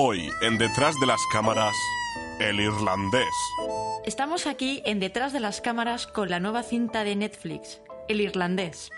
[0.00, 1.74] Hoy, en Detrás de las Cámaras,
[2.38, 3.34] el irlandés.
[4.06, 8.90] Estamos aquí en Detrás de las Cámaras con la nueva cinta de Netflix, El Irlandés.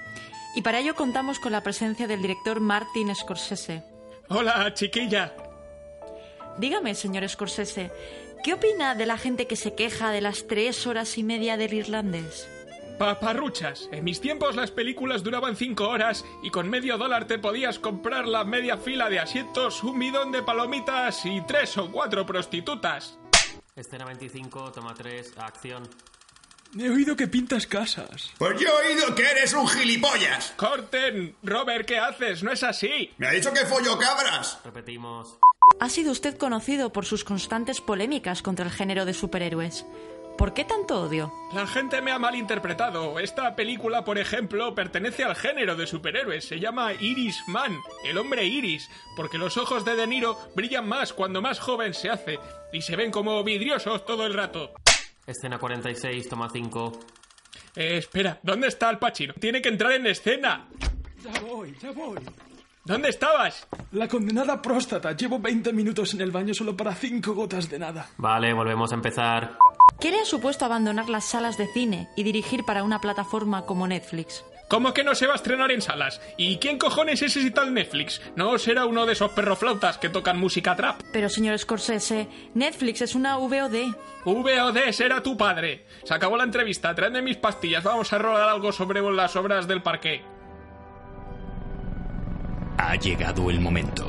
[0.55, 3.83] Y para ello contamos con la presencia del director Martin Scorsese.
[4.29, 5.33] Hola, chiquilla.
[6.59, 7.91] Dígame, señor Scorsese,
[8.45, 11.73] ¿qué opina de la gente que se queja de las tres horas y media del
[11.73, 12.47] irlandés?
[13.01, 13.89] Paparruchas.
[13.93, 18.29] En mis tiempos las películas duraban cinco horas y con medio dólar te podías comprar
[18.29, 23.19] la media fila de asientos, un bidón de palomitas y tres o cuatro prostitutas.
[23.75, 25.89] Escena 25, toma 3, acción.
[26.79, 28.33] He oído que pintas casas.
[28.37, 30.53] Pues yo he oído que eres un gilipollas.
[30.59, 32.43] Corten, Robert, ¿qué haces?
[32.43, 33.15] No es así.
[33.17, 34.59] Me ha dicho que follo cabras.
[34.63, 35.39] Repetimos.
[35.81, 39.87] Ha sido usted conocido por sus constantes polémicas contra el género de superhéroes.
[40.41, 41.31] ¿Por qué tanto odio?
[41.53, 43.19] La gente me ha malinterpretado.
[43.19, 46.47] Esta película, por ejemplo, pertenece al género de superhéroes.
[46.47, 47.77] Se llama Iris Man,
[48.07, 52.09] el hombre iris, porque los ojos de De Niro brillan más cuando más joven se
[52.09, 52.39] hace
[52.73, 54.73] y se ven como vidriosos todo el rato.
[55.27, 56.93] Escena 46, toma 5.
[57.77, 59.35] Eh, espera, ¿dónde está el Pachino?
[59.35, 60.69] Tiene que entrar en escena.
[61.23, 62.19] Ya voy, ya voy.
[62.83, 63.69] ¿Dónde estabas?
[63.93, 65.13] La condenada próstata.
[65.13, 68.09] Llevo 20 minutos en el baño solo para 5 gotas de nada.
[68.17, 69.59] Vale, volvemos a empezar.
[70.01, 73.87] ¿Qué le ha supuesto abandonar las salas de cine y dirigir para una plataforma como
[73.87, 74.43] Netflix?
[74.67, 76.23] ¿Cómo que no se va a estrenar en salas?
[76.39, 78.23] ¿Y quién cojones es ese tal Netflix?
[78.35, 81.03] ¿No será uno de esos perroflautas que tocan música trap?
[81.13, 83.93] Pero, señor Scorsese, Netflix es una VOD.
[84.25, 85.85] VOD será tu padre.
[86.05, 86.95] Se acabó la entrevista.
[86.95, 87.85] Tráeme mis pastillas.
[87.85, 90.23] Vamos a rodar algo sobre las obras del parque.
[92.79, 94.09] Ha llegado el momento.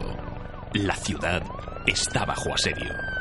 [0.73, 1.43] La ciudad
[1.85, 3.20] está bajo asedio.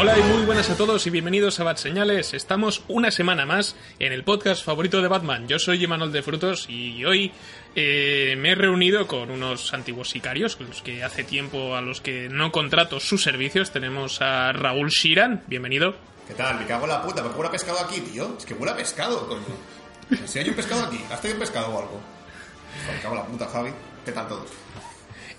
[0.00, 2.32] Hola y muy buenas a todos y bienvenidos a Bat Señales.
[2.32, 5.46] Estamos una semana más en el podcast favorito de Batman.
[5.46, 7.32] Yo soy Imanol de Frutos y hoy
[7.76, 12.00] eh, me he reunido con unos antiguos sicarios, con los que hace tiempo a los
[12.00, 13.72] que no contrato sus servicios.
[13.72, 15.94] Tenemos a Raúl Shiran, bienvenido.
[16.26, 16.58] ¿Qué tal?
[16.58, 17.22] Me cago en la puta.
[17.22, 18.36] ¿Me huele pescado aquí, tío?
[18.38, 19.42] Es que huele a pescado, coño.
[20.26, 22.00] Si hay un pescado aquí, ¿has tenido un pescado o algo?
[22.90, 23.70] Me cago en la puta, Javi.
[24.06, 24.48] ¿Qué tal todos?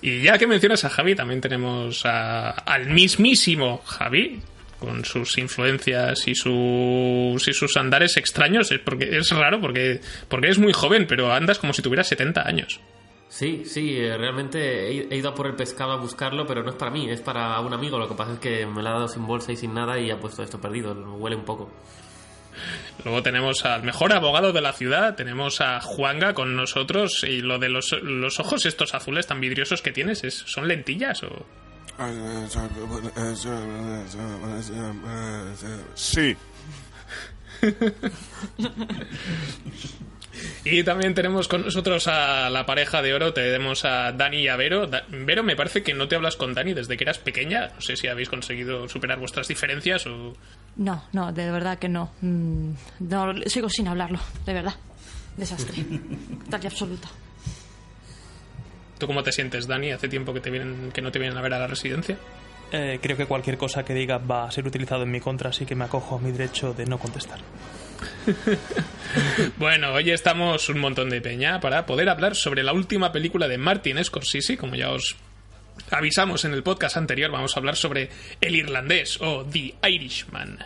[0.03, 4.41] Y ya que mencionas a Javi, también tenemos a- al mismísimo Javi,
[4.81, 8.71] con sus influencias y sus, y sus andares extraños.
[8.71, 12.45] Es, porque, es raro porque, porque eres muy joven, pero andas como si tuvieras 70
[12.45, 12.81] años.
[13.29, 16.75] Sí, sí, eh, realmente he, ido a por el pescado a buscarlo, pero no es
[16.75, 17.97] para mí, es para un amigo.
[17.97, 20.11] Lo que pasa es que me lo ha dado sin bolsa y sin nada y
[20.11, 20.93] ha puesto esto perdido.
[21.15, 21.71] Huele un poco.
[23.05, 27.59] Luego tenemos al mejor abogado de la ciudad, tenemos a Juanga con nosotros y lo
[27.59, 31.45] de los, los ojos estos azules tan vidriosos que tienes, ¿es, ¿son lentillas o...?
[35.95, 36.35] Sí,
[40.63, 44.55] Y también tenemos con nosotros a la pareja de oro, tenemos a Dani y a
[44.55, 44.87] Vero.
[44.87, 47.67] Da- Vero, me parece que no te hablas con Dani desde que eras pequeña.
[47.75, 50.33] No sé si habéis conseguido superar vuestras diferencias o...
[50.77, 52.11] No, no, de verdad que no.
[52.21, 54.75] Mm, no sigo sin hablarlo, de verdad.
[55.37, 55.83] Desastre.
[56.45, 57.07] Total y absoluto.
[59.01, 59.91] ¿Tú cómo te sientes, Dani?
[59.91, 62.19] ¿Hace tiempo que, te vienen, que no te vienen a ver a la residencia?
[62.71, 65.65] Eh, creo que cualquier cosa que diga va a ser utilizado en mi contra, así
[65.65, 67.39] que me acojo a mi derecho de no contestar.
[69.57, 73.57] Bueno, hoy estamos un montón de peña para poder hablar sobre la última película de
[73.57, 75.17] Martin Scorsese, como ya os
[75.89, 78.09] avisamos en el podcast anterior, vamos a hablar sobre
[78.39, 80.59] El Irlandés o The Irishman.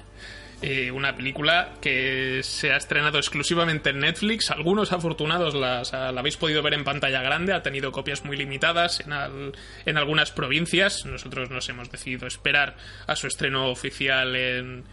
[0.61, 4.49] Eh, una película que se ha estrenado exclusivamente en Netflix.
[4.51, 7.53] Algunos afortunados las, la habéis podido ver en pantalla grande.
[7.53, 9.51] Ha tenido copias muy limitadas en, al-
[9.85, 11.05] en algunas provincias.
[11.05, 14.85] Nosotros nos hemos decidido esperar a su estreno oficial en,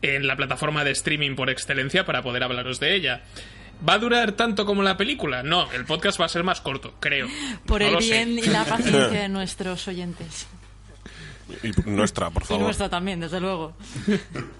[0.00, 3.22] en la plataforma de streaming por excelencia para poder hablaros de ella.
[3.86, 5.42] ¿Va a durar tanto como la película?
[5.42, 7.26] No, el podcast va a ser más corto, creo.
[7.66, 8.12] Por No el sé.
[8.12, 10.46] bien y la paciencia de nuestros oyentes.
[11.64, 12.62] y nuestra, por Y favor.
[12.64, 13.74] nuestra también, desde luego.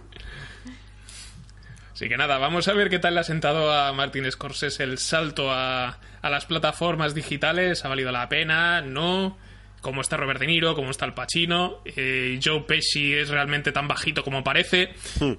[2.01, 4.97] Así que nada, vamos a ver qué tal le ha sentado a Martin Scorsese el
[4.97, 7.85] salto a, a las plataformas digitales.
[7.85, 8.81] ¿Ha valido la pena?
[8.81, 9.37] ¿No?
[9.83, 10.75] ¿Cómo está Robert De Niro?
[10.75, 11.83] ¿Cómo está el Pacino?
[11.85, 14.95] Eh, ¿Joe Pesci es realmente tan bajito como parece?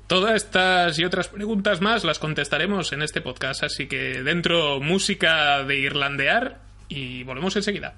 [0.06, 3.64] Todas estas y otras preguntas más las contestaremos en este podcast.
[3.64, 6.60] Así que dentro música de irlandear
[6.90, 7.96] y volvemos enseguida.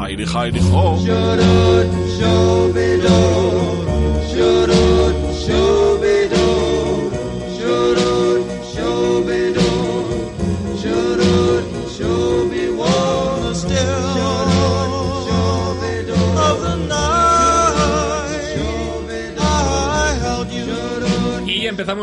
[0.00, 0.98] Heidi, Heidi, ho.
[1.06, 1.10] Y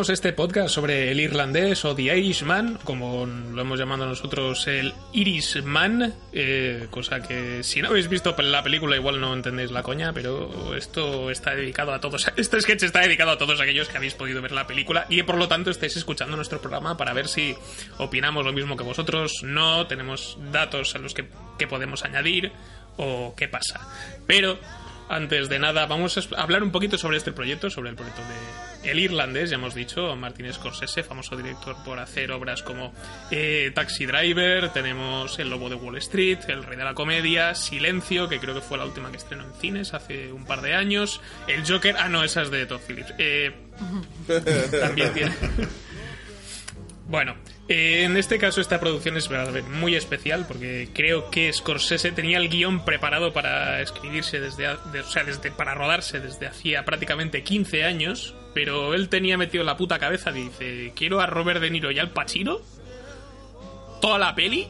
[0.10, 6.14] este podcast sobre el irlandés o The Irishman, como lo hemos llamado nosotros el Irishman,
[6.32, 10.76] eh, cosa que si no habéis visto la película igual no entendéis la coña, pero
[10.76, 14.42] esto está dedicado a todos, este sketch está dedicado a todos aquellos que habéis podido
[14.42, 17.56] ver la película y por lo tanto estáis escuchando nuestro programa para ver si
[17.98, 22.52] opinamos lo mismo que vosotros, no, tenemos datos a los que podemos añadir
[22.98, 23.88] o qué pasa.
[24.28, 24.60] Pero
[25.10, 28.73] antes de nada, vamos a hablar un poquito sobre este proyecto, sobre el proyecto de
[28.84, 32.94] El Irlandés, ya hemos dicho, Martin Scorsese, famoso director por hacer obras como
[33.32, 38.28] eh, Taxi Driver, tenemos El Lobo de Wall Street, El Rey de la Comedia, Silencio,
[38.28, 41.22] que creo que fue la última que estrenó en cines hace un par de años,
[41.48, 43.52] El Joker, ah no, esa es de Todd Phillips, eh,
[44.82, 45.32] también tiene...
[47.06, 47.36] Bueno,
[47.70, 49.30] eh, en este caso esta producción es
[49.70, 55.10] muy especial porque creo que Scorsese tenía el guion preparado para escribirse desde, de- o
[55.10, 59.98] sea, desde para rodarse desde hacía prácticamente 15 años, pero él tenía metido la puta
[60.00, 62.60] cabeza, dice, quiero a Robert De Niro y al Pacino
[64.02, 64.68] toda la peli,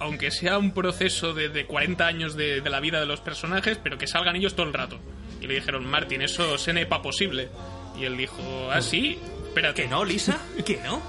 [0.00, 3.96] aunque sea un proceso de, de 40 años de, la vida de los personajes, pero
[3.98, 4.98] que salgan ellos todo el rato.
[5.40, 7.48] Y le dijeron, Martin, eso se nepa posible.
[7.96, 8.42] Y él dijo,
[8.72, 9.82] ah, sí, espérate.
[9.82, 10.38] ¿Que no, Lisa?
[10.66, 11.00] ¿Que no?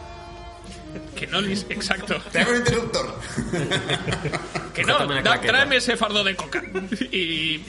[1.16, 2.16] Que no, exacto.
[2.32, 3.20] Traigo el interruptor.
[4.74, 5.42] Que no, claqueta.
[5.42, 6.64] tráeme ese fardo de coca.
[7.12, 7.62] Y.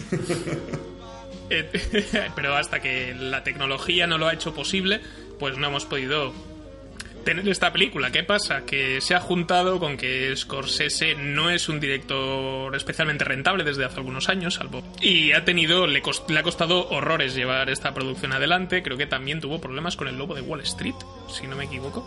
[1.50, 5.00] Eh, Pero hasta que la tecnología no lo ha hecho posible,
[5.38, 6.32] pues no hemos podido
[7.24, 8.10] tener esta película.
[8.10, 8.64] ¿Qué pasa?
[8.66, 13.96] Que se ha juntado con que Scorsese no es un director especialmente rentable desde hace
[13.96, 14.82] algunos años, salvo.
[15.00, 18.82] Y ha tenido, le, cos- le ha costado horrores llevar esta producción adelante.
[18.82, 20.94] Creo que también tuvo problemas con el lobo de Wall Street,
[21.30, 22.06] si no me equivoco.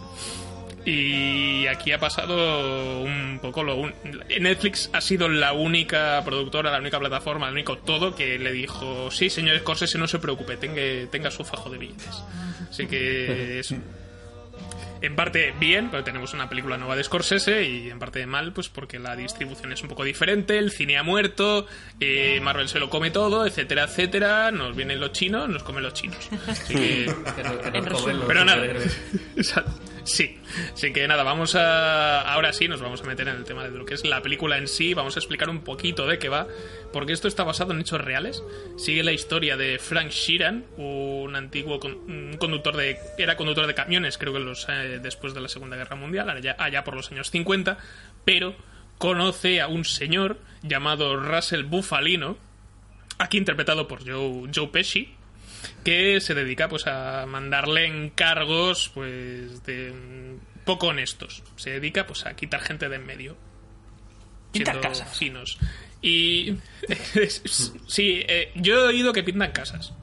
[0.89, 3.75] Y aquí ha pasado un poco lo...
[3.75, 3.93] un-
[4.39, 9.11] Netflix ha sido la única productora, la única plataforma, el único todo que le dijo,
[9.11, 10.81] sí, señor Scorsese, no se preocupe, tenga,
[11.11, 12.23] tenga su fajo de billetes.
[12.69, 13.75] Así que es
[14.99, 18.69] en parte bien, pero tenemos una película nueva de Scorsese y en parte mal, pues
[18.69, 21.67] porque la distribución es un poco diferente, el cine ha muerto,
[21.99, 25.93] eh, Marvel se lo come todo, etcétera, etcétera, nos vienen los chinos, nos comen los
[25.93, 26.29] chinos.
[26.47, 27.13] Así que...
[27.35, 28.63] Pero, que En nos comen los Pero nada.
[30.07, 30.37] Sí.
[30.73, 32.21] Así que nada, vamos a.
[32.21, 34.57] Ahora sí, nos vamos a meter en el tema de lo que es la película
[34.57, 34.93] en sí.
[34.93, 36.47] Vamos a explicar un poquito de qué va.
[36.93, 38.41] Porque esto está basado en hechos reales.
[38.77, 42.97] Sigue la historia de Frank Sheeran, un antiguo conductor de.
[43.17, 46.55] Era conductor de camiones, creo que los, eh, después de la Segunda Guerra Mundial, allá,
[46.57, 47.77] allá por los años 50.
[48.23, 48.55] Pero
[48.97, 52.37] conoce a un señor llamado Russell Bufalino.
[53.19, 55.16] Aquí interpretado por Joe, Joe Pesci
[55.83, 59.93] que se dedica pues a mandarle encargos pues de
[60.65, 61.43] poco honestos.
[61.55, 63.37] Se dedica pues a quitar gente de en medio.
[64.53, 65.17] Siendo casas.
[65.17, 65.57] finos.
[66.01, 66.55] Y
[67.87, 69.93] sí, eh, yo he oído que pintan casas.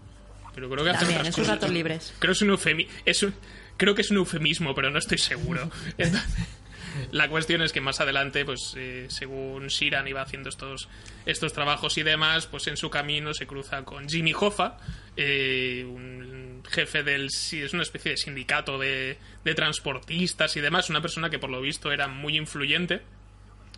[0.55, 1.57] Pero creo que hacen otras en sus cosas.
[1.57, 2.15] ratos libres.
[2.19, 3.35] Creo es un eufemi- es un-
[3.77, 5.71] creo que es un eufemismo, pero no estoy seguro.
[5.99, 6.31] Entonces,
[7.13, 10.89] la cuestión es que más adelante, pues eh, según Shiran iba haciendo estos,
[11.27, 14.79] estos trabajos y demás, pues en su camino se cruza con Jimmy Hoffa,
[15.17, 17.31] eh, un jefe del...
[17.31, 21.51] sí, es una especie de sindicato de, de transportistas y demás, una persona que por
[21.51, 23.03] lo visto era muy influyente.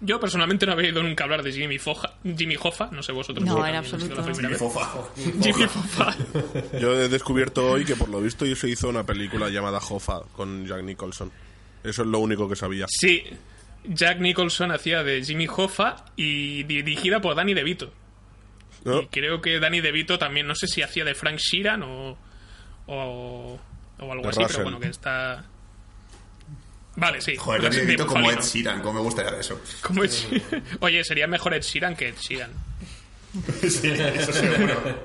[0.00, 3.46] Yo personalmente no había oído nunca hablar de Jimmy, Foja, Jimmy Hoffa, no sé vosotros.
[3.46, 4.14] No, si en absoluto.
[4.14, 4.58] la primera Jimmy vez.
[4.58, 5.08] Fofa.
[5.42, 6.16] Jimmy Hoffa.
[6.78, 10.66] Yo he descubierto hoy que por lo visto se hizo una película llamada Hoffa con
[10.66, 11.32] Jack Nicholson.
[11.86, 12.86] Eso es lo único que sabía.
[12.88, 13.22] Sí,
[13.84, 17.92] Jack Nicholson hacía de Jimmy Hoffa y dirigida por Danny DeVito.
[18.84, 19.02] ¿No?
[19.02, 22.16] Y creo que Danny DeVito también, no sé si hacía de Frank Sheeran o,
[22.86, 23.58] o,
[23.98, 24.48] o algo De así, Russell.
[24.56, 25.44] pero bueno, que está...
[26.96, 27.36] Vale, sí.
[27.36, 28.40] Joder, Russell yo de edito como Ed.
[28.40, 29.60] Sheeran, como me gustaría de eso.
[29.82, 30.62] Como Ed Sheeran.
[30.80, 32.50] Oye, sería mejor Ed Sheeran que Ed Sheeran.
[33.68, 35.04] Sí, eso seguro.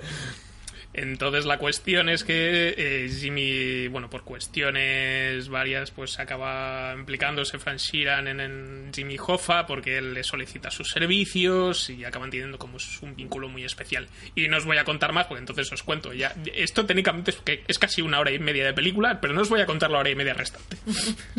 [0.93, 7.77] Entonces la cuestión es que eh, Jimmy, bueno, por cuestiones varias, pues acaba implicándose Frank
[7.77, 12.77] Sheeran en, en Jimmy Hoffa porque él le solicita sus servicios y acaban teniendo como
[12.77, 14.07] es un vínculo muy especial.
[14.35, 16.35] Y no os voy a contar más porque entonces os cuento ya.
[16.53, 19.49] Esto técnicamente es, que es casi una hora y media de película, pero no os
[19.49, 20.77] voy a contar la hora y media restante.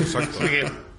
[0.00, 0.38] Exacto.
[0.38, 0.89] porque-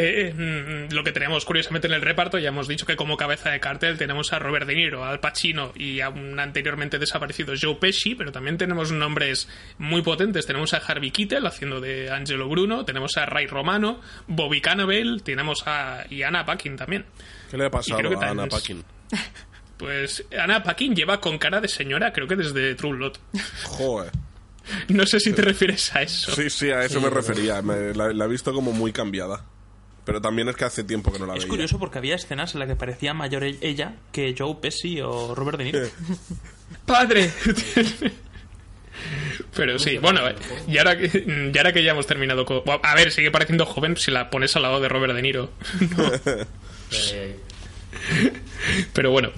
[0.00, 3.50] Eh, mm, lo que tenemos curiosamente en el reparto, ya hemos dicho que como cabeza
[3.50, 7.74] de cartel tenemos a Robert De Niro, Al Pacino y a un anteriormente desaparecido Joe
[7.74, 10.46] Pesci, pero también tenemos nombres muy potentes.
[10.46, 15.64] Tenemos a Harvey Keitel haciendo de Angelo Bruno, tenemos a Ray Romano, Bobby Cannavale, tenemos
[15.66, 17.04] a y Anna Paquin también.
[17.50, 18.84] ¿Qué le ha pasado a Anna Paquin?
[19.76, 23.20] Pues Anna Paquin lleva con cara de señora, creo que desde True Lot.
[23.64, 24.10] Joder.
[24.88, 26.30] No sé si te refieres a eso.
[26.34, 27.62] Sí, sí, a eso me refería.
[27.62, 29.44] Me- la, la he visto como muy cambiada.
[30.08, 31.48] Pero también es que hace tiempo que no la Es veía.
[31.50, 35.34] curioso porque había escenas en las que parecía mayor e- ella que Joe Pesci o
[35.34, 35.80] Robert De Niro.
[36.86, 37.30] ¡Padre!
[39.54, 40.34] Pero sí, bueno, eh,
[40.66, 42.62] y ahora, que, y ahora que ya hemos terminado con...
[42.82, 45.50] A ver, sigue pareciendo joven si la pones al lado de Robert De Niro.
[48.92, 49.30] Pero bueno.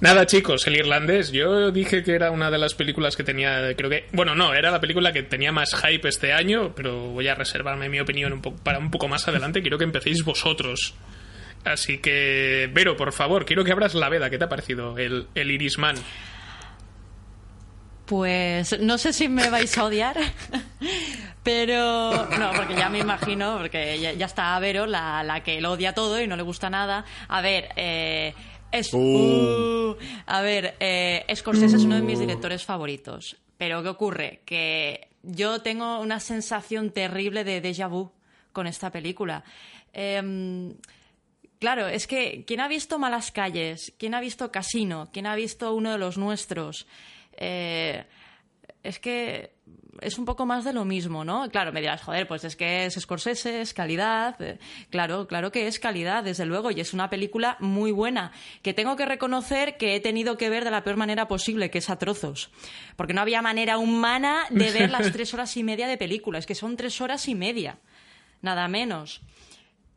[0.00, 1.30] Nada, chicos, el irlandés.
[1.30, 4.06] Yo dije que era una de las películas que tenía, creo que...
[4.12, 7.90] Bueno, no, era la película que tenía más hype este año, pero voy a reservarme
[7.90, 9.60] mi opinión para un poco más adelante.
[9.60, 10.94] Quiero que empecéis vosotros.
[11.64, 14.30] Así que, Vero, por favor, quiero que abras la veda.
[14.30, 15.96] ¿Qué te ha parecido el, el Irisman?
[18.06, 20.16] Pues no sé si me vais a odiar,
[21.44, 25.70] pero no, porque ya me imagino, porque ya, ya está Vero, la, la que lo
[25.72, 27.04] odia todo y no le gusta nada.
[27.28, 28.34] A ver, eh,
[28.72, 28.98] es, Uh.
[29.92, 29.96] uh,
[30.26, 34.40] a ver, eh, Scorsese es uno de mis directores favoritos, pero ¿qué ocurre?
[34.44, 38.10] Que yo tengo una sensación terrible de déjà vu
[38.52, 39.44] con esta película.
[39.92, 40.74] Em,
[41.60, 43.92] Claro, es que ¿quién ha visto Malas Calles?
[43.98, 45.10] ¿Quién ha visto Casino?
[45.12, 46.86] ¿Quién ha visto uno de los nuestros?
[47.36, 48.02] Eh,
[48.82, 49.52] es que
[50.00, 51.48] es un poco más de lo mismo, ¿no?
[51.50, 54.40] Claro, me dirás, joder, pues es que es Scorsese, es calidad.
[54.40, 54.58] Eh,
[54.88, 58.32] Claro, claro que es calidad, desde luego, y es una película muy buena,
[58.62, 61.78] que tengo que reconocer que he tenido que ver de la peor manera posible, que
[61.78, 62.50] es a trozos.
[62.96, 66.46] Porque no había manera humana de ver las tres horas y media de película, es
[66.46, 67.78] que son tres horas y media,
[68.42, 69.20] nada menos.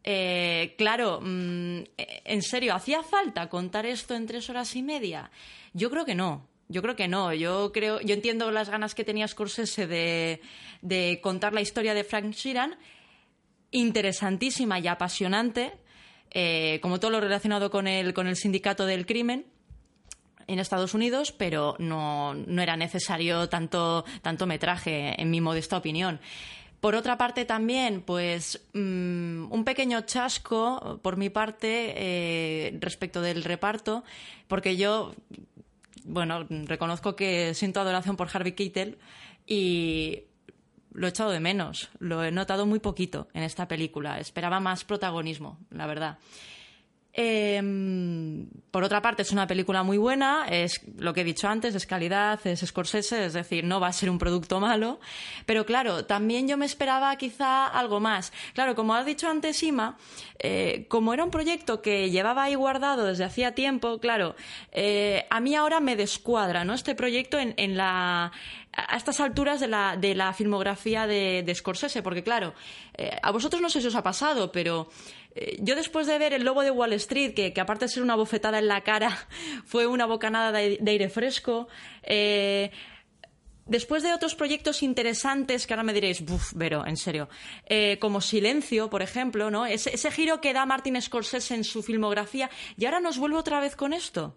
[0.03, 5.31] Eh, claro, mm, eh, en serio, ¿hacía falta contar esto en tres horas y media?
[5.73, 6.47] Yo creo que no.
[6.69, 7.33] Yo creo que no.
[7.33, 10.41] Yo creo, yo entiendo las ganas que tenía Scorsese de,
[10.81, 12.77] de contar la historia de Frank Sheeran,
[13.71, 15.73] interesantísima y apasionante,
[16.31, 19.45] eh, como todo lo relacionado con el, con el sindicato del crimen
[20.47, 26.19] en Estados Unidos, pero no, no era necesario tanto, tanto metraje, en mi modesta opinión.
[26.83, 33.45] Por otra parte, también, pues mm, un pequeño chasco por mi parte eh, respecto del
[33.45, 34.03] reparto,
[34.49, 35.15] porque yo,
[36.05, 38.97] bueno, reconozco que siento adoración por Harvey Keitel
[39.45, 40.23] y
[40.93, 41.89] lo he echado de menos.
[41.99, 44.19] Lo he notado muy poquito en esta película.
[44.19, 46.17] Esperaba más protagonismo, la verdad.
[47.13, 47.61] Eh,
[48.73, 51.85] por otra parte, es una película muy buena, es lo que he dicho antes, es
[51.85, 54.99] calidad, es Scorsese, es decir, no va a ser un producto malo.
[55.45, 58.33] Pero claro, también yo me esperaba quizá algo más.
[58.55, 59.95] Claro, como has dicho antes, Ima,
[60.39, 64.35] eh, como era un proyecto que llevaba ahí guardado desde hacía tiempo, claro,
[64.71, 66.73] eh, a mí ahora me descuadra ¿no?
[66.73, 68.31] este proyecto en, la
[68.75, 72.55] a estas alturas de la, de la filmografía de, Scorsese, porque claro,
[72.97, 74.89] eh, a vosotros no sé si os ha pasado, pero
[75.59, 78.15] yo después de ver El Lobo de Wall Street, que, que aparte de ser una
[78.15, 79.27] bofetada en la cara,
[79.65, 81.67] fue una bocanada de, aire fresco,
[82.03, 82.71] eh,
[83.65, 87.29] Después de otros proyectos interesantes, que ahora me diréis, buf, Vero, en serio,
[87.65, 89.65] eh, como Silencio, por ejemplo, ¿no?
[89.65, 93.77] Ese, giro que da Martin Scorsese en su filmografía, y ahora nos vuelve otra vez
[93.77, 94.35] con esto.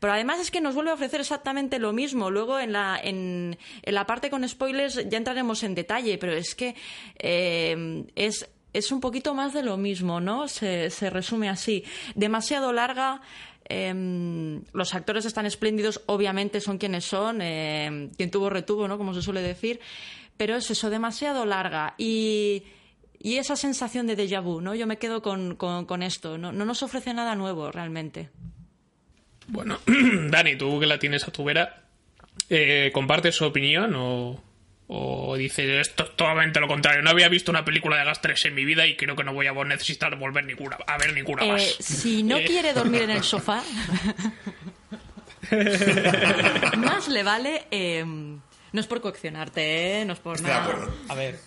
[0.00, 2.30] Pero además es que nos vuelve a ofrecer exactamente lo mismo.
[2.30, 6.54] Luego en la, en, en la parte con spoilers ya entraremos en detalle, pero es
[6.54, 6.74] que
[7.18, 10.46] eh, es, es un poquito más de lo mismo, ¿no?
[10.48, 11.84] Se, se resume así.
[12.14, 13.22] Demasiado larga.
[13.66, 17.40] eh, los actores están espléndidos, obviamente son quienes son.
[17.40, 18.98] eh, quien tuvo retuvo, ¿no?
[18.98, 19.80] Como se suele decir.
[20.36, 21.94] Pero es eso, demasiado larga.
[21.96, 22.64] Y.
[23.26, 24.74] Y esa sensación de déjà vu, ¿no?
[24.74, 26.36] Yo me quedo con, con, con esto.
[26.36, 28.28] No, no nos ofrece nada nuevo, realmente.
[29.48, 29.78] Bueno,
[30.30, 31.84] Dani, tú que la tienes a tu vera,
[32.50, 34.38] eh, ¿compartes su opinión o,
[34.88, 37.02] o dices esto es totalmente lo contrario?
[37.02, 39.46] No había visto una película de Gastres en mi vida y creo que no voy
[39.46, 41.62] a necesitar volver ninguna, a ver ninguna Eh, más.
[41.62, 43.62] si no Eh, quiere dormir en el sofá,
[46.76, 47.64] más le vale.
[47.70, 50.04] eh, no es por coaccionarte, ¿eh?
[50.04, 50.88] No es por Estoy nada.
[51.08, 51.38] A ver,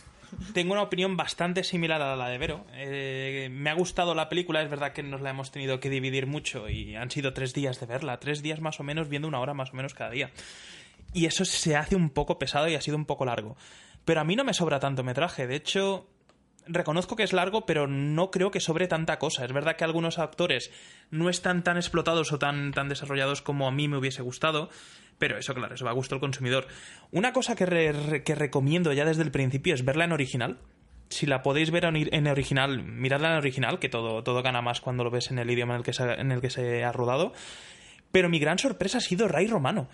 [0.54, 2.66] tengo una opinión bastante similar a la de Vero.
[2.74, 6.26] Eh, me ha gustado la película, es verdad que nos la hemos tenido que dividir
[6.26, 9.40] mucho y han sido tres días de verla, tres días más o menos viendo una
[9.42, 10.30] hora más o menos cada día.
[11.18, 13.58] Y eso se hace un poco pesado y ha sido un poco largo.
[14.06, 16.08] Pero a mí no me sobra tanto metraje, de hecho...
[16.70, 19.46] Reconozco que es largo, pero no creo que sobre tanta cosa.
[19.46, 20.70] Es verdad que algunos actores
[21.10, 24.70] no están tan explotados o tan, tan desarrollados como a mí me hubiese gustado,
[25.18, 26.68] pero eso, claro, eso va a gusto al consumidor.
[27.10, 30.60] Una cosa que, que recomiendo ya desde el principio es verla en original.
[31.10, 35.04] si la podéis ver en original, miradla en original, que todo, todo gana más cuando
[35.04, 37.34] lo ves en el idioma en el que en el que se ha rodado.
[38.12, 39.88] Pero mi gran sorpresa ha sido Ray Romano.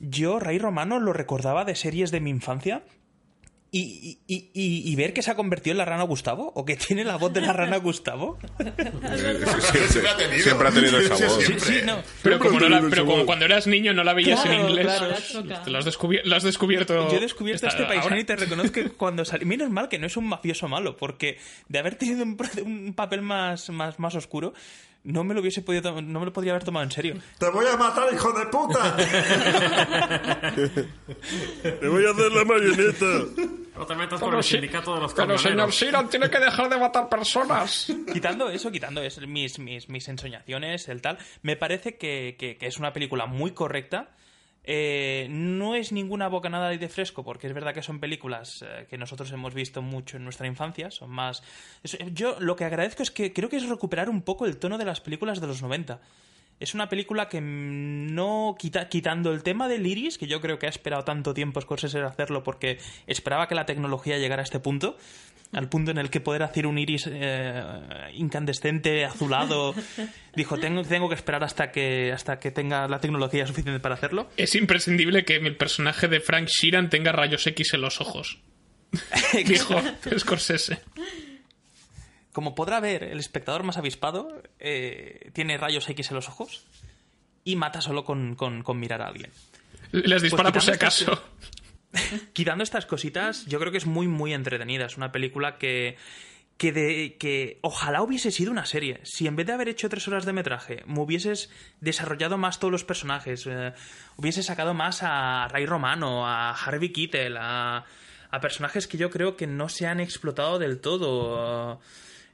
[0.00, 2.82] Yo, Ray Romano, lo recordaba de series de mi infancia.
[3.72, 6.64] Y, y- y- y- y ver que se ha convertido en la rana Gustavo, o
[6.64, 8.36] que tiene la voz de la rana Gustavo.
[8.58, 10.42] Siempre ha tenido.
[10.42, 11.44] Siempre ha tenido esa voz.
[11.44, 11.60] siempre.
[11.60, 11.98] Sí, no.
[12.22, 14.86] Pero, como, no la- pero como cuando eras niño no la veías Claro, en inglés,
[14.86, 15.62] claro.
[15.64, 17.10] te lo has, descubier- lo has descubierto.
[17.12, 18.20] Yo he descubierto esta- este paisano ahora.
[18.20, 19.44] y te reconozco que cuando salí.
[19.44, 21.38] Menos mal que no es un mafioso malo, porque
[21.68, 24.52] de haber tenido un, un papel más, más, más oscuro,
[25.04, 27.14] no me lo hubiese podido no me lo podría haber tomado en serio.
[27.38, 28.96] ¡Te voy a matar, hijo de puta!
[31.62, 33.06] ¡Te voy a hacer la marioneta!
[33.76, 35.72] No te metas con Pero el sí, sindicato de los Pero señor.
[35.72, 37.90] Siran tiene que dejar de matar personas.
[38.12, 42.66] Quitando eso, quitando eso, mis, mis, mis ensoñaciones, el tal, me parece que, que- que
[42.66, 44.10] es una película muy correcta.
[44.64, 48.98] Eh, no es ninguna bocanada de fresco, porque es verdad que son películas eh, que
[48.98, 50.90] nosotros hemos visto mucho en nuestra infancia.
[50.90, 51.42] Son más.
[51.82, 54.76] es- yo lo que agradezco es que creo que es recuperar un poco el tono
[54.78, 56.00] de las películas de los 90.
[56.60, 60.58] Es una película que mm, no quita, quitando el tema del iris, que yo creo
[60.58, 64.60] que ha esperado tanto tiempo Scorsese hacerlo porque esperaba que la tecnología llegara a este
[64.60, 64.98] punto,
[65.52, 67.62] al punto en el que poder hacer un iris eh,
[68.14, 69.74] incandescente, azulado,
[70.36, 74.28] dijo, tengo, tengo que esperar hasta que, hasta que tenga la tecnología suficiente para hacerlo.
[74.36, 78.38] Es imprescindible que el personaje de Frank Sheeran tenga rayos X en los ojos.
[79.46, 79.80] Dijo
[80.18, 80.80] Scorsese.
[82.32, 86.64] Como podrá ver, el espectador más avispado eh, tiene rayos X en los ojos
[87.42, 89.30] y mata solo con, con- con mirar a alguien.
[89.90, 91.22] Les dispara por si estas- acaso.
[92.32, 94.86] Quitando estas cositas, yo creo que es muy, muy entretenida.
[94.86, 95.96] Es una película que.
[96.56, 99.00] Que, de, que ojalá hubiese sido una serie.
[99.02, 102.70] Si en vez de haber hecho tres horas de metraje, me hubieses desarrollado más todos
[102.70, 103.72] los personajes, eh,
[104.18, 107.86] hubiese sacado más a Ray Romano, a Harvey Keitel, a,
[108.30, 111.80] a personajes que yo creo que no se han explotado del todo.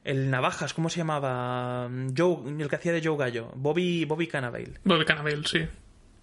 [0.03, 1.89] el Navajas, ¿cómo se llamaba?
[2.15, 3.53] Joe, el que hacía de Joe Gallo.
[3.55, 4.73] Bobby, Bobby Cannavale.
[4.83, 5.65] Bobby Cannavale, sí.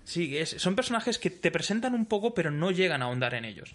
[0.05, 3.75] Sí, son personajes que te presentan un poco, pero no llegan a ahondar en ellos.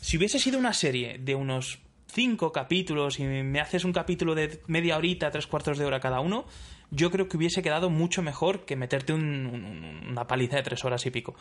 [0.00, 4.60] Si hubiese sido una serie de unos cinco capítulos y me haces un capítulo de
[4.68, 6.46] media horita, tres cuartos de hora cada uno,
[6.90, 11.04] yo creo que hubiese quedado mucho mejor que meterte un- una paliza de tres horas
[11.06, 11.34] y pico.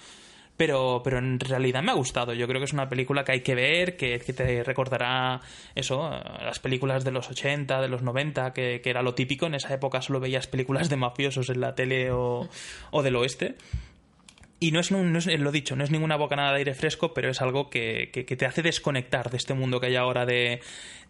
[0.57, 2.33] Pero, pero en realidad me ha gustado.
[2.33, 5.39] Yo creo que es una película que hay que ver, que, que te recordará
[5.75, 9.45] eso, eh, las películas de los 80, de los 90, que, que era lo típico.
[9.45, 12.49] En esa época solo veías películas de mafiosos en la tele o,
[12.89, 13.55] o del oeste.
[14.59, 17.29] Y no es, no es- lo dicho, no es ninguna bocanada de aire fresco, pero
[17.29, 20.61] es algo que, que- te hace desconectar de este mundo que hay ahora de,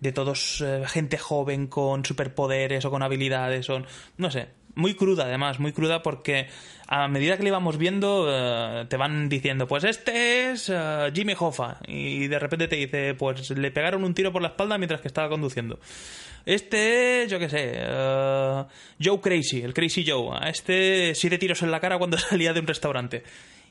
[0.02, 3.84] de todos eh, gente joven con superpoderes o con habilidades o
[4.18, 4.50] no sé.
[4.76, 6.48] Muy cruda además, muy cruda porque
[6.88, 11.34] a medida que le íbamos viendo eh, te van diciendo, pues este es eh, Jimmy
[11.40, 15.02] Hoffa y de repente te dice, pues le pegaron un tiro por la espalda mientras
[15.02, 15.80] que estaba conduciendo.
[16.48, 18.64] Este es, yo qué sé, eh,
[19.04, 20.38] Joe Crazy, el Crazy Joe.
[20.40, 23.24] A este siete tiros en la cara cuando salía de un restaurante.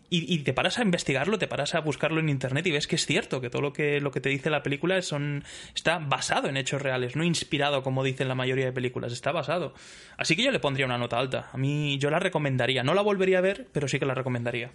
[0.09, 2.95] Y, y te paras a investigarlo, te paras a buscarlo en internet y ves que
[2.95, 5.43] es cierto, que todo lo que, lo que te dice la película son,
[5.75, 9.75] está basado en hechos reales, no inspirado como dicen la mayoría de películas, está basado.
[10.17, 11.49] Así que yo le pondría una nota alta.
[11.53, 12.85] A mí yo la recomendaría.
[12.85, 14.71] No la volvería a ver, pero sí que la recomendaría.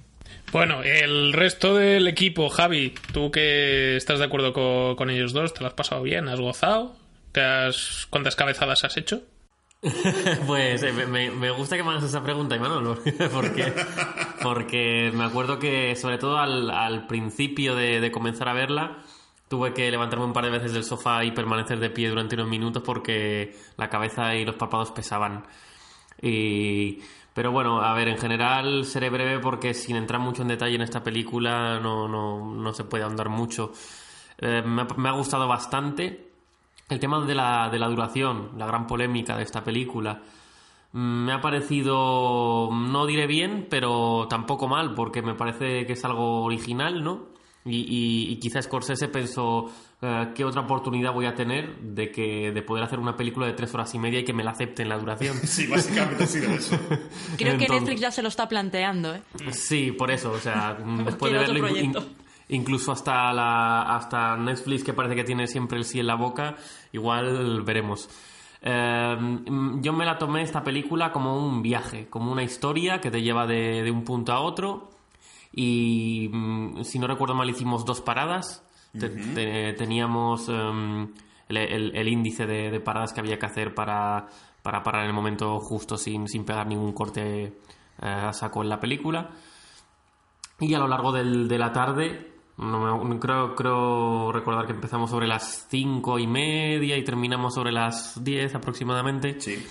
[0.51, 5.53] Bueno, el resto del equipo, Javi, tú que estás de acuerdo co- con, ellos dos,
[5.53, 6.27] ¿te lo has pasado bien?
[6.27, 6.97] ¿Has gozado?
[7.31, 9.21] ¿Te has- ¿Cuántas cabezadas has hecho?
[10.45, 12.99] Pues eh, me, me gusta que me hagas esa pregunta, Imanol,
[13.33, 13.73] porque,
[14.43, 18.97] porque me acuerdo que, sobre todo al, al principio de, de comenzar a verla,
[19.47, 22.47] tuve que levantarme un par de veces del sofá y permanecer de pie durante unos
[22.47, 25.45] minutos porque la cabeza y los párpados pesaban.
[26.21, 26.99] Y,
[27.33, 30.81] pero bueno, a ver, en general seré breve porque sin entrar mucho en detalle en
[30.81, 33.73] esta película no, no, no se puede ahondar mucho.
[34.37, 36.30] Eh, me ha gustado bastante.
[36.91, 40.21] El tema de la, de la duración, la gran polémica de esta película,
[40.91, 46.03] mm, me ha parecido, no diré bien, pero tampoco mal, porque me parece que es
[46.03, 47.29] algo original, ¿no?
[47.63, 52.51] Y, y, y quizás Scorsese pensó, eh, ¿qué otra oportunidad voy a tener de, que,
[52.51, 54.89] de poder hacer una película de tres horas y media y que me la acepten
[54.89, 55.37] la duración?
[55.45, 56.77] Sí, básicamente ha sido eso.
[57.37, 59.21] Creo que Netflix ya se lo está planteando, ¿eh?
[59.51, 60.75] Sí, por eso, o sea,
[61.05, 62.03] después de verlo.
[62.51, 66.55] Incluso hasta, la, hasta Netflix, que parece que tiene siempre el sí en la boca,
[66.93, 68.09] igual veremos.
[68.61, 73.09] Eh, mm, yo me la tomé esta película como un viaje, como una historia que
[73.09, 74.89] te lleva de, de un punto a otro.
[75.53, 78.63] Y mm, si no recuerdo mal, hicimos dos paradas.
[78.97, 81.13] Te- te- teníamos em,
[81.49, 84.27] el, el- el índice de, de paradas que había que hacer para,
[84.61, 87.53] para parar en el momento justo sin, sin pegar ningún corte eh,
[88.01, 89.29] a saco en la película.
[90.59, 95.09] Y a lo largo del- de la tarde No me- creo, creo recordar que empezamos
[95.09, 99.39] sobre las cinco y media y terminamos sobre las 10 aproximadamente.
[99.39, 99.65] Sí.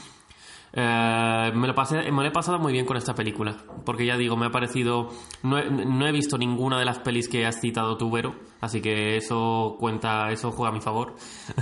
[0.73, 4.17] Eh, me, lo pasé, me lo he pasado muy bien con esta película, porque ya
[4.17, 5.09] digo, me ha parecido...
[5.43, 8.81] No he, no he visto ninguna de las pelis que has citado tú, Vero, así
[8.81, 11.15] que eso cuenta, eso juega a mi favor.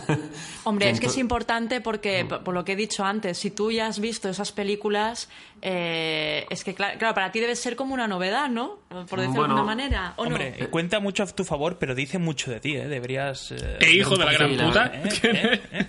[0.65, 3.87] Hombre, es que es importante porque, por lo que he dicho antes, si tú ya
[3.87, 5.29] has visto esas películas,
[5.63, 8.79] eh, es que, claro, claro, para ti debe ser como una novedad, ¿no?
[8.89, 10.13] Por decirlo Bueno, de alguna manera.
[10.17, 10.31] ¿o no?
[10.31, 12.87] Hombre, eh, cuenta mucho a tu favor, pero dice mucho de ti, ¿eh?
[12.89, 13.53] Deberías...
[13.53, 14.87] eh, ¡Eh, hijo de la gran puta!
[14.95, 15.03] ¿eh?
[15.23, 15.61] ¿eh?
[15.73, 15.87] ¿eh?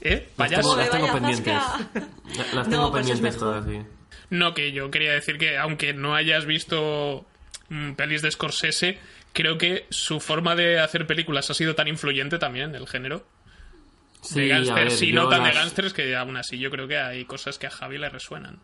[0.00, 0.28] ¿Eh?
[0.36, 0.62] Las Payaso.
[0.62, 1.54] tengo, las tengo Vaya pendientes.
[2.54, 3.38] Las No, tengo pues es pendientes mejor.
[3.40, 3.82] todas, sí.
[4.30, 7.24] No, que yo quería decir que aunque no hayas visto
[7.70, 8.98] mm, pelis de Scorsese,
[9.38, 13.24] creo que su forma de hacer películas ha sido tan influyente también, el género.
[14.20, 17.24] Sí, de gángsters, yo no tan de gángsters, que aún así yo creo que hay
[17.24, 18.58] cosas que a Javi le resuenan.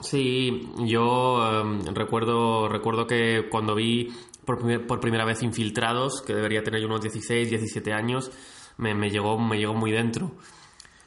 [0.00, 4.08] Sí, yo em, recuerdo, recuerdo que cuando vi
[4.46, 8.30] por, por primera vez Infiltrados, que debería tener yo unos 16, 17 años,
[8.78, 10.32] me, me llegó, me llegó muy dentro.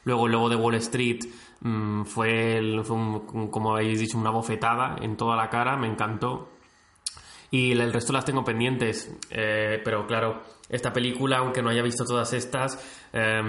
[0.04, 1.24] Luego, luego de Wall Street
[1.60, 5.88] mm, fue, el- fue un- como habéis dicho, una bofetada en toda la cara, me
[5.88, 6.50] encantó.
[7.54, 9.16] Y el resto las tengo pendientes.
[9.30, 13.40] eh, pero claro, esta película, aunque no haya visto todas estas, eh,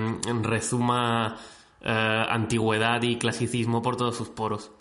[0.43, 1.35] rezuma
[1.81, 4.71] antigüedad y clasicismo por todos sus poros.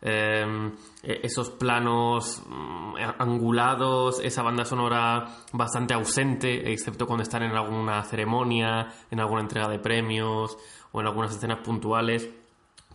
[0.00, 0.70] Eh,
[1.02, 8.88] esos planos mm, angulados, esa banda sonora bastante ausente, excepto cuando están en alguna ceremonia,
[9.10, 10.56] en alguna entrega de premios
[10.92, 12.30] o en algunas escenas puntuales.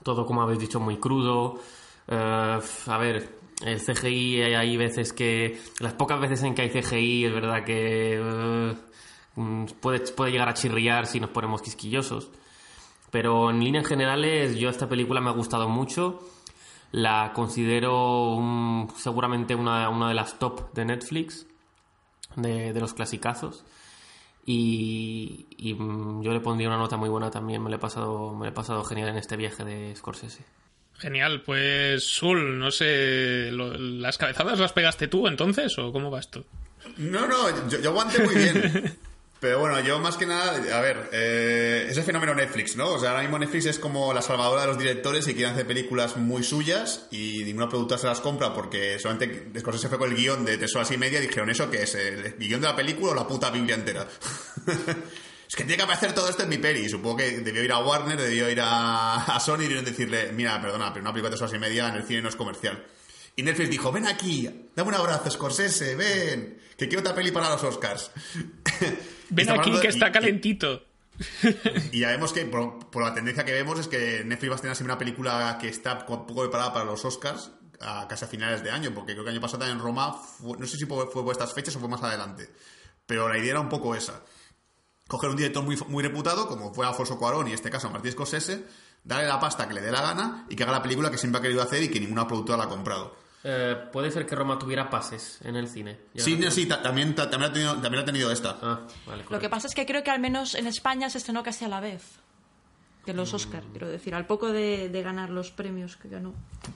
[0.01, 1.59] Todo, como habéis dicho, muy crudo.
[2.07, 5.59] Eh, a ver, el CGI hay, hay veces que...
[5.79, 8.75] Las pocas veces en que hay CGI es verdad que eh,
[9.35, 12.29] mm, puede, puede llegar a chirriar si nos ponemos quisquillosos.
[13.11, 16.21] Pero en líneas generales, yo esta película me ha gustado mucho.
[16.91, 18.37] La considero
[18.95, 21.45] seguramente una, una de las top de Netflix,
[22.35, 23.65] de, de los clasicazos.
[24.45, 27.63] Y, y, mm, yo le pondría una nota muy buena también.
[27.63, 30.45] Me lo he pasado, me lo he pasado genial en este viaje de Scorsese.
[30.97, 36.19] Genial, pues Sul, no sé, lo- ¿las cabezadas las pegaste tú entonces o cómo va
[36.19, 36.45] esto?
[36.97, 38.97] No, no, yo, yo aguanté muy bien.
[39.37, 42.93] Pero bueno, yo más que nada, a ver, eh, ese fenómeno Netflix, ¿no?
[42.93, 45.67] O sea, ahora mismo Netflix es como la salvadora de los directores y quieren hacer
[45.67, 50.09] películas muy suyas y ninguna productora se las compra porque solamente después se fue con
[50.09, 51.93] el guion de tres horas y media y dijeron, ¿eso qué es?
[51.95, 54.07] ¿El guion de la película o la puta Biblia entera?
[55.47, 56.87] es que tiene que aparecer todo esto en mi peli.
[56.89, 60.59] Supongo que debió ir a Warner, debió ir a, a Sony y debieron decirle, mira,
[60.61, 62.83] perdona, pero una película de tres horas y media en el cine no es comercial.
[63.35, 67.49] Y Netflix dijo, ven aquí, dame un abrazo, Scorsese, ven, que quiero otra peli para
[67.49, 68.11] los Oscars.
[69.29, 70.83] Ven aquí que de- está calentito.
[71.91, 74.59] Y ya vemos que, por, por la tendencia que vemos, es que Netflix va a
[74.61, 78.63] tener una película que está un poco preparada para los Oscars a casi a finales
[78.63, 81.07] de año, porque creo que el año pasado en Roma, fue- no sé si fue,
[81.07, 82.49] fue por estas fechas o fue más adelante,
[83.05, 84.21] pero la idea era un poco esa.
[85.07, 88.11] Coger un director muy, muy reputado, como fue Alfonso Cuarón y en este caso Martín
[88.11, 88.65] Scorsese,
[89.03, 91.37] darle la pasta que le dé la gana y que haga la película que siempre
[91.37, 93.15] ha querido hacer y que ninguna productora la ha comprado.
[93.43, 95.99] Eh, Puede ser que Roma tuviera pases en el cine.
[96.15, 98.57] Sí, no- sí, ta- también, ta- también, ha tenido, también ha tenido esta.
[98.63, 101.43] Ah, vale, Lo que pasa es que creo que al menos en España se estrenó
[101.43, 102.01] casi a la vez
[103.05, 106.33] que los Oscar, quiero decir, al poco de, de ganar los premios que ganó.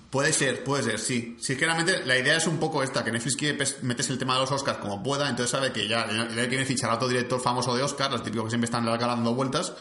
[0.10, 1.38] Puede ser, puede ser, sí.
[1.60, 4.52] Realmente la idea es un poco esta, que Netflix quiere meterse el tema de los
[4.52, 8.12] Oscars como pueda, entonces sabe que ya le fichar a otro director famoso de Oscar,
[8.12, 9.74] los típicos que siempre están dando vueltas,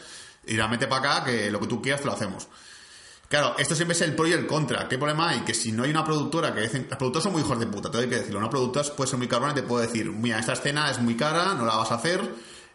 [0.45, 2.47] y la mete para acá, que lo que tú quieras te lo hacemos.
[3.29, 4.87] Claro, esto siempre es el pro y el contra.
[4.87, 5.41] ¿Qué problema hay?
[5.41, 6.87] Que si no hay una productora que dicen...
[6.89, 8.39] Los productores son muy hijos de puta, todo hay que decirlo.
[8.39, 11.15] Una productora puede ser muy cabrona y te puede decir, mira, esta escena es muy
[11.15, 12.21] cara, no la vas a hacer.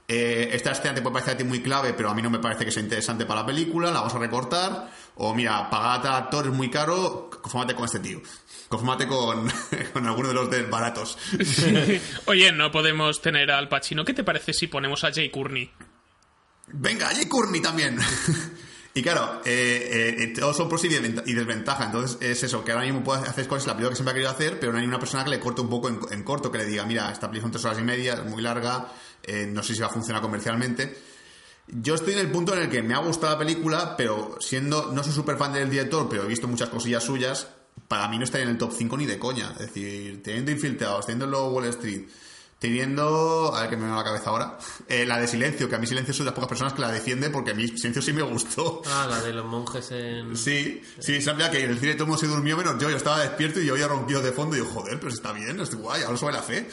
[0.08, 2.38] Eh, esta escena te puede parecer a ti muy clave, pero a mí no me
[2.38, 4.90] parece que sea interesante para la película, la vas a recortar.
[5.16, 8.20] O mira, pagar a actor es muy caro, confórmate con este tío.
[8.68, 9.48] Confórmate con,
[9.92, 11.16] con alguno de los de baratos.
[12.26, 14.04] Oye, no podemos tener al Pacino.
[14.04, 15.70] ¿Qué te parece si ponemos a Jay Courtney?
[16.68, 17.98] Venga, Jay Courtney también.
[18.94, 21.84] y claro, eh, eh, todos son pros y desventa- y desventaja.
[21.84, 24.30] Entonces es eso, que ahora mismo puedes hacer cosas, la película que siempre ha querido
[24.30, 26.58] hacer, pero no hay una persona que le corte un poco en, en corto, que
[26.58, 28.88] le diga, mira, esta película son tres horas y media, es muy larga,
[29.26, 30.96] eh, no sé si va a funcionar comercialmente.
[31.66, 34.92] Yo estoy en el punto en el que me ha gustado la película, pero siendo,
[34.92, 37.48] no soy súper fan del director, pero he visto muchas cosillas suyas,
[37.88, 39.50] para mí no estaría en el top 5 ni de coña.
[39.52, 42.02] Es decir, teniendo Infiltrados, teniendo luego Wall Street,
[42.58, 44.58] teniendo, a ver que me viene a la cabeza ahora,
[44.88, 46.92] eh, la de Silencio, que a mí Silencio soy de las pocas personas que la
[46.92, 48.82] defiende porque a mí Silencio sí me gustó.
[48.86, 50.36] Ah, la de los monjes en...
[50.44, 52.96] Sí, sí, sabía que en el cine todo el mundo se durmió menos yo, yo
[52.96, 55.74] estaba despierto y yo oía ronquidos de fondo y yo, joder, pero está bien, es
[55.74, 56.68] guay, ahora sube la fe.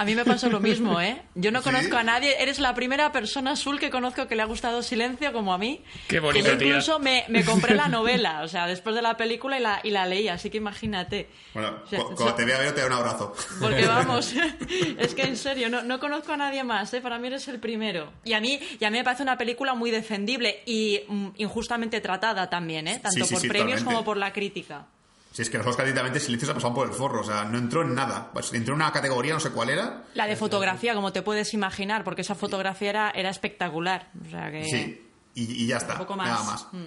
[0.00, 1.20] A mí me pasó lo mismo, ¿eh?
[1.34, 2.42] Yo no conozco a nadie.
[2.42, 5.82] Eres la primera persona azul que conozco que le ha gustado Silencio como a mí.
[6.08, 6.66] Qué bonito, Que yo tía.
[6.68, 9.90] incluso me, me compré la novela, o sea, después de la película y la, y
[9.90, 11.28] la leí, así que imagínate.
[11.52, 13.34] Bueno, O sea, cu- cuando te vea ver te da un abrazo.
[13.60, 14.32] Porque vamos,
[14.98, 17.02] es que en serio, no, no conozco a nadie más, ¿eh?
[17.02, 18.10] para mí eres el primero.
[18.24, 22.00] Y a mí, y a mí me parece una película muy defendible y mm, injustamente
[22.00, 23.00] tratada también, ¿eh?
[23.02, 23.94] tanto sí, por sí, premios totalmente.
[23.94, 24.86] como por la crítica.
[25.32, 27.44] Si es que los Oscars directamente Silencio se ha pasado por el forro, o sea,
[27.44, 28.30] no entró en nada.
[28.32, 30.04] Pues entró en una categoría, no sé cuál era.
[30.14, 34.10] La de fotografía, como te puedes imaginar, porque esa fotografía era, era espectacular.
[34.26, 34.64] O sea que...
[34.64, 36.28] Sí, y, y ya está, Un poco más.
[36.28, 36.66] nada más.
[36.72, 36.86] Mm.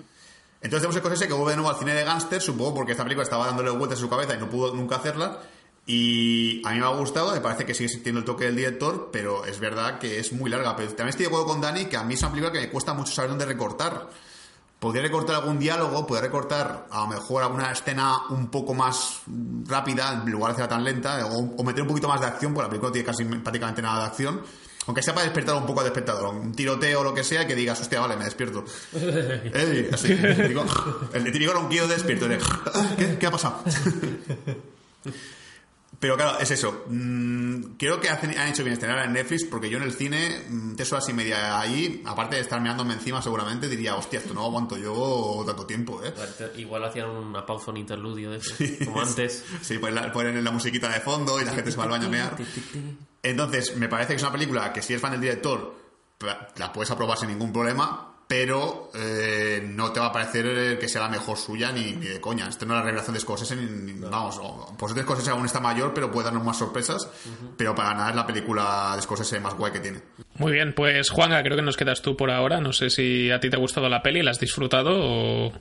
[0.61, 3.03] Entonces tenemos el Scorsese que vuelve de nuevo al cine de gángster, supongo porque esta
[3.03, 5.39] película estaba dándole vueltas en su cabeza y no pudo nunca hacerla.
[5.85, 9.09] Y a mí me ha gustado, me parece que sigue existiendo el toque del director,
[9.11, 10.75] pero es verdad que es muy larga.
[10.77, 12.69] Pero también estoy de acuerdo con Dani que a mí es una película que me
[12.69, 14.09] cuesta mucho saber dónde recortar.
[14.83, 19.21] Podría recortar algún diálogo, podría recortar a lo mejor alguna escena un poco más
[19.65, 22.53] rápida, en lugar de hacerla tan lenta, o, o meter un poquito más de acción,
[22.53, 24.41] porque la película no tiene casi prácticamente nada de acción.
[24.85, 27.55] Aunque sea para despertar un poco al espectador, un tiroteo o lo que sea, que
[27.55, 28.65] digas, hostia, vale, me despierto.
[28.93, 32.27] Ey, así, el típico ronquido de despierto.
[32.27, 32.39] de,
[32.97, 33.63] ¿Qué, ¿Qué ha pasado?
[36.03, 36.83] Pero claro, es eso.
[36.89, 40.43] Mm, creo que hacen- han hecho bien estrenar en Netflix porque yo en el cine,
[40.49, 44.33] mm, tres horas y media ahí, aparte de estar mirándome encima seguramente, diría, hostia, esto
[44.33, 46.13] no aguanto yo tanto tiempo, ¿eh?
[46.57, 49.45] Igual hacían una pausa, un interludio de eso, como antes.
[49.61, 52.07] Sí, ponen la, ponen la musiquita de fondo y la gente se va al baño
[52.07, 52.35] a mear.
[53.21, 55.73] Entonces, me parece que es una película que si eres fan del director,
[56.57, 61.01] la puedes aprobar sin ningún problema, pero eh, no te va a parecer que sea
[61.03, 62.49] la mejor suya ni, ni de coña.
[62.49, 65.45] Esto no es la revelación de Scorsese, ni, ni- vamos, o- por suerte Scorsese aún
[65.45, 67.07] está mayor, pero puede darnos más sorpresas,
[67.57, 69.99] pero para nada es la película de Scorsese más guay que tiene.
[70.39, 72.59] Muy bien, pues Juanga, creo que nos quedas tú por ahora.
[72.59, 75.53] No sé si a ti te ha gustado la peli, la has disfrutado o...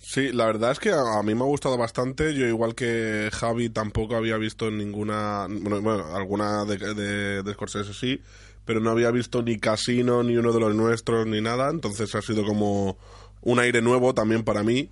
[0.00, 2.34] Sí, la verdad es que a, a mí me ha gustado bastante.
[2.34, 5.46] Yo, igual que Javi, tampoco había visto ninguna.
[5.48, 8.20] Bueno, bueno, alguna de, de, de Scorsese sí,
[8.68, 11.70] pero no había visto ni Casino, ni uno de los nuestros, ni nada.
[11.70, 12.98] Entonces ha sido como
[13.40, 14.90] un aire nuevo también para mí.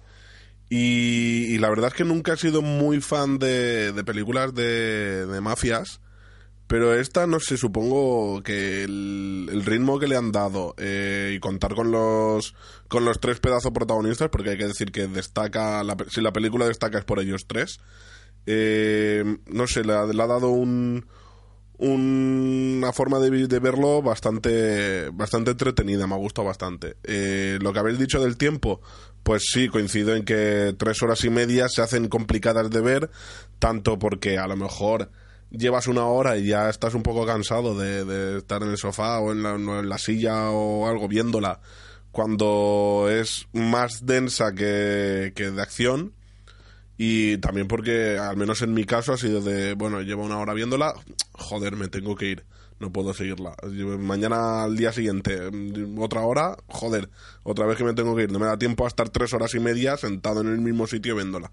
[0.70, 5.26] Y, y la verdad es que nunca he sido muy fan de, de películas de,
[5.26, 6.00] de mafias.
[6.66, 11.38] Pero esta, no sé, supongo que el, el ritmo que le han dado eh, y
[11.38, 12.54] contar con los
[12.88, 16.96] con los tres pedazos protagonistas, porque hay que decir que destaca, si la película destaca
[16.96, 17.78] es por ellos tres,
[18.46, 21.04] eh, no sé, le ha dado un,
[21.78, 26.96] una forma de, de verlo bastante bastante entretenida, me ha gustado bastante.
[27.04, 28.80] Eh, lo que habéis dicho del tiempo,
[29.22, 33.10] pues sí, coincido en que tres horas y media se hacen complicadas de ver,
[33.58, 35.10] tanto porque a lo mejor
[35.50, 39.32] llevas una hora y ya estás un poco cansado de, estar en el sofá o
[39.32, 41.60] en la, en la silla o algo viéndola,
[42.10, 46.15] cuando es más densa que de acción.
[46.98, 50.54] Y también porque, al menos en mi caso, ha sido de, bueno, llevo una hora
[50.54, 50.94] viéndola,
[51.32, 52.44] joder, me tengo que ir,
[52.80, 53.54] no puedo seguirla.
[53.98, 57.10] Mañana al día siguiente, mm, otra hora, joder,
[57.42, 58.32] otra vez que me tengo que ir.
[58.32, 61.14] No me da tiempo a estar tres horas y media sentado en el mismo sitio
[61.16, 61.52] viéndola.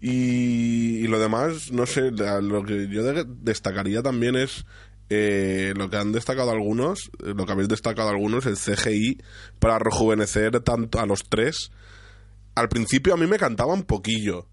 [0.00, 4.66] Y, lo demás, no sé, lo que yo de- destacaría también es
[5.08, 9.18] eh, lo que han destacado algunos, eh, lo que habéis destacado algunos, el CGI
[9.58, 11.70] para rejuvenecer tanto a los tres.
[12.56, 14.48] Al principio a mí me cantaba un poquillo.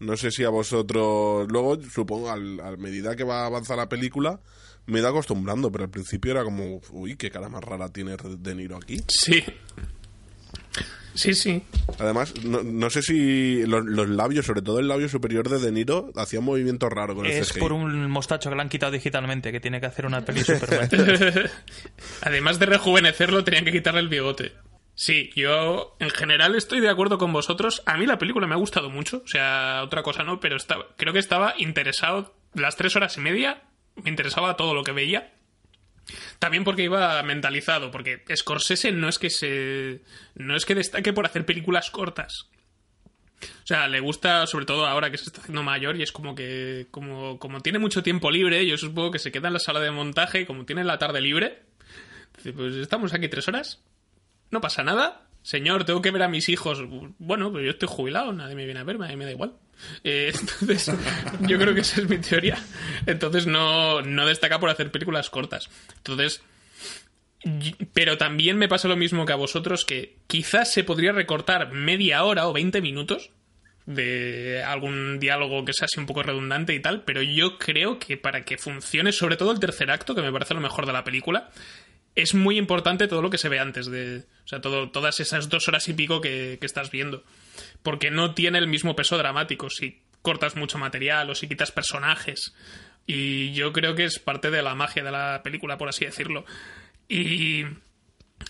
[0.00, 1.46] No sé si a vosotros.
[1.50, 4.40] Luego, supongo, al- a medida que va a avanzar la película,
[4.86, 8.16] me he ido acostumbrando, pero al principio era como, uy, qué cara más rara tiene
[8.38, 9.00] De Niro aquí.
[9.08, 9.42] Sí.
[11.14, 11.62] Sí, sí.
[11.98, 15.72] Además, no, no sé si los, los labios, sobre todo el labio superior de De
[15.72, 18.92] Niro, hacía un movimiento raro con el Es por un mostacho que le han quitado
[18.92, 20.90] digitalmente, que tiene que hacer una peli Superman.
[22.20, 24.52] Además de rejuvenecerlo, tenían que quitarle el bigote.
[24.96, 27.82] Sí, yo en general estoy de acuerdo con vosotros.
[27.84, 29.22] A mí la película me ha gustado mucho.
[29.22, 32.34] O sea, otra cosa no, pero estaba, creo que estaba interesado.
[32.54, 33.62] Las tres horas y media
[33.96, 35.34] me interesaba todo lo que veía.
[36.38, 40.00] También porque iba mentalizado, porque Scorsese no es que se.
[40.34, 42.48] no es que destaque por hacer películas cortas.
[43.42, 46.34] O sea, le gusta, sobre todo ahora que se está haciendo mayor, y es como
[46.34, 46.86] que.
[46.90, 49.90] como, como tiene mucho tiempo libre, yo supongo que se queda en la sala de
[49.90, 51.64] montaje, como tiene la tarde libre,
[52.42, 53.82] pues estamos aquí tres horas,
[54.50, 55.22] no pasa nada.
[55.42, 56.82] Señor, tengo que ver a mis hijos.
[57.18, 59.54] Bueno, pero yo estoy jubilado, nadie me viene a verme, a mí me da igual.
[60.02, 60.92] Eh, entonces,
[61.40, 62.58] yo creo que esa es mi teoría.
[63.06, 65.70] Entonces, no, no destaca por hacer películas cortas.
[65.98, 66.42] Entonces,
[67.92, 72.24] pero también me pasa lo mismo que a vosotros, que quizás se podría recortar media
[72.24, 73.30] hora o 20 minutos
[73.86, 78.16] de algún diálogo que sea así un poco redundante y tal, pero yo creo que
[78.16, 81.04] para que funcione, sobre todo el tercer acto, que me parece lo mejor de la
[81.04, 81.50] película,
[82.16, 84.24] es muy importante todo lo que se ve antes de.
[84.44, 87.22] O sea, todas esas dos horas y pico que, estás viendo.
[87.82, 92.52] Porque no tiene el mismo peso dramático si cortas mucho material o si quitas personajes
[93.06, 96.46] Y yo creo que es parte de la magia de la película, por así decirlo.
[97.06, 97.64] Y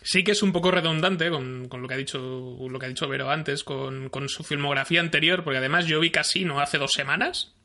[0.02, 2.88] sí que es un poco redundante con, con lo que ha dicho lo que ha
[2.88, 6.92] dicho Vero antes, con, con su filmografía anterior, porque además yo vi Casino hace dos
[6.92, 7.55] semanas.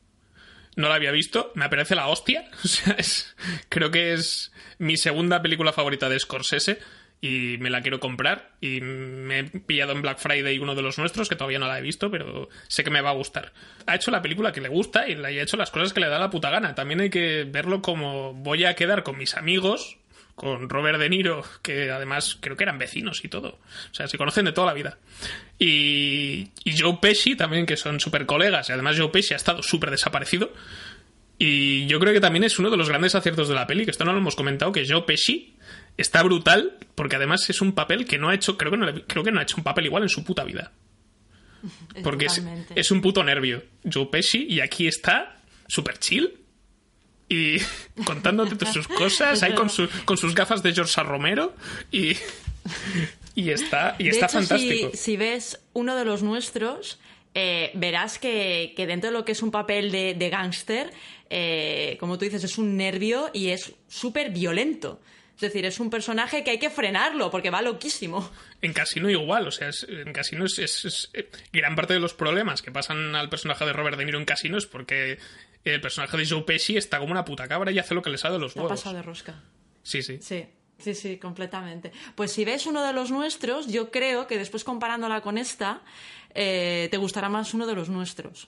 [0.76, 2.50] No la había visto, me aparece la hostia.
[2.64, 3.36] O sea, es-
[3.70, 6.80] creo que es mi segunda película favorita de Scorsese
[7.24, 8.52] y me la quiero comprar.
[8.62, 11.78] Y me he pillado en Black Friday uno de los nuestros, que todavía no la
[11.78, 13.54] he visto, pero sé que me va a gustar.
[13.86, 16.18] Ha hecho la película que le gusta y ha hecho las cosas que le da
[16.20, 16.74] la puta gana.
[16.74, 19.98] También hay que verlo como voy a quedar con mis amigos,
[20.42, 23.60] con Robert De Niro, que además creo que eran vecinos y todo.
[23.92, 24.98] O sea, se conocen de toda la vida.
[25.60, 28.68] Y, y Joe Pesci también, que son súper colegas.
[28.68, 30.52] Y además Joe Pesci ha estado súper desaparecido.
[31.38, 33.92] Y yo creo que también es uno de los grandes aciertos de la peli, que
[33.92, 35.56] esto no lo hemos comentado, que Joe Pesci
[35.96, 39.04] está brutal, porque además es un papel que no ha hecho, creo que no, le-
[39.04, 40.72] creo que no ha hecho un papel igual en su puta vida.
[42.04, 42.40] Porque es,
[42.76, 43.64] es un puto nervio.
[43.92, 46.34] Joe Pesci, y aquí está súper chill.
[47.34, 47.58] Y
[48.04, 51.02] contándote todas sus cosas, ahí con, su- con sus gafas de George.
[51.04, 51.54] Romero.
[51.92, 52.18] Y,
[53.36, 54.90] y está, y De está hecho, si- fantástico.
[54.94, 57.00] Si, ves uno de los nuestros,
[57.34, 60.92] eh, verás que, que dentro de lo que es un papel de, de gángster,
[61.30, 65.00] eh, como tú dices, es un nervio y es súper violento.
[65.42, 68.30] Es decir, es un personaje que hay que frenarlo porque va loquísimo.
[68.62, 72.00] En Casino igual, o sea, es- en Casino es, es- es- eh, gran parte de
[72.00, 75.18] los problemas que pasan al personaje de Robert De Niro en Casino es porque
[75.66, 78.20] el personaje de Joe Pesci está como una puta cabra y hace lo que le
[78.20, 78.80] sale de los ha huevos.
[78.80, 79.42] pasado de rosca.
[79.82, 80.20] Sí, sí.
[80.22, 80.46] Sí,
[80.78, 81.92] sí, sí, completamente.
[82.14, 85.82] Pues si ves uno de los nuestros, yo creo que después comparándola con esta,
[86.36, 88.48] eh, te gustará más uno de los nuestros.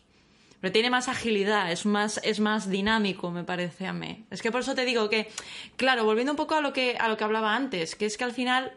[0.64, 4.24] Pero tiene más agilidad, es más, es más dinámico, me parece a mí.
[4.32, 5.28] Es que por eso te digo que,
[5.76, 8.24] claro, volviendo un poco a lo que, a lo que hablaba antes, que es que
[8.24, 8.72] al final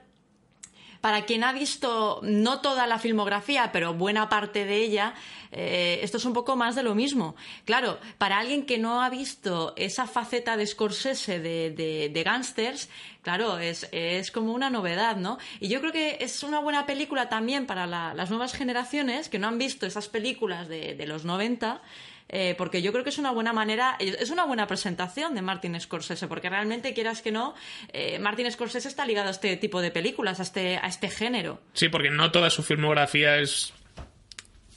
[1.01, 5.15] para quien ha visto no toda la filmografía, pero buena parte de ella,
[5.53, 7.37] eh, esto es un poco más de lo mismo.
[7.65, 11.71] Claro, para alguien que no ha visto esa faceta de Scorsese de,
[12.13, 12.89] de, gángsters,
[13.23, 15.39] claro, es, es como una novedad, ¿no?
[15.61, 19.39] Y yo creo que es una buena película también para la- las nuevas generaciones que
[19.39, 21.81] no han visto esas películas de, de los 90.
[22.29, 25.81] Eh, porque yo creo que es una buena manera, es una buena presentación de Martin
[25.81, 27.55] Scorsese, porque realmente, quieras que no,
[27.93, 31.61] eh, Martin Scorsese está ligado a este tipo de películas, a este, a este género.
[31.73, 33.73] Sí, porque no toda su filmografía es.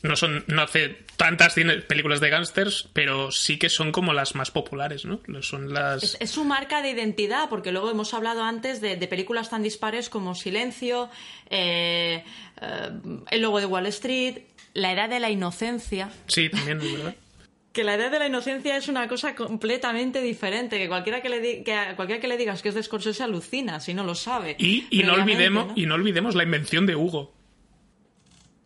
[0.01, 0.45] No son.
[0.47, 5.19] No hace tantas películas de gángsters, pero sí que son como las más populares, ¿no?
[5.41, 6.03] Son las.
[6.03, 9.61] Es, es su marca de identidad, porque luego hemos hablado antes de, de películas tan
[9.61, 11.09] dispares como Silencio,
[11.49, 12.23] eh,
[12.61, 12.89] eh,
[13.29, 16.09] El Logo de Wall Street, La Edad de la Inocencia.
[16.27, 17.15] Sí, también, verdad.
[17.71, 20.77] Que la edad de la inocencia es una cosa completamente diferente.
[20.79, 23.21] Que cualquiera que le, di- que a cualquiera que le digas que es de Scorsese
[23.23, 24.55] alucina, si no lo sabe.
[24.57, 25.73] Y, y no Previamente, olvidemos, ¿no?
[25.75, 27.35] y no olvidemos la invención de Hugo.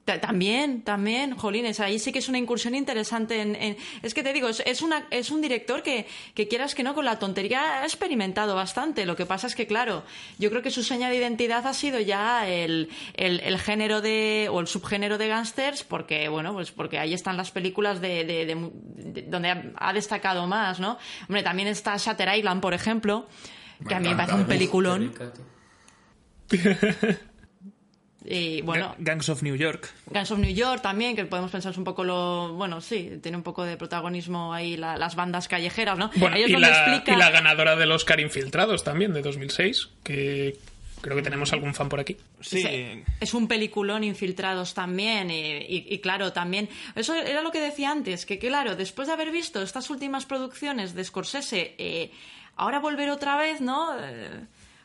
[0.05, 3.55] Ta- También, también, Jolines, ahí sí que es una incursión interesante en...
[3.55, 6.83] en- es que te digo, es, es una, es un director que, que quieras que
[6.83, 9.05] no, con la tontería ha experimentado bastante.
[9.05, 10.03] Lo que pasa es que, claro,
[10.39, 14.49] yo creo que su seña de identidad ha sido ya el, el, el género de...
[14.51, 18.45] o el subgénero de gángsters, porque, bueno, pues porque ahí están las películas de, de-
[18.45, 18.71] de
[19.13, 20.97] de- donde ha, destacado más, ¿no?
[21.29, 23.27] Hombre, también está Shutter Island, por ejemplo,
[23.87, 25.13] que a mí me parece un peliculón.
[28.25, 29.91] Y bueno, Gangs of New York.
[30.05, 32.53] Guns of New York también, que podemos pensar es un poco lo.
[32.53, 36.09] Bueno, sí, tiene un poco de protagonismo ahí la- las bandas callejeras, ¿no?
[36.15, 40.55] Bueno, es y la, explica- y la ganadora del Oscar Infiltrados también, de 2006, que
[41.01, 42.15] creo que tenemos algún fan por aquí.
[42.39, 42.61] Sí.
[42.61, 46.69] Sí, Es un peliculón infiltrados también y, y- y claro, también...
[46.95, 50.93] Eso era lo que decía antes, que claro, después de haber visto estas últimas producciones
[50.95, 52.09] de Scorsese, eh,
[52.55, 53.89] ahora volver otra vez, ¿no?
[53.99, 54.29] Eh,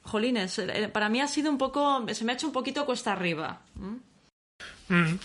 [0.09, 2.05] jolines, eh, para mí ha sido un poco...
[2.13, 3.61] Se me ha hecho un poquito cuesta arriba.
[4.91, 5.19] ¿m?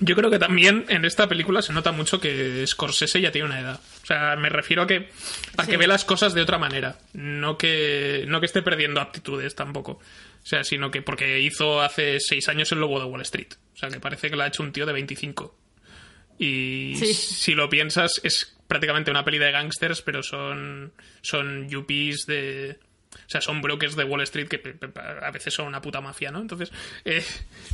[0.00, 3.60] Yo creo que también en esta película se nota mucho que Scorsese ya tiene una
[3.60, 3.80] edad.
[4.02, 5.08] O sea, me refiero a que,
[5.56, 5.70] a Sí.
[5.70, 6.98] que ve las cosas de otra manera.
[7.12, 9.92] No que, no que esté perdiendo aptitudes tampoco.
[9.92, 13.52] O sea, sino que porque hizo hace seis años el logo de Wall Street.
[13.74, 15.56] O sea, que parece que lo ha hecho un tío de 25.
[16.38, 17.14] Y Sí.
[17.14, 22.78] si lo piensas, es prácticamente una peli de gangsters, pero son, son yuppies de...
[23.26, 24.60] O sea, son brokers de Wall Street que
[25.22, 26.40] a veces son una puta mafia, ¿no?
[26.40, 26.72] Entonces,
[27.04, 27.24] eh,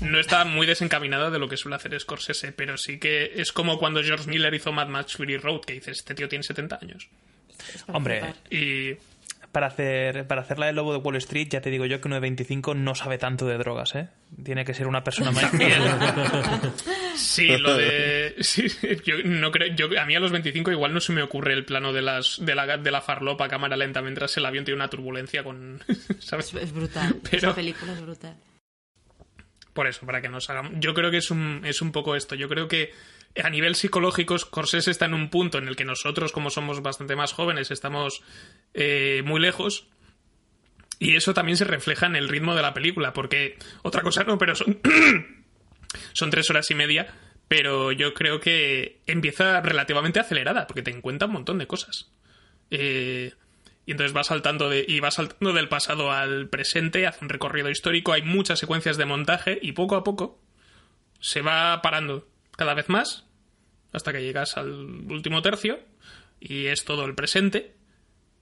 [0.01, 3.79] no está muy desencaminada de lo que suele hacer Scorsese, pero sí que es como
[3.79, 7.09] cuando George Miller hizo Mad Max Fury Road, que dices, este tío tiene 70 años.
[7.89, 8.35] Hombre.
[8.51, 8.97] Y
[9.53, 12.09] Para hacer, para hacer la del lobo de Wall Street, ya te digo yo que
[12.09, 14.09] uno de 25 no sabe tanto de drogas, ¿eh?
[14.43, 15.51] Tiene que ser una persona mayor.
[17.17, 18.35] sí, lo de...
[18.41, 18.67] Sí,
[19.05, 19.75] yo no creo...
[19.75, 22.39] Yo, a mí a los 25 igual no se me ocurre el plano de, las,
[22.45, 25.83] de, la, de la farlopa a cámara lenta mientras el avión tiene una turbulencia con...
[26.19, 26.55] ¿sabes?
[26.55, 27.17] Es, brutal.
[27.23, 28.37] Pero- Esta película es brutal.
[29.75, 30.73] Por eso, para que nos hagamos.
[30.81, 32.35] Yo creo que es un, es un poco esto.
[32.35, 32.93] Yo creo que
[33.43, 37.17] a nivel psicológico, Scorsese está en un punto en el que nosotros, como somos bastante
[37.17, 38.23] más jóvenes, estamos
[38.75, 39.89] eh, muy lejos.
[40.99, 44.39] Y eso también se refleja en el ritmo de la película, porque otra cosa no,
[44.39, 44.81] pero son,
[46.13, 47.13] son tres horas y media,
[47.49, 52.11] pero yo creo que empieza relativamente acelerada, porque te encuentra un montón de cosas.
[52.71, 53.33] Eh,
[53.85, 57.69] y entonces va saltando de, y va saltando del pasado al presente, hace un recorrido
[57.69, 60.41] histórico, hay muchas secuencias de montaje y poco a poco
[61.19, 62.29] se va parando
[62.63, 63.25] cada vez más
[63.93, 64.71] hasta que llegas al
[65.11, 65.81] último tercio
[66.41, 67.75] y es todo el presente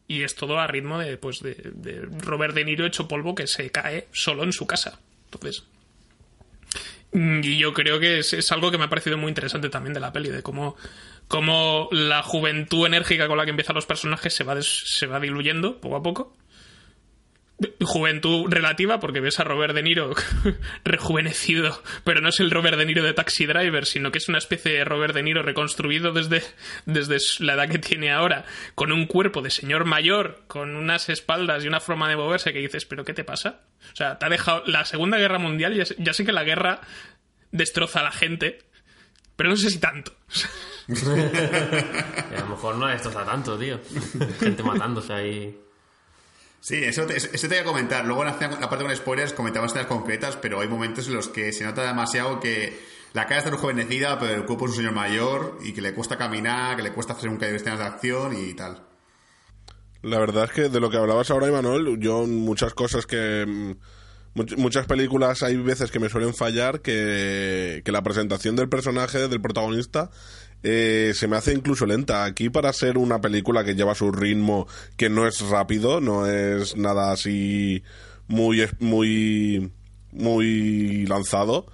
[0.06, 3.70] y es todo a ritmo de, pues, de, Robert De Niro hecho polvo que se
[3.70, 4.98] cae solo en su casa.
[5.24, 5.64] Entonces,
[7.12, 9.94] mm, y yo creo que es, es algo que me ha parecido muy interesante también
[9.94, 10.76] de la peli, de cómo,
[11.28, 15.20] cómo la juventud enérgica con la que empiezan los personajes se va, des- se va
[15.20, 16.36] diluyendo poco a poco.
[17.80, 20.12] Juventud relativa, porque ves a Robert De Niro
[20.84, 24.38] rejuvenecido, pero no es el Robert De Niro de Taxi Driver, sino que es una
[24.38, 26.42] especie de Robert De Niro reconstruido desde,
[26.86, 28.44] desde la edad que tiene ahora,
[28.74, 32.60] con un cuerpo de señor mayor, con unas espaldas y una forma de moverse que
[32.60, 33.60] dices, ¿pero qué te pasa?
[33.92, 34.62] O sea, te ha dejado.
[34.66, 36.80] La Segunda Guerra Mundial, ya sé, ya sé que la guerra
[37.50, 38.58] destroza a la gente,
[39.36, 40.12] pero no sé si tanto.
[40.90, 43.78] A lo mejor no destroza tanto, tío.
[44.40, 45.56] Gente matándose ahí.
[46.60, 48.04] Sí, eso te, eso voy a comentar.
[48.04, 48.38] Luego en la,
[48.68, 52.38] parte con spoilers comentamos escenas concretas, pero hay momentos en los que se nota demasiado
[52.38, 52.78] que
[53.14, 56.18] la cara está rejuvenecida, pero el cuerpo es un señor mayor y que le cuesta
[56.18, 58.86] caminar, que le cuesta hacer un cambio de escenas de acción y tal.
[60.02, 63.44] La verdad es que de lo que hablabas ahora, Imanol, yo muchas cosas que...
[63.46, 63.70] mm,
[64.38, 69.40] much- Muchas películas hay veces que me suelen fallar que la presentación del personaje, del
[69.40, 70.10] protagonista,
[70.62, 72.24] eh, se me hace incluso lenta.
[72.24, 76.76] Aquí para ser una película que lleva su ritmo, que no es rápido, no es
[76.76, 77.82] nada así
[78.28, 79.72] muy, muy,
[80.12, 81.66] muy lanzado,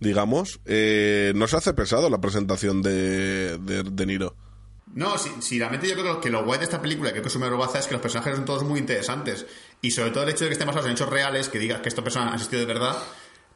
[0.00, 4.36] digamos, eh, no se hace pesado la presentación de, de, Niro.
[4.94, 7.48] No, si, si realmente yo creo que lo guay de esta película, que es una
[7.48, 9.44] robaza, es que los personajes son todos muy interesantes.
[9.82, 11.88] Y sobre todo el hecho de que estén basados en hechos reales, que digas que
[11.88, 12.96] esta persona ha existido de verdad,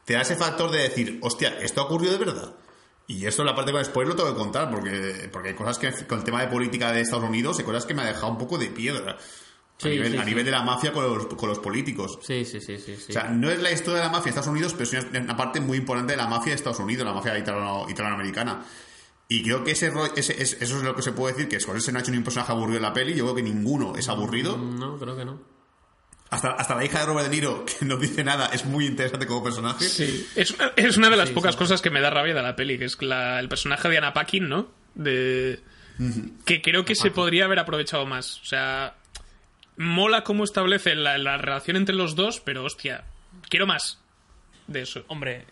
[0.04, 2.54] te da ese factor de decir, hostia, esto ha ocurrido de verdad.
[3.10, 5.90] Y esto la parte con spoiler lo tengo que contar, porque, porque hay cosas que,
[6.06, 8.38] con el tema de política de Estados Unidos, hay cosas que me ha dejado un
[8.38, 9.16] poco de piedra.
[9.78, 10.28] Sí, a nivel, sí, a sí.
[10.28, 12.18] nivel de la mafia con los, con los políticos.
[12.22, 12.96] Sí, sí, sí, sí.
[12.96, 13.06] sí.
[13.08, 15.36] O sea, no es la historia de la mafia de Estados Unidos, pero es una,
[15.36, 18.62] parte muy importante de la mafia de Estados Unidos, la mafia italo- italoamericana.
[19.28, 21.92] Y creo que ese, ese- es- eso es lo que se puede decir, que Scorsese
[21.92, 24.08] no ha hecho ni un personaje aburrido en la peli, yo creo que ninguno es
[24.08, 24.56] aburrido.
[24.58, 25.40] No, creo que no.
[26.30, 29.26] Hasta, hasta la hija de Robert De Niro, que no dice nada, es muy interesante
[29.26, 29.84] como personaje.
[29.84, 30.26] Sí.
[30.36, 31.58] Es una, es una de las Sí, pocas sí.
[31.58, 34.12] cosas que me da rabia de la peli, que es la- el personaje de Anna
[34.12, 34.70] Paquin, ¿no?
[34.94, 35.60] De,
[36.44, 38.40] que creo que se podría haber aprovechado más.
[38.42, 38.94] O sea,
[39.76, 43.04] mola cómo establece la, la relación entre los dos, pero hostia,
[43.48, 43.98] quiero más
[44.66, 45.04] de eso.
[45.08, 45.46] Hombre,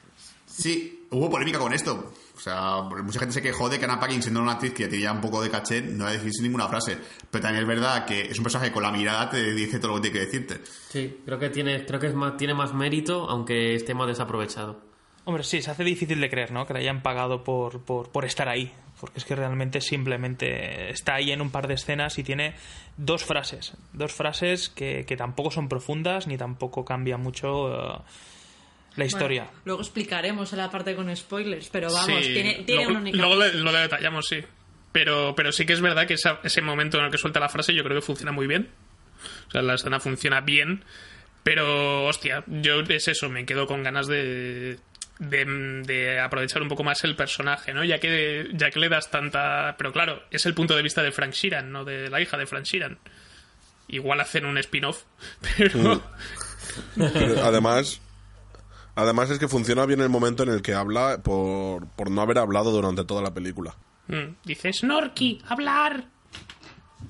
[0.56, 2.12] Sí, hubo polémica con esto.
[2.36, 5.12] O sea, mucha gente se quejó de que Anna Paquin, siendo una actriz que tenía
[5.12, 6.98] un poco de caché, no ha decir ninguna frase.
[7.30, 9.92] Pero también es verdad que es un personaje que con la mirada te dice todo
[9.92, 10.60] lo que tiene que decirte.
[10.88, 14.80] Sí, creo que tiene, creo que es más, tiene más mérito, aunque esté más desaprovechado.
[15.24, 16.66] hombre, sí, se hace difícil de creer, ¿no?
[16.66, 18.72] Que le hayan pagado por, por, por estar ahí.
[19.00, 22.54] Porque es que realmente simplemente está ahí en un par de escenas y tiene
[22.96, 23.74] dos frases.
[23.92, 27.98] Dos frases que, que tampoco son profundas ni tampoco cambia mucho eh,
[28.96, 29.44] la historia.
[29.44, 32.32] Bueno, luego explicaremos en la parte con spoilers, pero vamos, Sí,
[32.66, 33.18] tiene, una única...
[33.18, 34.38] luego le- lo detallamos, sí.
[34.92, 37.48] Pero, pero sí que es verdad que esa- ese momento en el que suelta la
[37.48, 38.68] frase yo creo que funciona muy bien.
[39.48, 40.84] O sea, la escena funciona bien.
[41.42, 44.78] Pero, hostia, yo es eso, me quedo con ganas de,
[45.20, 45.44] de,
[45.84, 47.84] de aprovechar un poco más el personaje, ¿no?
[47.84, 49.76] Ya que, ya que le das tanta...
[49.78, 52.46] Pero claro, es el punto de vista de Frank Sheeran, no de la hija de
[52.46, 52.98] Frank Sheeran.
[53.88, 55.02] Igual hacen un spin-off,
[55.56, 56.02] pero...
[56.96, 58.00] Pero además,
[58.96, 62.38] además es que funciona bien el momento en el que habla por, por no haber
[62.38, 63.76] hablado durante toda la película.
[64.08, 66.06] Mm, Dice, Snorky, hablar.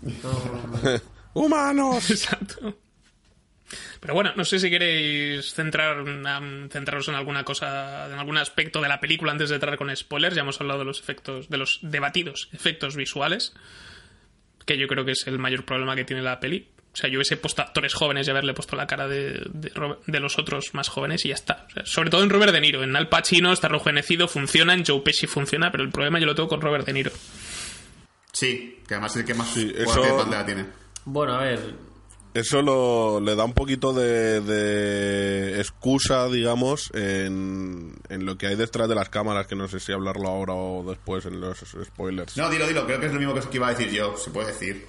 [1.32, 2.11] ¡Humanos!
[2.11, 2.76] Exacto.
[4.01, 8.80] Pero bueno, no sé si queréis centrar, um, centraros en alguna cosa, en algún aspecto
[8.80, 10.37] de la película antes de entrar con spoilers.
[10.37, 13.55] Ya hemos hablado de los efectos, de los debatidos efectos visuales,
[14.64, 16.68] que yo creo que es el mayor problema que tiene la peli.
[16.97, 20.01] O sea, yo hubiese puesto actores jóvenes y haberle puesto la cara de, de, Robert-
[20.07, 21.66] de los otros más jóvenes y ya está.
[21.68, 22.82] O sea, sobre todo en Robert De Niro.
[22.82, 26.34] En Al Pacino está rejuvenecido, funciona, en Joe Pesci funciona, pero el problema yo lo
[26.34, 27.11] tengo con Robert De Niro.
[28.32, 30.66] Sí, que además es el que más Sí, eso- de pantalla tiene.
[31.05, 31.74] Bueno, a ver,
[32.34, 38.57] Eso lo, le da un poquito de, de excusa, digamos, en, en lo que hay
[38.57, 42.36] detrás de las cámaras, que no sé si hablarlo ahora o después en los spoilers.
[42.36, 44.49] No, dilo, dilo, creo que es lo mismo que iba a decir yo, se puede
[44.49, 44.86] decir.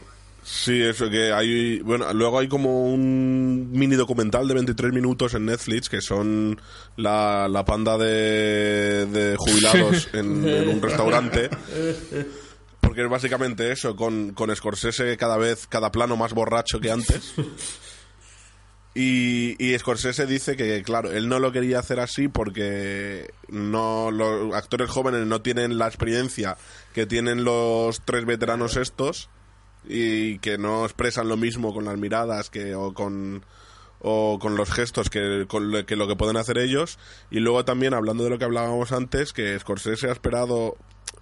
[0.50, 1.82] Sí, eso que hay.
[1.82, 6.62] Bueno, luego hay como un mini documental de 23 minutos en Netflix que son
[6.96, 11.50] la, la panda de, de jubilados en, en un restaurante.
[12.80, 17.34] Porque es básicamente eso, con, con Scorsese cada vez, cada plano más borracho que antes.
[19.00, 24.56] Y, y Scorsese dice que, claro, él no lo quería hacer así porque no los
[24.56, 26.58] actores jóvenes no tienen la experiencia
[26.96, 29.30] que tienen los tres veteranos estos
[29.88, 33.44] y que no expresan lo mismo con las miradas que o con
[34.00, 37.00] o con los gestos que, con lo, que lo que pueden hacer ellos
[37.32, 40.78] y luego también hablando de lo que hablábamos antes que Scorsese ha esperado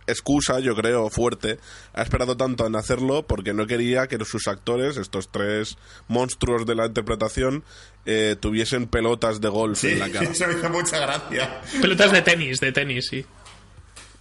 [0.07, 1.57] excusa yo creo fuerte
[1.93, 6.75] ha esperado tanto en hacerlo porque no quería que sus actores estos tres monstruos de
[6.75, 7.63] la interpretación
[8.05, 11.61] eh, tuviesen pelotas de golf Sí, en la cara eso me hizo mucha gracia.
[11.81, 13.25] Pelotas de tenis, de tenis, sí.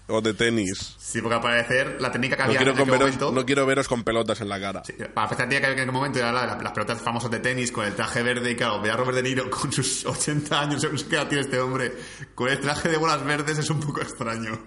[0.06, 2.90] O de tenis Sí, porque al parecer la técnica que no había quiero, en aquel
[2.90, 3.32] veros, momento...
[3.32, 5.92] no quiero veros con pelotas en la cara Sí, Para empezar, tenía que en aquel
[5.92, 8.56] momento era la de la- las pelotas famosas de tenis con el traje verde y
[8.56, 11.42] claro, ver a Robert De Niro con sus 80 años, no sé qué edad tiene
[11.44, 11.92] este hombre,
[12.34, 14.58] con el traje de bolas verdes es un poco extraño.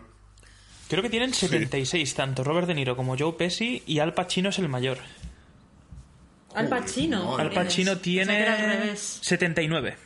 [0.90, 4.58] Creo que tienen 76, tanto Robert De Niro como Joe Pesci, y Al Pacino es
[4.60, 4.98] el mayor.
[6.56, 7.38] Al Pacino.
[7.38, 9.20] Al Pacino O sea, que era al tiene revés.
[9.22, 9.98] 79.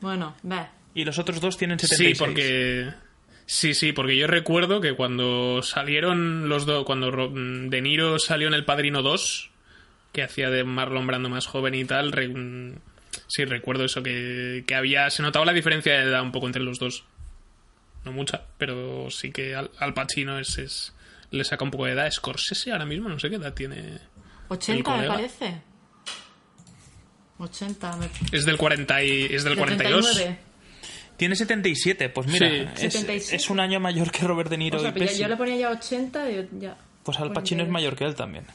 [0.00, 0.66] Bueno, ve.
[0.94, 2.18] Y los otros dos tienen Sí, 76.
[2.18, 3.03] porque.
[3.46, 6.84] Sí, sí, porque yo recuerdo que cuando salieron los dos.
[6.84, 9.50] Cuando mm, De Niro salió en El Padrino 2,
[10.12, 12.10] que hacía de Marlon Brando más joven y tal.
[12.12, 12.76] re- mm,
[13.26, 15.10] sí, recuerdo eso, que, que había.
[15.10, 17.04] Se notaba la diferencia de edad un poco entre los dos.
[18.04, 20.94] No mucha, pero sí que Al, Al Pacino es, es-
[21.30, 22.10] le saca un poco de edad.
[22.10, 23.98] Scorsese ahora mismo, no sé qué edad tiene.
[24.48, 25.60] 80 me parece.
[27.38, 28.08] 80 me...
[28.32, 30.04] Es del 40 y, es del de 42.
[30.14, 30.38] 39.
[31.16, 32.54] Tiene 77, pues mira, Sí.
[32.86, 33.36] es, 77.
[33.36, 35.20] es un año mayor que Robert De Niro O sea, y Pesci.
[35.22, 36.76] yo le ponía ya 80 y ya...
[37.04, 38.46] Pues Al Pacino es mayor que él también.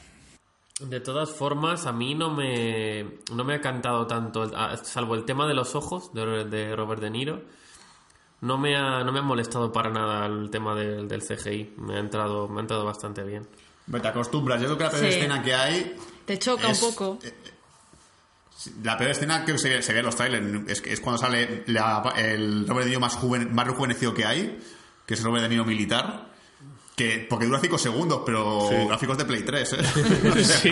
[0.80, 3.04] De todas formas, a mí no me,
[3.34, 4.50] no me ha cantado tanto,
[4.82, 7.42] salvo el tema de los ojos de, de Robert De Niro.
[8.40, 11.74] No me, ha, no me ha molestado para nada el tema del, del CGI.
[11.76, 13.46] Me ha entrado, me ha entrado bastante bien.
[14.00, 15.08] Te acostumbras, yo creo que la peor Sí.
[15.18, 15.96] escena que hay...
[16.24, 17.18] Te choca Es- un poco.
[18.82, 21.62] La peor escena que se, se ve en los trailers es, que es cuando sale
[21.66, 24.58] la- el Robert De Niro más, joven, más rejuvenecido que hay,
[25.06, 26.28] que es el Robert De Niro militar.
[26.96, 29.76] Que, porque dura 5 segundos, pero gráficos de Play 3, ¿eh?
[30.44, 30.70] Sí.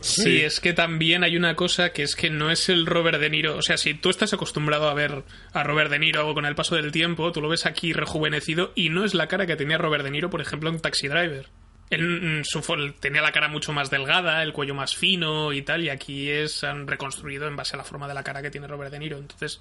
[0.00, 3.28] sí, es que también hay una cosa que es que no es el Robert De
[3.28, 3.56] Niro.
[3.56, 6.76] O sea, si tú estás acostumbrado a ver a Robert De Niro con el paso
[6.76, 10.04] del tiempo, tú lo ves aquí rejuvenecido y no es la cara que tenía Robert
[10.04, 11.48] De Niro, por ejemplo, en Taxi Driver.
[11.90, 12.60] Él mm, su
[13.00, 16.62] tenía la cara mucho más delgada, el cuello más fino y tal, y aquí es
[16.64, 19.18] han reconstruido en base a la forma de la cara que tiene Robert De Niro.
[19.18, 19.60] Entonces,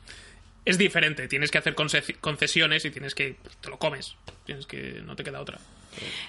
[0.66, 1.28] es diferente.
[1.28, 3.38] Tienes que hacer conce- concesiones y tienes que.
[3.62, 4.16] te lo comes.
[4.46, 5.02] Tienes que.
[5.06, 5.58] no te queda otra.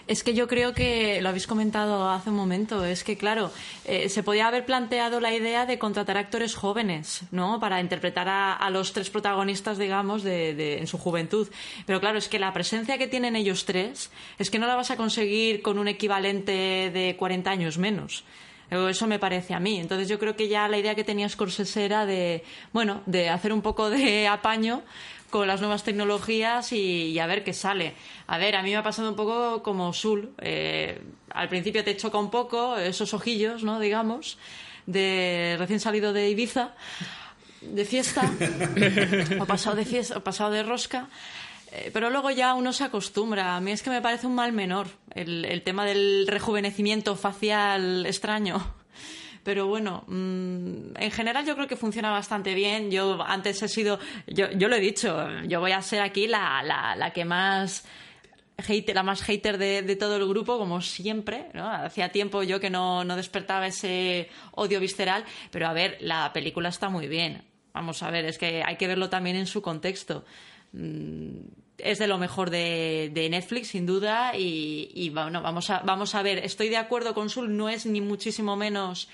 [0.06, 2.84] Es que yo creo que lo habéis comentado hace un momento.
[2.84, 3.50] Es que, claro,
[3.84, 7.60] eh, se podía haber planteado la idea de contratar actores jóvenes, ¿no?
[7.60, 11.48] Para interpretar a, los tres protagonistas, digamos, de, de- en su juventud.
[11.86, 14.90] Pero claro, es que la presencia que tienen ellos tres es que no la vas
[14.90, 18.24] a conseguir con un equivalente de 40 años menos.
[18.70, 19.80] Eso me parece a mí.
[19.80, 22.44] Entonces yo creo que ya la idea que tenía Scorsese era de,
[22.74, 24.82] bueno, de hacer un poco de apaño
[25.30, 27.94] con las nuevas tecnologías y, y a ver qué sale.
[28.26, 30.32] A ver, a mí me ha pasado un poco como Sul.
[30.38, 31.00] Eh,
[31.30, 33.78] al principio te choca un poco esos ojillos, ¿no?
[33.80, 34.38] Digamos,
[34.86, 36.74] de recién salido de Ibiza,
[37.60, 38.22] de fiesta,
[39.40, 41.08] o pasado de fiesta, o pasado de rosca.
[41.72, 43.56] Eh, Pero luego ya uno se acostumbra.
[43.56, 48.06] A mí es que me parece un mal menor el, el tema del rejuvenecimiento facial
[48.06, 48.77] extraño.
[49.42, 52.90] Pero bueno, mm, en general yo creo que funciona bastante bien.
[52.90, 56.62] Yo antes he sido, yo, yo lo he dicho, yo voy a ser aquí la,
[56.62, 57.84] la, la que más
[58.58, 61.48] hater, la más hater de, de todo el grupo, como siempre.
[61.54, 61.68] ¿no?
[61.70, 66.68] Hacía tiempo yo que no, no despertaba ese odio visceral, pero a ver, la película
[66.68, 67.42] está muy bien.
[67.72, 70.24] Vamos a ver, es que hay que verlo también en su contexto.
[70.72, 71.38] Mm,
[71.78, 76.22] es de lo mejor de, Netflix, sin duda, y, y bueno, vamos a, vamos a
[76.22, 76.38] ver.
[76.38, 79.08] Estoy de acuerdo con Sul, no es ni muchísimo menos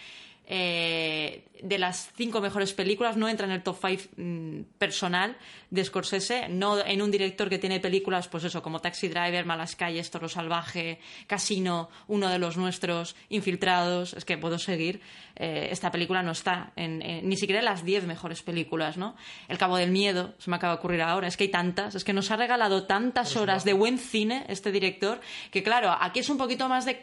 [0.47, 5.37] eh, de las cinco mejores películas, no entra en el top five mm, personal
[5.71, 9.75] de Scorsese, no en un director que tiene películas, pues eso, como Taxi Driver, Malas
[9.75, 15.01] Calles, Toro Salvaje, Casino, uno de los nuestros, Infiltrados, es que puedo seguir.
[15.37, 19.17] Eh, esta película no está en, en- ni siquiera en las diez mejores películas, ¿no?
[19.49, 22.05] El Cabo del Miedo, se me acaba de ocurrir ahora, es que hay tantas, es
[22.05, 25.21] que nos ha regalado tantas horas de buen cine este director,
[25.51, 27.01] que claro, aquí es un poquito más de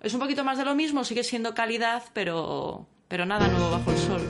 [0.00, 3.90] es un poquito más de lo mismo, sigue siendo calidad, pero, pero nada nuevo bajo
[3.90, 4.22] el sol.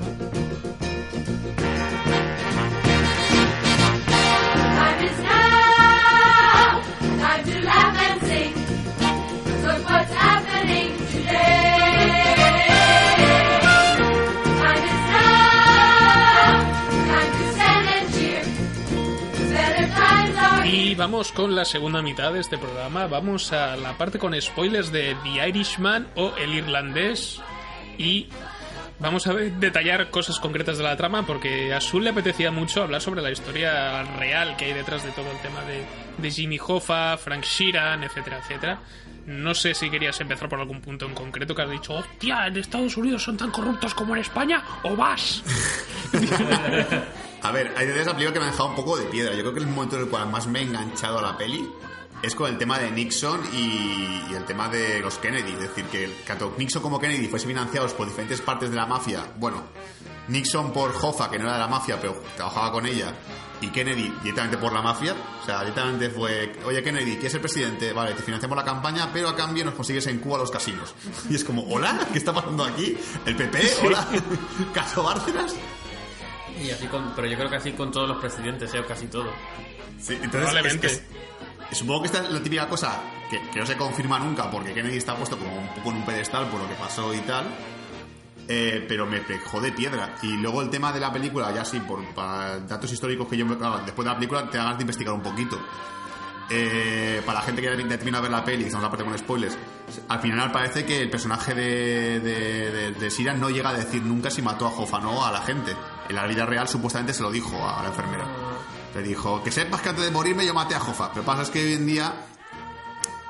[21.01, 23.07] Vamos con la segunda mitad de este programa.
[23.07, 27.41] Vamos a la parte con spoilers de The Irishman o El Irlandés.
[27.97, 28.29] Y
[28.99, 33.01] vamos a detallar cosas concretas de la trama porque a Sul le apetecía mucho hablar
[33.01, 35.87] sobre la historia real que hay detrás de todo el tema de,
[36.19, 38.81] de Jimmy Hoffa, Frank Sheeran, etcétera, etcétera.
[39.25, 42.59] No sé si querías empezar por algún punto en concreto que has dicho, hostia, en
[42.59, 45.43] Estados Unidos son tan corruptos como en España, o vas.
[47.43, 49.35] A ver, hay de esa película que me ha dejado un poco de piedra.
[49.35, 51.71] Yo creo que el momento en el cual más me he enganchado a la peli
[52.23, 55.53] es con el tema de Nixon y, y el tema de los Kennedy.
[55.53, 59.25] Es decir, que tanto Nixon como Kennedy fuesen financiados por diferentes partes de la mafia.
[59.39, 59.63] Bueno,
[60.29, 63.15] Nixon por Hoffa, que no era de la mafia, pero trabajaba con ella.
[63.63, 65.15] Y Kennedy directamente por la mafia.
[65.43, 67.93] O sea, directamente fue, oye Kennedy, ¿quieres ser presidente?
[67.93, 70.95] Vale, te financiamos la campaña, pero a cambio nos consigues en Cuba los casinos.
[71.29, 72.97] Y es como, hola, ¿qué está pasando aquí?
[73.25, 73.77] ¿El PP?
[73.85, 74.07] ¿Hola?
[74.75, 75.55] ¿Caso Bárcenas?
[76.63, 78.81] Y así con, pero yo creo que así con todos los presidentes, ¿eh?
[78.81, 79.31] o casi todo.
[79.99, 80.87] Sí, entonces Probablemente.
[80.87, 81.03] es-
[81.71, 83.01] es- supongo que esta es la típica cosa
[83.31, 86.05] que, que no se confirma nunca porque Kennedy está puesto como un poco en un
[86.07, 87.45] pedestal por lo que pasó y tal.
[88.53, 90.17] Eh, pero me dejó de piedra.
[90.23, 93.47] Y luego el tema de la película, ya sí, por para datos históricos que yo
[93.47, 95.57] me claro, después de la película te hagas de investigar un poquito.
[96.53, 99.57] Eh, para la gente que ya termina ver la peli, estamos aparte con spoilers,
[100.09, 104.67] al final parece que el personaje de, Sira no llega a decir nunca si mató
[104.67, 105.77] a Hoffa o no a la gente.
[106.09, 108.25] En la vida real supuestamente se lo dijo a la enfermera.
[108.97, 111.11] Le dijo, que sepas que antes de morirme yo maté a Hoffa.
[111.13, 112.13] Pero pasa es que hoy en día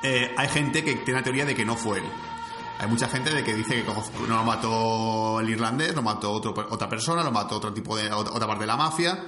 [0.02, 2.04] eh, hay gente que tiene la teoría de que no fue él.
[2.78, 3.92] Hay mucha gente de que dice que
[4.26, 8.10] no lo mató el irlandés, lo mató otro- otra persona, lo mató otro tipo de
[8.10, 9.22] otra parte de la mafia,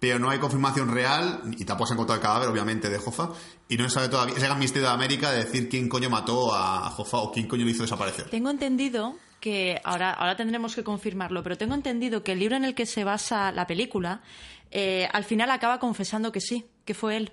[0.00, 3.30] pero no hay confirmación real y tampoco se ha encontrado el cadáver, obviamente, de Hoffa
[3.68, 6.54] y no se sabe todavía, ese gran misterio de América de decir quién coño mató
[6.54, 8.30] a Hoffa o quién coño lo hizo desaparecer.
[8.30, 12.64] Tengo entendido que ahora, ahora tendremos que confirmarlo, pero tengo entendido que el libro en
[12.64, 14.22] el que se basa la película
[14.70, 17.32] eh, al final acaba confesando que sí, que fue él.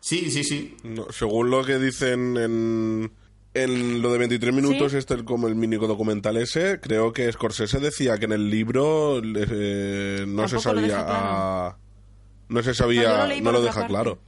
[0.00, 0.76] Sí, sí, sí.
[0.82, 3.12] No, según lo que dicen en,
[3.64, 4.98] en lo de 23 minutos, Sí.
[4.98, 10.24] este como el mini documental ese, creo que Scorsese decía que en el libro eh,
[10.26, 10.82] no se sabía...
[10.82, 11.18] deja claro.
[11.22, 11.76] ah,
[12.48, 13.26] no se sabía...
[13.42, 13.88] no lo deja parte.
[13.92, 14.18] claro.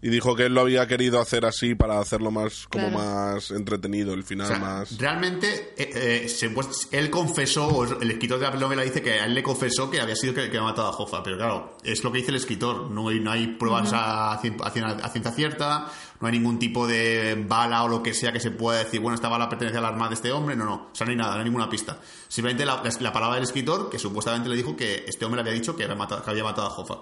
[0.00, 2.98] Y dijo que él lo había querido hacer así para hacerlo más como Claro.
[3.34, 4.96] más entretenido, el final O sea, más...
[4.96, 9.14] Realmente, eh, eh, se- pues, él confesó, o el escritor de la novela dice que
[9.14, 11.76] a él le confesó que había sido que, que había matado a Hoffa, pero claro,
[11.82, 12.88] es lo que dice el escritor.
[12.92, 15.90] No hay, no hay pruebas a, cien- a cien- a ciencia cierta,
[16.20, 19.14] no hay ningún tipo de bala o lo que sea que se pueda decir, bueno,
[19.14, 21.32] esta bala pertenece al arma de este hombre, no, no, o sea, no hay nada,
[21.34, 21.98] no hay ninguna pista.
[22.26, 25.48] Simplemente la, la- la palabra del escritor, que supuestamente le dijo que este hombre le
[25.48, 26.96] había dicho que había matado, que había matado a Hoffa.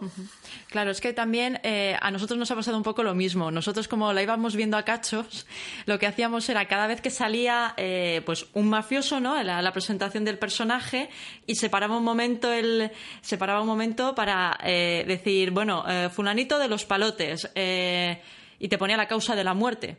[0.69, 3.51] Claro, es que también eh, a nosotros nos ha pasado un poco lo mismo.
[3.51, 5.47] Nosotros, como la íbamos viendo a cachos,
[5.87, 9.43] lo que hacíamos era cada vez que salía eh, pues un mafioso, ¿no?
[9.43, 11.09] La, presentación del personaje,
[11.47, 12.91] y se paraba un momento el,
[13.21, 17.51] se paraba un momento para eh, decir, bueno, fulanito de los palotes,
[18.59, 19.99] y te ponía la causa de la muerte.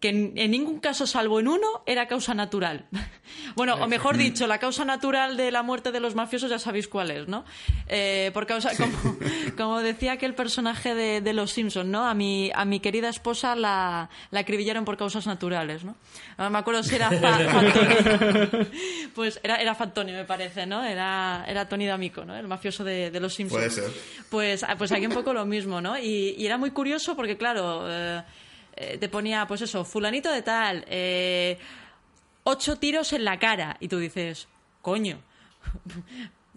[0.00, 2.86] Que en, en ningún caso, salvo en uno, era causa natural.
[3.56, 6.86] bueno, o mejor dicho, la causa natural de la muerte de los mafiosos ya sabéis
[6.86, 7.44] cuál es, ¿no?
[7.88, 9.16] Eh, por causa, como,
[9.56, 12.06] como decía aquel personaje de, de Los Simpson, ¿no?
[12.06, 15.96] A mi, a mi querida esposa la, la acribillaron por causas naturales, ¿no?
[16.38, 18.66] No me acuerdo si era Fa- Fantonio.
[19.14, 20.84] Pues era, era Fantonio, me parece, ¿no?
[20.84, 22.36] Era, era Tony D'Amico, ¿no?
[22.36, 23.74] El mafioso de, de Los Simpsons.
[23.74, 24.00] Puede ser.
[24.30, 25.98] Pues, pues aquí un poco lo mismo, ¿no?
[25.98, 28.22] Y, y era muy curioso porque, claro, eh,
[28.80, 31.58] eh, te ponía, pues eso, fulanito de tal, eh,
[32.44, 33.76] ocho tiros en la cara.
[33.80, 34.48] Y tú dices,
[34.82, 35.18] coño.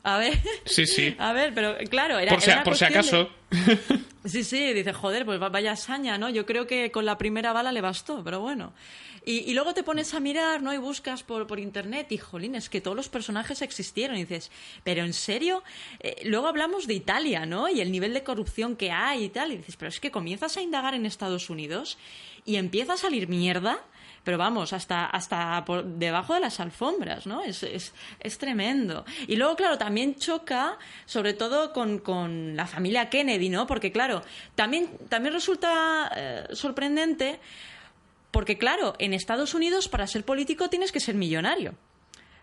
[0.04, 0.40] A ver.
[0.66, 1.16] Sí, sí.
[1.20, 2.32] A ver, pero claro, era.
[2.32, 3.30] Por si, era una por si de- acaso.
[4.24, 6.30] Sí, sí, dice, joder, pues va- vaya saña, ¿no?
[6.30, 8.72] Yo creo que con la primera bala le bastó, pero bueno.
[9.26, 10.72] Y, y luego te pones a mirar, ¿no?
[10.74, 14.18] Y buscas por, por internet y, jolín, es que todos los personajes existieron.
[14.18, 14.52] Y dices,
[14.84, 15.64] ¿pero en serio?
[16.02, 17.68] Eh, luego hablamos de Italia, ¿no?
[17.68, 19.54] Y el nivel de corrupción que hay y tal.
[19.54, 21.98] Y dices, pero es que comienzas a indagar en Estados Unidos
[22.46, 23.80] y empieza a salir mierda.
[24.24, 27.42] Pero vamos, hasta, hasta por debajo de las alfombras, ¿no?
[27.42, 29.04] Es, es, es tremendo.
[29.28, 33.66] Y luego, claro, también choca, sobre todo con, con la familia Kennedy, ¿no?
[33.66, 34.22] Porque, claro,
[34.54, 37.40] también, también resulta eh, sorprendente,
[38.30, 41.74] porque, claro, en Estados Unidos para ser político tienes que ser millonario.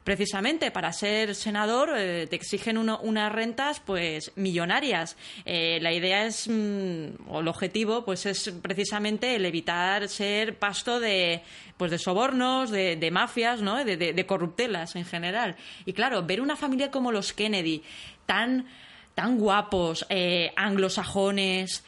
[0.08, 5.18] Precisamente para ser senador eh, te exigen uno- unas rentas pues millonarias.
[5.44, 10.98] Eh, la idea es, mm, o el objetivo, pues es precisamente el evitar ser pasto
[10.98, 11.42] de,
[11.76, 13.84] pues de sobornos, de, mafias, ¿no?
[13.84, 15.56] de, corruptelas en general.
[15.84, 17.82] Y claro, ver una familia como los Kennedy,
[18.24, 18.66] tan,
[19.14, 21.84] tan guapos, eh, anglosajones,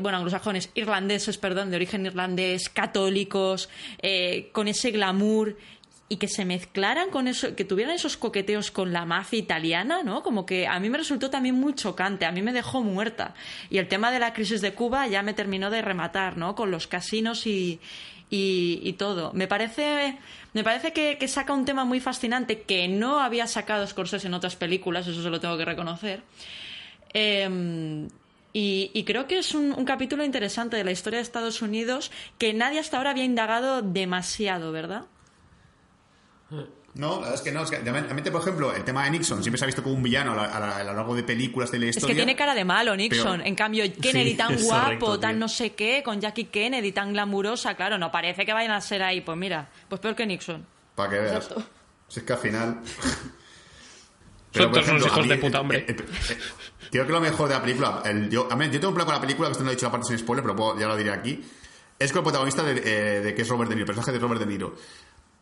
[0.00, 3.68] bueno, anglosajones, irlandeses, perdón, de origen irlandés, católicos,
[4.52, 5.58] con ese glamour
[6.08, 10.22] y que se mezclaran con eso, que tuvieran esos coqueteos con la mafia italiana, ¿no?
[10.22, 13.34] Como que a mí me resultó también muy chocante, a mí me dejó muerta.
[13.68, 16.54] Y el tema de la crisis de Cuba ya me terminó de rematar, ¿no?
[16.54, 17.78] Con los casinos y,
[18.30, 19.32] y, todo.
[19.34, 20.16] Me parece,
[20.54, 24.56] me parece que, saca un tema muy fascinante que no había sacado Scorsese en otras
[24.56, 26.22] películas, eso se lo tengo que reconocer.
[28.54, 32.10] Y, y creo que es un, un capítulo interesante de la historia de Estados Unidos
[32.38, 35.04] que nadie hasta ahora había indagado demasiado, ¿verdad?
[36.94, 37.62] No, la verdad es que no.
[37.62, 40.02] Es que, realmente, por ejemplo, el tema de Nixon siempre se ha visto como un
[40.02, 42.14] villano a, la- a la- a lo largo de películas de la Es historia.
[42.14, 43.32] que tiene cara de malo Nixon.
[43.38, 45.38] Pero- En cambio, Kennedy Sí, tan es guapo, correcto, tan tío.
[45.40, 49.02] no sé qué, con Jackie Kennedy tan glamurosa, claro, no parece que vayan a ser
[49.02, 49.20] ahí.
[49.20, 50.66] Pues mira, pues peor que Nixon.
[50.94, 51.34] Para que veas.
[51.44, 51.62] Exacto.
[52.08, 52.80] Si es que al final.
[54.50, 55.84] Son por todos unos ejemplo, hijos a mí de puta, hombre.
[55.86, 58.02] el- el- el- Creo que lo mejor de la película.
[58.06, 59.74] el- yo, a mí, yo tengo un problema con la película, que esto no he
[59.74, 61.44] dicho la parte sin spoiler, pero puedo- ya lo diré aquí.
[61.98, 64.18] Es con el protagonista de, eh, de que es Robert De Niro, el personaje de
[64.18, 64.74] Robert De Niro.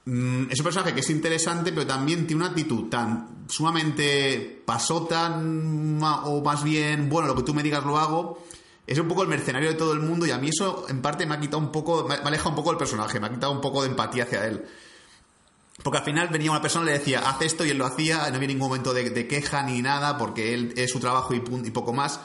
[0.07, 5.29] Mm, es un personaje que es interesante, pero también tiene una actitud tan sumamente pasota,
[5.31, 8.45] ma- o más bien, bueno, lo que tú me digas lo hago.
[8.87, 11.27] Es un poco el mercenario de todo el mundo y a mí eso en parte
[11.27, 13.51] me ha quitado un poco, me me aleja un poco del personaje, me ha quitado
[13.53, 14.65] un poco de empatía hacia él.
[15.83, 18.29] Porque al final venía una persona y le decía, haz esto y él lo hacía,
[18.31, 21.41] no había ningún momento de, queja ni nada, porque él es su trabajo y,
[21.71, 22.21] poco más.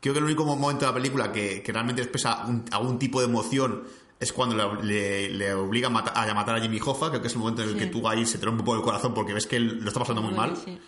[0.00, 3.18] Creo que el único momento de la película que, que realmente expresa un- algún tipo
[3.20, 3.82] de emoción
[4.24, 7.28] es cuando le, le- le obliga a, mata- a matar a Jimmy Hoffa, creo que
[7.28, 7.80] es el momento en el Sí.
[7.80, 9.88] que tú ahí se te rompe un poco el corazón porque ves que él lo
[9.88, 10.56] está pasando muy mal.
[10.64, 10.78] Sí.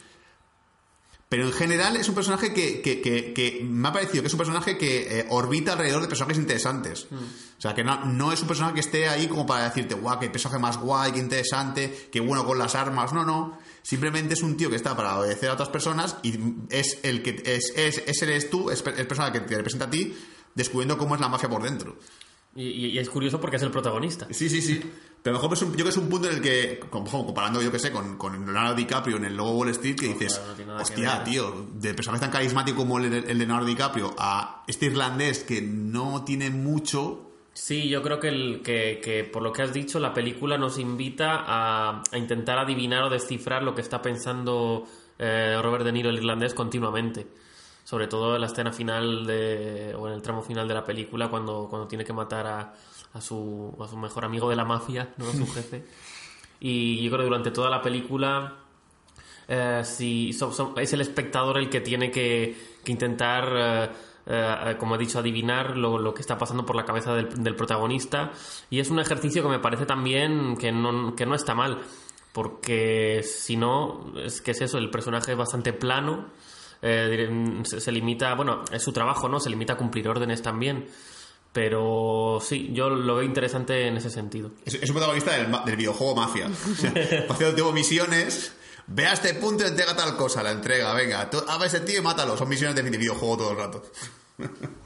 [1.29, 4.33] Pero en general es un personaje que, que- que- que me ha parecido que es
[4.35, 7.09] un personaje que eh, orbita alrededor de personajes interesantes.
[7.11, 10.21] O sea, que no, no es un personaje que esté ahí como para decirte, guau,
[10.21, 13.13] qué personaje más guay, qué interesante, qué bueno con las armas.
[13.13, 13.59] No, no.
[13.83, 16.39] Simplemente es un tío que está para obedecer a otras personas y
[16.71, 19.91] es el que es, es, ese eres tú, es el personaje que te representa a
[19.91, 20.17] ti,
[20.55, 21.97] descubriendo cómo es la mafia por dentro.
[22.57, 24.27] Y, y- y es curioso porque es el protagonista.
[24.31, 24.81] Sí, sí, sí.
[25.23, 26.81] Pero a lo mejor es un- yo creo que es un punto en el que,
[26.91, 30.35] comparando, yo que sé, con, con Leonardo DiCaprio en el Lobo Wall Street, que dices,
[30.35, 31.25] claro, no tiene nada que hostia, ver".
[31.25, 35.61] tío, de personaje tan carismático como el, el de Leonardo DiCaprio a este irlandés que
[35.63, 37.23] no tiene mucho.
[37.53, 40.79] Sí, yo creo que, el, que, que por lo que has dicho, la película nos
[40.79, 44.87] invita a, a intentar adivinar o descifrar lo que está pensando
[45.19, 47.27] eh, Robert De Niro, el irlandés, continuamente.
[47.87, 51.29] Sobre todo en la escena final de, o en el tramo final de la película,
[51.29, 52.75] cuando, cuando tiene que matar a,
[53.15, 55.85] a, su, a su mejor amigo de la mafia, no a su jefe.
[56.59, 58.55] Y yo creo que durante toda la película
[59.47, 63.91] eh, so- es el espectador el que tiene que, que intentar, eh,
[64.27, 67.55] eh, como he dicho, adivinar lo, lo que está pasando por la cabeza del, del
[67.55, 68.33] protagonista.
[68.69, 71.79] Y es un ejercicio que me parece también que no, que no está mal,
[72.33, 76.27] porque si no, es que es eso, el personaje es bastante plano.
[76.83, 79.41] Eh, dire- se, se limita, bueno, es su trabajo, ¿no?
[79.41, 80.87] Se limita a cumplir órdenes también.
[81.53, 84.51] Pero sí, yo lo veo interesante en ese sentido.
[84.65, 85.33] Es, es un protagonista
[85.65, 86.49] del, videojuego Mafia.
[87.29, 88.53] O sea, tipo misiones.
[88.89, 91.29] Ve a este punto y entrega tal cosa, la entrega, venga.
[91.31, 92.37] tú- A ver ese tío y mátalo.
[92.37, 93.83] Son misiones de videojuego todo el rato.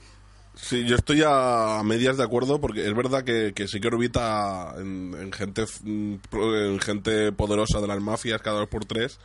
[0.55, 4.74] Sí, yo estoy a medias de acuerdo porque es verdad que, que sí que orbita
[4.76, 9.18] en, en gente mm, en gente poderosa de las mafias cada dos por tres.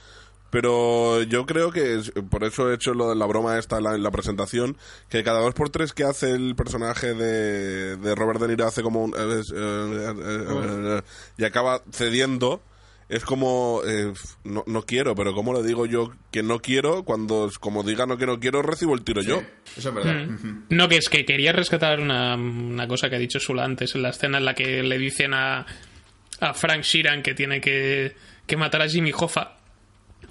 [0.55, 3.83] Pero yo creo que es- por eso he hecho lo de la broma esta en
[3.83, 4.77] la, en la presentación,
[5.09, 8.81] que cada dos por tres que hace el personaje de, de Robert De Niro hace
[8.81, 9.11] como un...
[9.11, 11.01] eh, eh, eh, eh, eh,
[11.37, 12.61] y acaba cediendo,
[13.09, 13.81] es como...
[13.85, 14.13] eh,
[14.45, 18.17] no, no quiero, pero ¿cómo le digo yo que no quiero cuando como diga no
[18.17, 19.41] que no quiero recibo el tiro yo?
[19.75, 20.25] Eso es verdad.
[20.25, 20.67] Mm.
[20.69, 24.03] No, que es que quería rescatar una, una cosa que ha dicho Sula antes, en
[24.03, 25.65] la escena en la que le dicen a,
[26.39, 28.15] a Frank Sheeran que tiene que,
[28.47, 29.57] que matar a Jimmy Hoffa.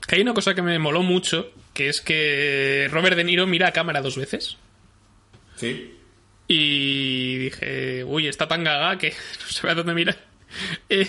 [0.06, 3.68] Que hay una cosa que me moló mucho, que es que Robert De Niro mira
[3.68, 4.56] a cámara dos veces.
[5.56, 5.94] Sí.
[6.46, 10.16] Y dije, uy, está tan gaga que no sabe a dónde mira.
[10.88, 11.08] Eh,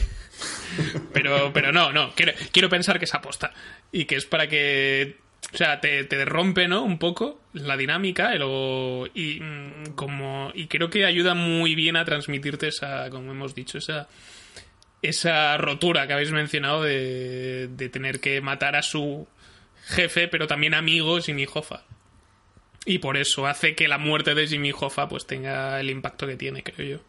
[1.13, 3.51] pero, pero no, no, quiero, quiero pensar que es aposta.
[3.91, 5.17] Y que es para que.
[5.53, 6.81] O sea, te, te rompe, ¿no?
[6.83, 8.41] Un poco la dinámica el-
[9.13, 13.77] y, mm, como, y creo que ayuda muy bien a transmitirte esa, como hemos dicho,
[13.77, 14.07] esa,
[15.09, 19.27] esa rotura que habéis mencionado de, de tener que matar a su
[19.85, 21.83] jefe, pero también amigo Jimmy Hoffa.
[22.85, 26.35] Y por eso hace que la muerte de Jimmy Hoffa pues tenga el impacto que
[26.35, 27.03] tiene, creo yo.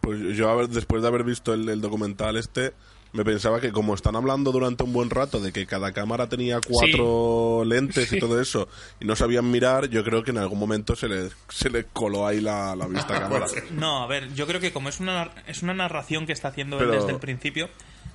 [0.00, 2.72] Pues yo, después de haber visto el documental este,
[3.12, 6.60] me pensaba que como están hablando durante un buen rato de que cada cámara tenía
[6.66, 8.68] cuatro lentes y todo eso,
[9.00, 12.26] y no sabían mirar, yo creo que en algún momento se le, se le coló
[12.26, 13.46] ahí la, la vista a cámara.
[13.70, 16.78] No, a ver, yo creo que como es una, es una narración que está haciendo
[16.78, 17.70] Pero- él desde el principio,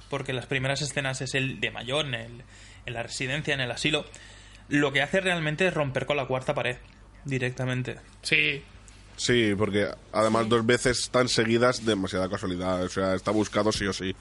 [0.09, 2.43] porque las primeras escenas es el de Mayón, en, el-
[2.85, 4.05] en la residencia, en el asilo,
[4.69, 6.77] lo que hace realmente es romper con la cuarta pared,
[7.25, 7.97] directamente.
[8.21, 8.63] Sí,
[9.15, 12.81] Sí, porque además dos veces tan seguidas, demasiada casualidad.
[12.83, 14.15] O sea, está buscado sí o sí.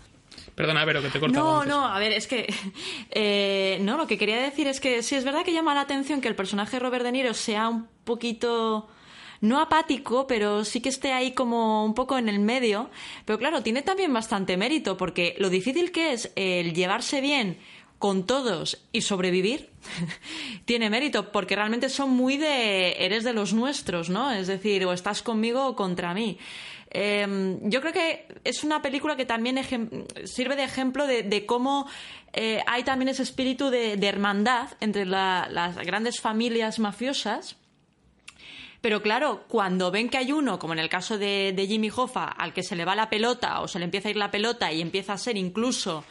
[0.54, 1.68] Perdona, pero que te he cortado No, antes.
[1.74, 2.52] no, a ver, es que.
[3.10, 6.20] eh, no, lo que quería decir es que sí es verdad que llama la atención
[6.20, 8.88] que el personaje de Robert De Niro sea un poquito.
[9.40, 12.90] No apático, pero sí que esté ahí como un poco en el medio.
[13.24, 17.58] Pero claro, tiene también bastante mérito, porque lo difícil que es el llevarse bien
[17.98, 19.70] con todos y sobrevivir
[20.64, 24.30] tiene mérito, porque realmente son muy de eres de los nuestros, ¿no?
[24.30, 26.38] Es decir, o estás conmigo o contra mí.
[26.94, 29.58] Eh, yo creo que es una película que también
[30.24, 31.88] sirve de ejemplo de, cómo
[32.34, 37.56] eh, hay también ese espíritu de, hermandad entre la- las grandes familias mafiosas.
[38.82, 42.52] Pero claro, cuando ven que hay uno, como en el caso de, Jimmy Hoffa, al
[42.52, 44.80] que se le va la pelota o se le empieza a ir la pelota y
[44.82, 46.04] empieza a ser incluso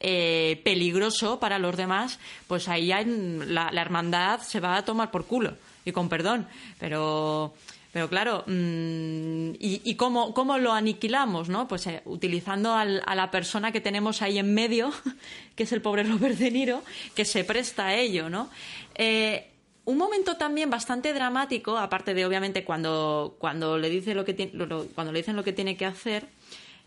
[0.00, 2.18] eh, peligroso para los demás,
[2.48, 5.56] pues ahí la hermandad se va a tomar por culo.
[5.84, 6.48] Y con perdón.
[6.80, 7.52] Pero,
[7.94, 11.48] pero claro, mm, ¿y, cómo, cómo lo aniquilamos?
[11.48, 11.68] ¿no?
[11.68, 12.84] Pues eh, utilizando a
[13.14, 14.92] la persona que tenemos ahí en medio,
[15.56, 16.82] que es el pobre Robert De Niro,
[17.14, 18.50] que se presta a ello, ¿no?
[18.96, 19.48] Eh,
[19.84, 24.50] un momento también bastante dramático, aparte de obviamente cuando, cuando le dice lo que ti-
[24.52, 26.26] lo- lo- cuando le dicen lo que tiene que hacer,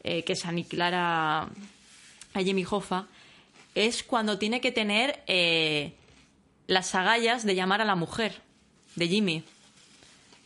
[0.04, 1.50] eh, que es aniquilar a,
[2.36, 3.08] Jimmy Hoffa,
[3.76, 5.22] es cuando tiene que tener
[6.68, 8.42] las agallas de llamar a la mujer
[8.96, 9.44] de Jimmy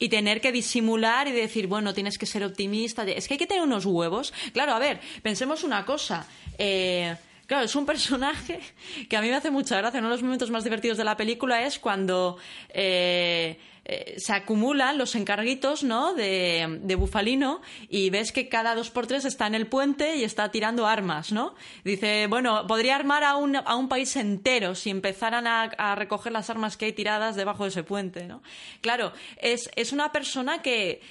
[0.01, 3.03] y tener que disimular y decir, bueno, tienes que ser optimista.
[3.03, 4.33] Es que hay que tener unos huevos.
[4.51, 6.25] Claro, a ver, pensemos una cosa.
[6.57, 7.15] Eh,
[7.51, 8.61] claro, es un personaje
[9.09, 9.99] que a mí me hace mucha gracia.
[9.99, 12.37] Uno de los momentos más divertidos de la película es cuando
[12.69, 16.13] eh, eh, se acumulan los encarguitos ¿no?
[16.13, 20.23] de, de Bufalino y ves que cada dos por tres está en el puente y
[20.23, 21.53] está tirando armas, ¿no?
[21.83, 26.31] Dice, bueno, podría armar a un, a un país entero si empezaran a, a recoger
[26.31, 28.41] las armas que hay tiradas debajo de ese puente, ¿no?
[28.79, 31.01] Claro, es, es una persona que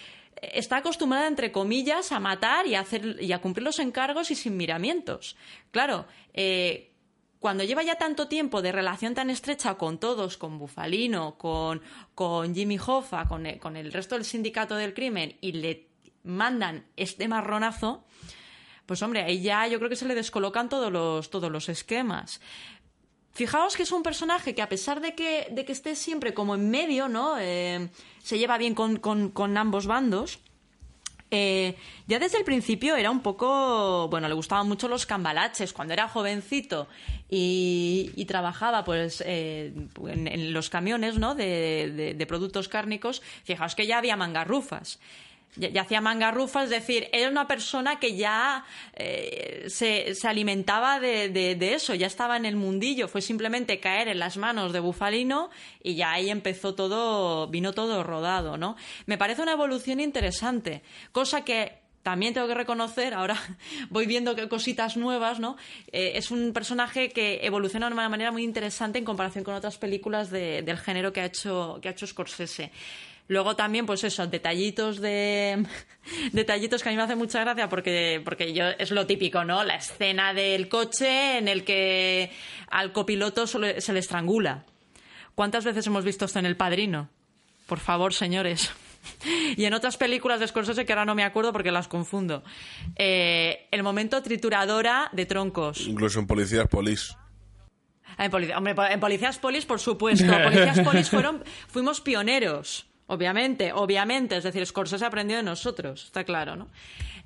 [0.41, 4.35] está acostumbrada, entre comillas, a matar y a, hacer, y a cumplir los encargos y
[4.35, 5.37] sin miramientos.
[5.71, 6.93] Claro, eh,
[7.39, 11.83] cuando lleva ya tanto tiempo de relación tan estrecha con todos, con Bufalino, con,
[12.15, 15.89] con Jimmy Hoffa, con el, con el resto del sindicato del crimen, y le
[16.23, 18.05] mandan este marronazo,
[18.85, 22.41] pues hombre, ahí ya yo creo que se le descolocan todos los, todos los esquemas.
[23.33, 26.55] Fijaos que es un personaje que a pesar de que, de que esté siempre como
[26.57, 27.37] en medio, ¿no?
[27.39, 27.89] Eh,
[28.23, 30.41] se lleva bien con, con- ambos bandos.
[31.31, 31.77] eh,
[32.09, 35.73] ya desde el principio era un poco, bueno, le gustaban mucho los cambalaches.
[35.73, 36.89] Cuando era jovencito
[37.29, 39.73] y, trabajaba pues eh,
[40.09, 41.37] en, en los camiones, ¿no?
[41.37, 44.99] De, de- de productos cárnicos, fijaos que ya había mangarrufas
[45.57, 51.29] ya, hacía mangarrufas, es decir, era una persona que ya eh, se, se alimentaba de,
[51.29, 54.81] de- de eso, ya estaba en el mundillo, fue simplemente caer en las manos de
[54.81, 55.51] Bufalino
[55.83, 58.77] y ya ahí empezó todo, vino todo rodado, ¿no?
[59.07, 60.83] Me parece una evolución interesante,
[61.13, 63.37] cosa que también tengo que reconocer, ahora
[63.91, 65.57] voy viendo que cositas nuevas, ¿no?
[65.93, 69.77] Eh, es un personaje que evoluciona de una manera muy interesante en comparación con otras
[69.79, 72.71] películas de- del género que ha hecho, que ha hecho Scorsese.
[73.31, 75.65] Luego también, pues eso, detallitos de.
[76.33, 79.63] detallitos que a mí me hacen mucha gracia porque, porque yo es lo típico, ¿no?
[79.63, 82.33] La escena del coche en el que
[82.71, 84.65] al copiloto solo- se le estrangula.
[85.37, 87.09] ¿Cuántas veces hemos visto esto en El Padrino?
[87.67, 88.71] Por favor, señores.
[89.57, 92.43] Y en otras películas de Scorsese que ahora no me acuerdo porque las confundo.
[92.97, 95.87] Eh, el momento trituradora de troncos.
[95.87, 97.17] Incluso en Policías Polis.
[98.19, 100.27] Ah, En, hombre, en Policías Polis, por supuesto.
[100.45, 104.37] Policías Polis fueron, fuimos pioneros, obviamente, obviamente.
[104.37, 106.69] Es decir, Scorsese aprendió de nosotros, está claro, ¿no?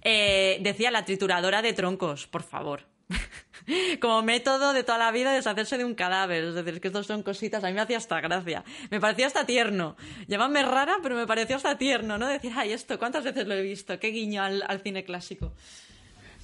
[0.03, 2.82] Eh, decía la trituradora de troncos, por favor.
[4.01, 6.45] Como método de toda la vida deshacerse de un cadáver.
[6.45, 8.64] Es decir, que estos son cositas, a mí me hacía hasta gracia.
[8.91, 9.97] Me parecía hasta tierno.
[10.26, 12.26] Llámame rara, pero me pareció hasta tierno, ¿no?
[12.26, 13.99] Decir, ay, esto, ¿cuántas veces lo he visto?
[13.99, 15.53] Qué guiño al, al cine clásico.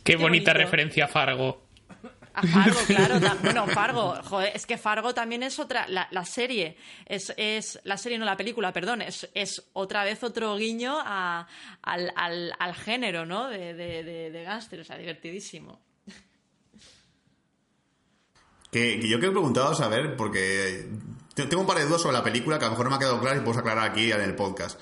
[0.04, 0.64] Qué, Qué bonita bonito.
[0.64, 1.62] referencia a Fargo.
[2.34, 3.18] A Fargo, claro.
[3.42, 6.76] bueno, Fargo, joder, es que Fargo también es otra, la, la serie,
[7.06, 11.46] es, es, la serie, no la película, perdón, es, es otra vez otro guiño a-
[11.82, 13.48] al, al, al género, ¿no?
[13.48, 15.80] De, de, de, de gángster, o sea, divertidísimo.
[18.70, 20.88] Que, que yo que he preguntado saber, porque
[21.34, 22.96] te- tengo un par de dudas sobre la película que a lo mejor no me
[22.96, 24.78] ha quedado claro y puedo aclarar aquí en el podcast.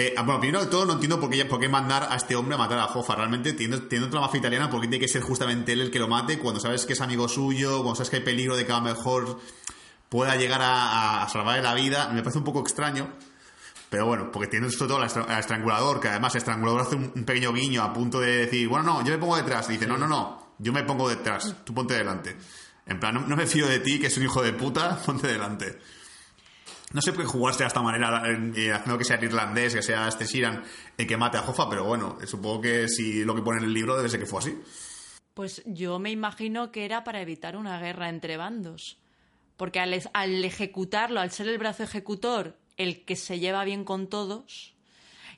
[0.00, 2.36] Eh, ah, bueno, primero de todo, no entiendo por qué, por qué mandar a este
[2.36, 3.16] hombre a matar a Hoffa.
[3.16, 5.98] Realmente, teniendo, teniendo la mafia italiana, ¿por qué tiene que ser justamente él el que
[5.98, 8.70] lo mate cuando sabes que es amigo suyo, cuando sabes que hay peligro de que
[8.72, 9.40] a lo mejor
[10.08, 12.10] pueda llegar a, a salvarle la vida?
[12.10, 13.08] Me parece un poco extraño.
[13.90, 16.94] Pero bueno, porque tiene sobre todo al estra- al estrangulador, que además el estrangulador hace
[16.94, 19.68] un, un pequeño guiño a punto de decir, bueno, no, yo me pongo detrás.
[19.68, 22.36] Y dice, no, no, no, yo me pongo detrás, tú ponte delante.
[22.86, 25.26] En plan, no, no me fío de ti, que es un hijo de puta, ponte
[25.26, 25.78] delante.
[26.92, 29.82] No sé por qué jugaste de esta manera, eh, haciendo que sea el irlandés, que
[29.82, 30.62] sea este Sheeran
[30.96, 33.64] el que mate a Hoffa, pero bueno, eh, supongo que si lo que pone en
[33.64, 34.58] el libro debe ser que fue así.
[35.34, 38.98] Pues yo me imagino que era para evitar una guerra entre bandos.
[39.56, 44.74] Porque al ejecutarlo, al ser el brazo ejecutor el que se lleva bien con todos.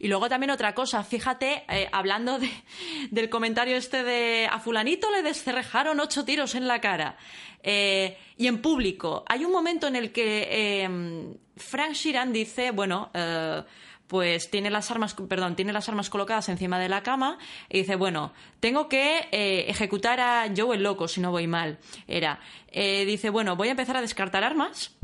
[0.03, 2.51] Y luego también otra cosa, fíjate, eh, hablando de-
[3.11, 7.16] del comentario este de a fulanito le descerrejaron ocho tiros en la cara.
[7.62, 13.11] Eh, y en público, hay un momento en el que eh, Frank Sheeran dice, bueno,
[13.12, 13.62] eh,
[14.07, 17.38] pues tiene las armas, perdón, tiene las armas colocadas encima de la cama
[17.68, 21.78] y dice, bueno, tengo que eh, ejecutar a Joe el loco, si no voy mal.
[22.09, 22.40] Era,
[22.72, 24.96] dice, bueno, voy a empezar a descartar armas.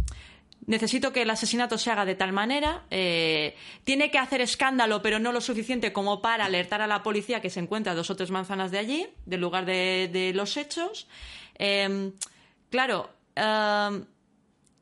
[0.66, 2.84] Necesito que el asesinato se haga de tal manera.
[2.90, 7.40] eh, tiene que hacer escándalo, pero no lo suficiente como para alertar a la policía
[7.40, 11.06] que se encuentra dos o tres manzanas de allí, del lugar de, los hechos.
[11.58, 12.12] Eh,
[12.70, 14.04] claro, eh,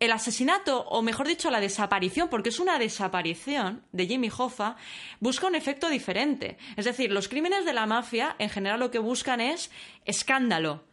[0.00, 4.76] el asesinato, o mejor dicho, la desaparición, porque es una desaparición de Jimmy Hoffa,
[5.20, 6.58] busca un efecto diferente.
[6.76, 9.70] Es decir, los crímenes de la mafia, en general, lo que buscan es
[10.04, 10.84] escándalo.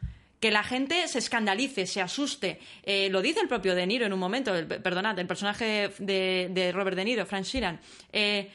[0.42, 2.60] Que la gente se escandalice, se asuste.
[2.84, 6.72] Eh, lo dice el propio De Niro en un momento, el, perdonad, el personaje de,
[6.74, 7.80] Robert De Niro, Frank Sheeran.
[8.12, 8.52] Eh,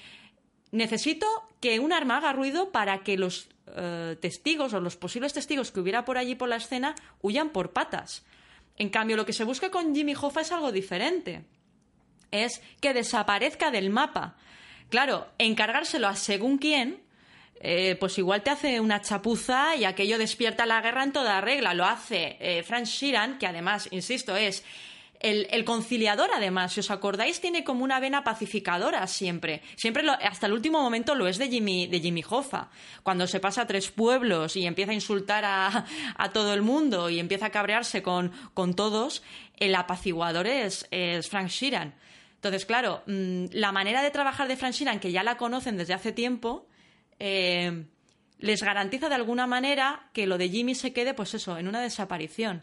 [0.72, 1.26] necesito
[1.60, 5.80] que un arma haga ruido para que los eh, testigos o los posibles testigos que
[5.80, 8.24] hubiera por allí por la escena huyan por patas.
[8.78, 11.44] En cambio, lo que se busca con Jimmy Hoffa es algo diferente.
[12.30, 14.36] Es que desaparezca del mapa.
[14.90, 17.02] Claro, encargárselo a según quién,
[17.60, 21.74] eh, pues igual te hace una chapuza y aquello despierta la guerra en toda regla.
[21.74, 24.64] Lo hace eh, Frank Sheeran, que además, insisto, es
[25.20, 26.72] el, conciliador, además.
[26.74, 29.62] Si os acordáis, tiene como una vena pacificadora siempre.
[29.74, 32.68] Siempre, lo- hasta el último momento, lo es de Jimmy, de Jimmy Hoffa.
[33.02, 35.86] Cuando se pasa a tres pueblos y empieza a insultar a,
[36.34, 39.22] todo el mundo y empieza a cabrearse con, con todos,
[39.56, 41.94] el apaciguador es, es Frank Sheeran.
[42.34, 45.94] Entonces, claro, mm, la manera de trabajar de Frank Sheeran, que ya la conocen desde
[45.94, 46.68] hace tiempo,
[47.18, 47.84] eh,
[48.38, 51.80] les garantiza de alguna manera que lo de Jimmy se quede, pues eso, en una
[51.80, 52.62] desaparición.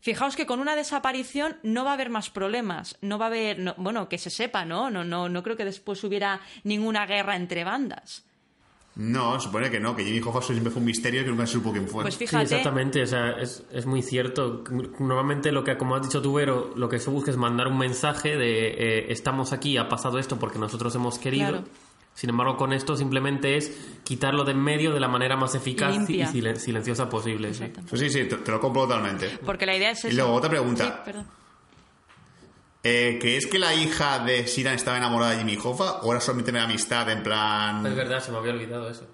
[0.00, 3.58] Fijaos que con una desaparición no va a haber más problemas, no va a haber,
[3.58, 4.90] no- bueno, que se sepa, ¿no?
[4.90, 8.24] No, no, no creo que después hubiera ninguna guerra entre bandas.
[8.96, 11.54] No, supone que no, que Jimmy Hoffa siempre fue un misterio y que nunca se
[11.54, 12.02] supo quién fue.
[12.02, 14.62] Pues Sí, fíjate, exactamente, o sea, es, es muy cierto.
[15.00, 17.78] Normalmente lo que, como has dicho tú, Vero, lo que se busca es mandar un
[17.78, 21.48] mensaje de eh, estamos aquí, ha pasado esto porque nosotros hemos querido.
[21.48, 21.64] Claro.
[22.14, 26.08] Sin embargo, con esto simplemente es quitarlo de en medio de la manera más eficaz
[26.08, 27.52] y, silen- silenciosa posible.
[27.54, 27.64] sí.
[27.88, 29.38] Pues sí, sí, te, te lo compro totalmente.
[29.44, 30.16] porque la idea es Y eso.
[30.18, 31.02] luego, otra pregunta.
[31.04, 31.12] Sí.
[32.86, 36.50] Eh, ¿Crees que la hija de Siran estaba enamorada de Jimmy Hoffa o era solamente
[36.50, 37.84] una amistad en plan...
[37.86, 39.08] Es verdad, se me había olvidado eso.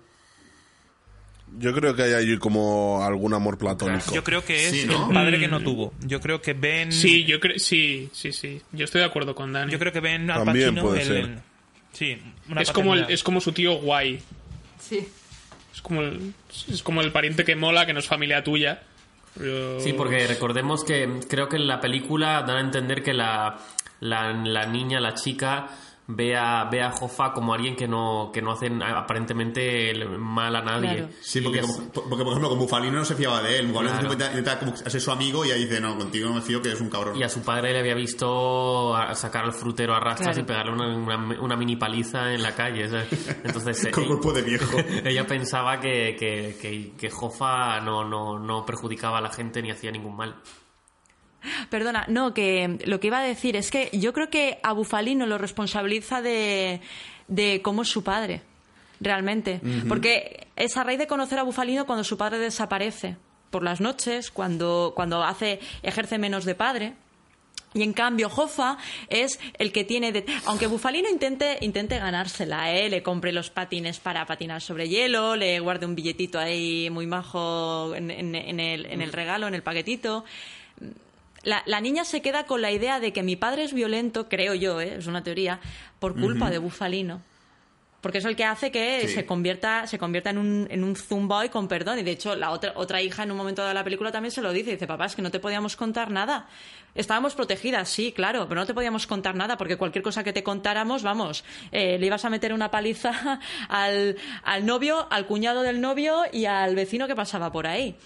[1.57, 4.13] Yo creo que hay ahí como algún amor platónico.
[4.13, 5.09] Yo creo que es Sí, ¿no?
[5.09, 5.93] el padre que no tuvo.
[6.01, 6.93] Yo creo que Ben.
[6.93, 7.59] Sí, yo creo.
[7.59, 8.61] Sí, sí, sí.
[8.73, 9.71] Yo estoy de acuerdo con Dani.
[9.73, 11.50] Yo creo que Ben Al También Pacino, puede el- ser.
[11.93, 14.21] Sí, una es como, el, es como su tío guay.
[14.79, 15.07] Sí.
[15.73, 16.33] Es como el,
[16.69, 18.83] es como el pariente que mola, que no es familia tuya.
[19.37, 23.59] Pero- Sí, porque recordemos que creo que en la película dan a entender que la,
[24.01, 25.69] la, la niña, la chica,
[26.13, 30.63] ve a, ve a Hoffa como alguien que no, que no hace aparentemente mal a
[30.63, 30.97] nadie.
[30.97, 31.13] Claro.
[31.21, 33.67] Sí, porque, como- porque, por ejemplo, con Bufalino no se fiaba de él.
[33.69, 34.59] Bufalino Claro.
[34.61, 36.91] como ser su amigo y ella dice, no, contigo no me fío que eres un
[36.91, 37.17] cabrón.
[37.19, 40.41] Y a su padre le había visto sacar al frutero a rastras Claro.
[40.41, 42.89] y pegarle una, una- una mini paliza en la calle.
[42.89, 43.09] ¿sabes?
[43.45, 44.77] Entonces eh, Con cuerpo de viejo.
[45.05, 49.71] ella pensaba que, que, que, que Hoffa no, no, no perjudicaba a la gente ni
[49.71, 50.37] hacía ningún mal.
[51.71, 55.27] Perdona, no, que lo que iba a decir es que yo creo que a Bufalino
[55.27, 56.81] lo responsabiliza de,
[57.29, 58.43] de cómo es su padre,
[59.01, 59.61] realmente.
[59.89, 63.17] Porque es a raíz de conocer a Bufalino cuando su padre desaparece
[63.51, 66.93] por las noches, cuando, cuando hace, ejerce menos de padre.
[67.73, 68.79] Y en cambio, Hoffa
[69.09, 70.11] es el que tiene.
[70.11, 72.91] de- aunque Bufalino intente, intente ganársela, ¿eh?
[72.91, 77.95] le compre los patines para patinar sobre hielo, le guarde un billetito ahí muy majo
[77.95, 80.25] en, en- en el, en el regalo, en el paquetito.
[81.43, 84.55] La, la niña se queda con la idea de que mi padre es violento, creo
[84.55, 84.97] yo, ¿eh?
[84.99, 85.61] es una teoría,
[85.99, 87.23] por culpa de Bufalino.
[88.03, 89.09] Porque es el que hace que Sí.
[89.09, 91.99] se convierta, se convierta en un, en un zumboy con perdón.
[91.99, 94.41] Y de hecho, la otra, otra hija en un momento de la película también se
[94.41, 94.71] lo dice.
[94.71, 96.49] Dice, papá, es que no te podíamos contar nada.
[96.95, 100.43] Estábamos protegidas, sí, claro, pero no te podíamos contar nada porque cualquier cosa que te
[100.43, 103.39] contáramos, vamos, eh, le ibas a meter una paliza
[103.69, 107.97] al, al novio, al cuñado del novio y al vecino que pasaba por ahí.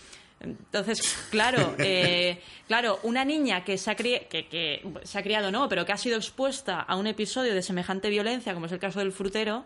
[0.44, 5.68] Entonces, claro, eh, claro, una niña que se, ha que, que se ha criado, no,
[5.68, 9.00] pero que ha sido expuesta a un episodio de semejante violencia, como es el caso
[9.00, 9.64] del frutero,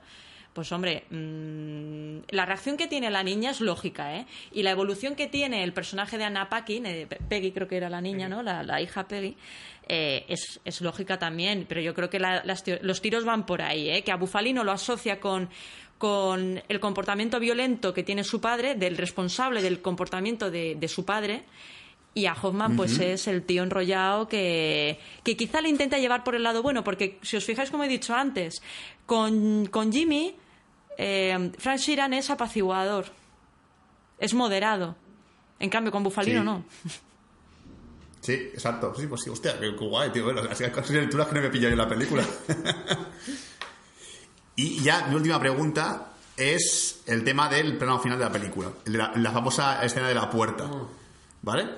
[0.54, 4.26] pues hombre, mm, la reacción que tiene la niña es lógica, ¿eh?
[4.52, 7.76] Y la evolución que tiene el personaje de Anna Paquin, eh, Pe- Peggy creo que
[7.76, 8.42] era la niña, ¿no?
[8.42, 9.36] La, la hija Peggy,
[9.88, 13.62] eh, es, es lógica también, pero yo creo que la- las los tiros van por
[13.62, 14.02] ahí, ¿eh?
[14.02, 15.48] Que a Bufalino lo asocia con
[15.98, 21.04] con el comportamiento violento que tiene su padre, del responsable del comportamiento de, de su
[21.04, 21.44] padre.
[22.14, 26.34] Y a Hoffman, pues es el tío enrollado que, que quizá le intenta llevar por
[26.34, 28.60] el lado bueno, porque si os fijáis, como he dicho antes,
[29.06, 30.34] con, con Jimmy,
[30.96, 33.06] eh, Frank Sheeran es apaciguador,
[34.18, 34.96] es moderado.
[35.60, 36.44] En cambio, con Bufalino Sí.
[36.44, 36.64] no.
[38.20, 38.92] Sí, exacto.
[38.96, 40.24] Sí, pues sí, hostia, qué, guay, tío.
[40.24, 42.24] Bueno, así lecturas que no me pillan en la película.
[44.58, 48.72] y ya, mi última pregunta es el tema del plano final de la película.
[48.86, 50.68] La, la famosa escena de la puerta.
[51.42, 51.68] ¿Vale?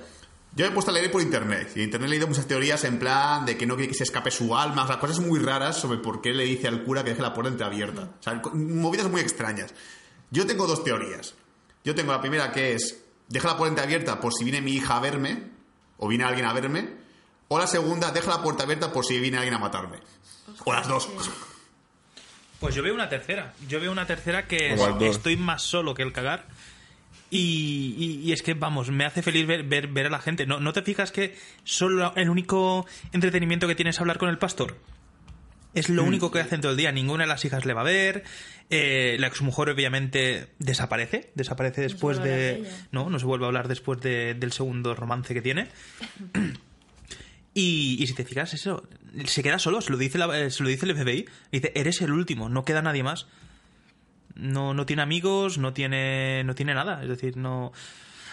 [0.55, 1.73] Yo me he puesto a leer por internet.
[1.75, 4.03] Y en internet he leído muchas teorías en plan de que no quiere que se
[4.03, 4.85] escape su alma.
[4.85, 7.35] O sea, cosas muy raras sobre por qué le dice al cura que deje la
[7.35, 8.09] puerta entreabierta.
[8.19, 9.75] O sea, movidas muy extrañas.
[10.31, 11.35] Yo tengo dos teorías.
[11.83, 14.97] Yo tengo la primera que es, deja la puerta abierta por si viene mi hija
[14.97, 15.51] a verme,
[15.97, 16.97] o viene alguien a verme.
[17.47, 19.99] O la segunda, deja la puerta abierta por si viene alguien a matarme.
[20.65, 21.07] O las dos.
[22.61, 23.51] Pues yo veo una tercera.
[23.67, 25.03] Yo veo una tercera que O es, las dos.
[25.17, 26.45] estoy más solo que el cagar.
[27.29, 30.45] Y, y- y es que, vamos, me hace feliz ver, ver, ver a la gente.
[30.45, 34.37] ¿No, ¿No te fijas que solo el único entretenimiento que tienes es hablar con el
[34.37, 34.77] pastor?
[35.73, 36.91] Es lo único que hacen todo el día.
[36.91, 38.23] Ninguna de las hijas le va a ver.
[38.69, 41.31] Eh, la exmujer, obviamente, desaparece.
[41.35, 42.69] Desaparece después de.
[42.91, 45.67] No, no se vuelve a hablar después de- del segundo romance que tiene.
[47.53, 48.87] Y, y si te fijas, eso,
[49.25, 51.25] se queda solo, se lo dice, la- eh, se lo dice el FBI.
[51.51, 53.27] Dice, eres el último, no queda nadie más.
[54.35, 57.01] No, no tiene amigos, no tiene, no tiene nada.
[57.03, 57.73] Es decir, no.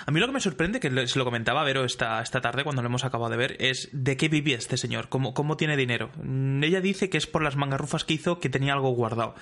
[0.06, 2.62] A mí lo que me sorprende, que se lo comentaba a Vero esta, esta tarde
[2.62, 5.76] cuando lo hemos acabado de ver, es de qué vivía este señor, cómo, cómo tiene
[5.76, 6.10] dinero.
[6.22, 9.34] Mm, Ella dice que es por las mangarrufas que hizo que tenía algo guardado.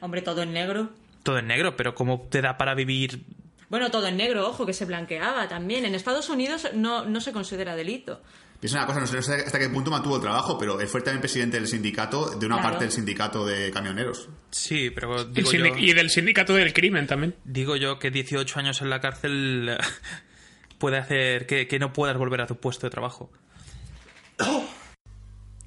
[0.00, 0.90] Hombre, todo en negro.
[1.22, 3.22] Todo en negro, pero ¿cómo te da para vivir?
[3.68, 5.84] Bueno, todo en negro, ojo, que se blanqueaba también.
[5.84, 8.20] En Estados Unidos no, no se considera delito.
[8.60, 10.86] Piensa una cosa, no sé, no sé hasta qué punto mantuvo el trabajo, pero él
[10.86, 12.70] fue también presidente del sindicato, de una Claro.
[12.70, 14.28] parte del sindicato de camioneros.
[14.50, 17.34] Sí, pero digo yo, Y del sindicato del crimen también.
[17.44, 19.78] digo yo que 18 años en la cárcel
[20.78, 23.30] puede hacer que, que no puedas volver a tu puesto de trabajo.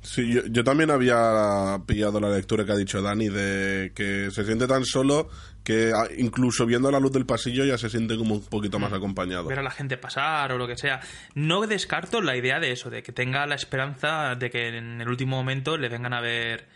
[0.02, 4.44] Sí, yo, yo también había pillado la lectura que ha dicho Dani de que se
[4.46, 5.30] siente tan solo
[5.64, 8.94] que ah, incluso viendo la luz del pasillo ya se siente como un poquito más
[8.94, 9.46] acompañado.
[9.46, 11.00] ver a la gente pasar o lo que sea.
[11.36, 15.08] No descarto la idea de eso, de que tenga la esperanza de que en el
[15.08, 16.68] último momento le vengan a ver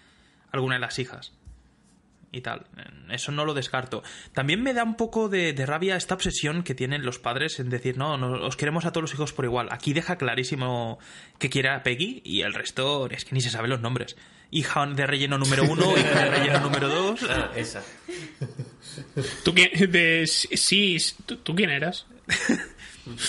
[0.52, 1.34] alguna de las hijas.
[2.30, 2.66] Y tal.
[3.10, 4.04] Eso no lo descarto.
[4.34, 7.70] También me da un poco de, de rabia esta obsesión que tienen los padres en
[7.70, 9.70] decir, no, no, os queremos a todos los hijos por igual.
[9.72, 11.00] Aquí deja clarísimo
[11.40, 14.18] que quiere a Peggy y el resto es que ni se saben los nombres.
[14.52, 17.22] Hija de relleno número uno, hija de relleno número dos.
[17.30, 17.84] Ah, esa.
[19.44, 22.06] ¿Tú quién, de, sí, ¿tú, tú quién eras?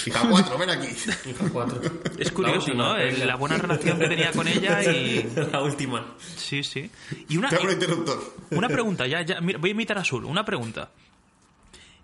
[0.06, 0.88] Hija cuatro, ven aquí.
[1.28, 1.80] Hija cuatro.
[2.18, 3.26] Es curioso, La última, ¿no?
[3.26, 5.28] La buena relación que tenía con ella y...
[5.52, 6.14] La última.
[6.36, 6.90] Sí, sí.
[7.28, 8.34] Y una, Te interruptor.
[8.50, 10.24] Una pregunta, ya, ya, mira, voy a imitar a Azul.
[10.24, 10.90] Una pregunta.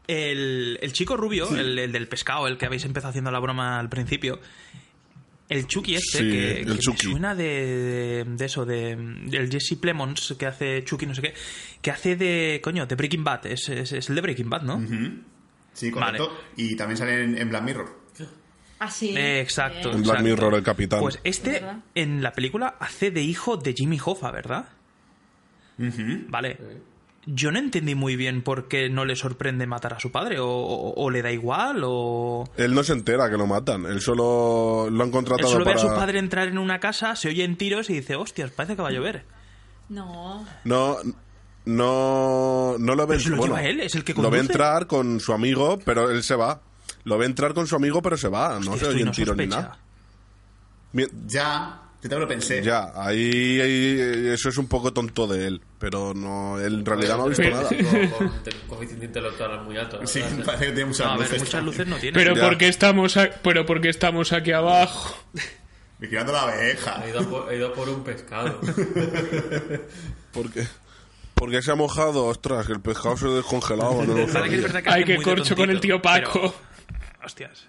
[0.06, 3.80] El, el chico rubio, el, el del pescado, el que habéis empezado haciendo la broma
[3.80, 4.38] al principio,
[5.48, 7.10] el Chucky este, Sí, que, el que me Chucky.
[7.10, 11.34] suena de, de eso, de, del Jesse Plemons, que hace Chucky no sé qué,
[11.82, 14.82] que hace de, coño, de Breaking Bad, es, es, es el de Breaking Bad, ¿no?
[15.72, 16.32] Sí, correcto.
[16.56, 18.04] Y también sale en, en Black Mirror.
[18.80, 19.16] Ah, sí.
[19.16, 19.90] Eh, exacto.
[19.92, 20.22] En Black exacto.
[20.24, 21.00] Mirror, el capitán.
[21.00, 21.78] Pues este, ¿Verdad?
[21.94, 24.68] en la película, hace de hijo de Jimmy Hoffa, ¿verdad?
[25.78, 26.58] Vale.
[27.26, 30.46] Yo no entendí muy bien por qué no le sorprende matar a su padre, o,
[30.48, 32.44] o- o le da igual, o...
[32.56, 35.72] Él no se entera que lo matan, él solo lo han Él contratado solo ve
[35.74, 35.86] para...
[35.86, 38.82] a su padre entrar en una casa, se oyen tiros y dice, hostias, parece que
[38.82, 39.24] va a llover.
[39.88, 40.46] No.
[40.64, 40.98] No,
[41.64, 43.16] no, no lo ve.
[43.16, 44.52] Pero lo bueno, lleva él, es el que Lo ve conduce.
[44.52, 46.60] entrar con su amigo, pero él se va.
[47.04, 48.58] Lo ve entrar con su amigo, pero se va.
[48.60, 49.78] no Hostia, se esto y oyen no tiros ni nada.
[51.26, 52.62] Ya, yo también lo pensé.
[52.62, 57.16] Ya, ahí, ahí- eso es un poco tonto de él, pero no, él en realidad
[57.16, 57.68] no ha visto nada.
[58.68, 60.06] Coeficiente intelectual muy alto.
[60.06, 61.40] Sí, parece que tiene muchas No, ver, luces.
[61.42, 62.14] muchas luces no tiene.
[62.16, 65.16] Pero porque estamos, a- pero porque estamos aquí abajo.
[65.98, 67.02] Vigilando la abeja.
[67.06, 68.60] He ido, a por, he ido a por un pescado.
[70.32, 70.66] Porque,
[71.34, 74.04] porque se ha mojado, ostras, que el pescado se ha descongelado.
[74.04, 76.30] No lo Vale, que qué corcho con el tío Paco.
[76.32, 77.66] pero, hostias,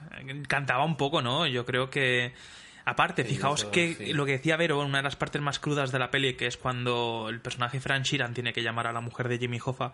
[0.48, 1.48] cantaba un poco, ¿no?
[1.48, 2.34] Yo creo que...
[2.86, 4.14] Aparte, fijaos eso, que sí.
[4.14, 6.56] lo que decía Vero, una de las partes más crudas de la peli, que es
[6.57, 9.91] cuando el personaje Fran Sheeran tiene que llamar a la mujer de Jimmy Hoffa,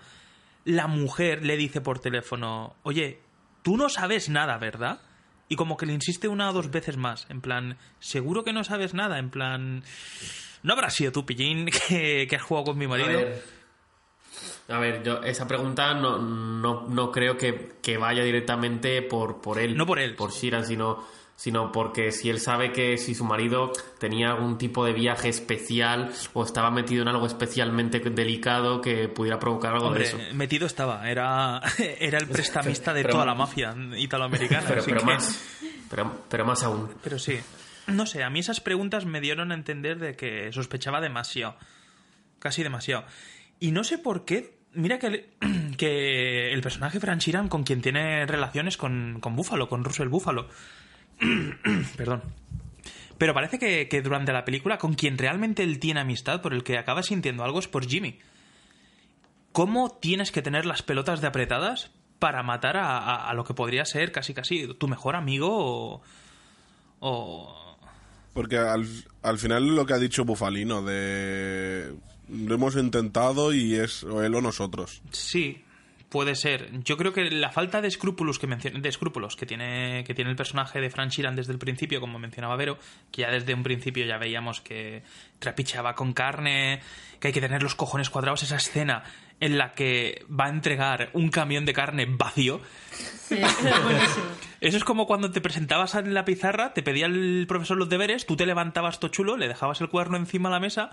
[0.65, 3.19] la mujer le dice por teléfono, oye,
[3.63, 4.99] tú no sabes nada, ¿verdad?
[5.47, 8.63] Y como que le insiste una o dos veces más, en plan, seguro que no
[8.63, 9.83] sabes nada, en plan,
[10.63, 13.07] no habrás sido tú, pillín, que, que has jugado con mi A marido.
[13.07, 13.43] ver,
[14.69, 19.59] a ver, yo esa pregunta no, no, no creo que, que vaya directamente por, por
[19.59, 19.75] él.
[19.75, 20.15] No por él.
[20.15, 21.05] Por Shiran, sino,
[21.41, 26.11] sino porque si él sabe que si su marido tenía algún tipo de viaje especial
[26.33, 30.17] o estaba metido en algo especialmente delicado que pudiera provocar algo Hombre, de eso.
[30.35, 31.09] metido estaba.
[31.09, 31.59] Era,
[31.99, 34.65] era el prestamista de Pero- toda la mafia italoamericana.
[34.67, 35.43] Pero, así pero que- más,
[35.89, 36.89] pero, pero más aún.
[37.03, 37.39] Pero sí.
[37.87, 41.55] No sé, a mí esas preguntas me dieron a entender de que sospechaba demasiado.
[42.37, 43.03] Casi demasiado.
[43.59, 44.59] Y no sé por qué.
[44.73, 45.25] Mira que, el-
[45.77, 50.47] que el personaje Fran Sheeran con quien tiene relaciones con, con Buffalo, con Russell Buffalo.
[51.97, 52.21] Perdón.
[53.17, 56.63] Pero parece que, que durante la película con quien realmente él tiene amistad, por el
[56.63, 58.17] que acaba sintiendo algo, es por Jimmy.
[59.51, 63.53] ¿Cómo tienes que tener las pelotas de apretadas para matar a, a- a lo que
[63.53, 66.01] podría ser casi casi tu mejor amigo o...
[66.99, 67.77] o-
[68.33, 68.87] Porque al,
[69.23, 71.93] al final lo que ha dicho Bufalino de
[72.29, 75.01] lo hemos intentado y es o él o nosotros.
[75.11, 75.63] Sí,
[76.11, 76.69] puede ser.
[76.83, 80.35] Yo creo que la falta de escrúpulos que de escrúpulos que tiene que tiene el
[80.35, 82.77] personaje de Fran Sheeran desde el principio, como mencionaba Vero,
[83.11, 85.03] que ya desde un principio ya veíamos que
[85.39, 86.81] trapicheaba con carne,
[87.19, 89.03] que hay que tener los cojones cuadrados esa escena
[89.39, 92.59] en la que va a entregar un camión de carne vacío.
[92.91, 93.39] Sí.
[94.59, 98.25] Eso es como cuando te presentabas en la pizarra, te pedía el profesor los deberes,
[98.25, 100.91] tú te levantabas todo chulo, le dejabas el cuaderno encima de la mesa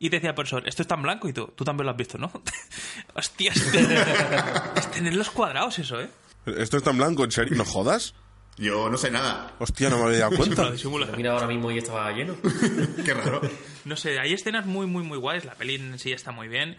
[0.00, 1.96] y te decía el profesor, esto está en blanco y tú, tú también lo has
[1.96, 2.32] visto, ¿no?
[3.14, 6.08] Hostia, es, es tener los cuadrados eso, ¿eh?
[6.46, 7.56] Esto está en blanco, ¿en serio?
[7.56, 8.14] ¿No jodas?
[8.56, 9.54] Yo no sé nada.
[9.58, 10.70] Hostia, no me había dado cuenta.
[10.70, 11.06] Disimula.
[11.16, 12.34] Mira ahora mismo y estaba lleno.
[13.04, 13.40] Qué raro.
[13.84, 16.76] No sé, hay escenas muy, muy, muy guays, la peli en sí está muy bien.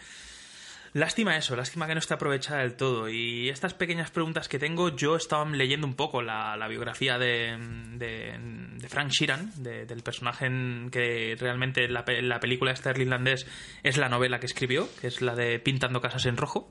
[0.94, 3.08] Lástima eso, lástima que no esté aprovechada del todo.
[3.08, 7.58] Y estas pequeñas preguntas que tengo, yo estaba leyendo un poco la, la biografía de,
[7.94, 8.38] de,
[8.76, 13.48] de Frank Sheeran, de- del personaje en que realmente la, pe- la película esta irlandés
[13.84, 16.70] es la novela que escribió, que es la de Pintando casas en rojo.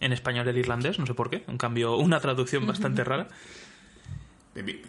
[0.00, 1.44] En español el irlandés, no sé por qué.
[1.46, 3.28] En cambio, una traducción bastante rara.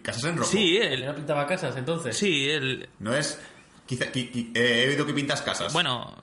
[0.01, 0.49] Casas en rojo.
[0.49, 2.15] Sí, ¿Él no pintaba casas entonces?
[2.17, 3.39] sí, el, No es.
[3.85, 5.71] Quizá, qui- qui- eh, he oído que pintas casas.
[5.73, 6.15] bueno,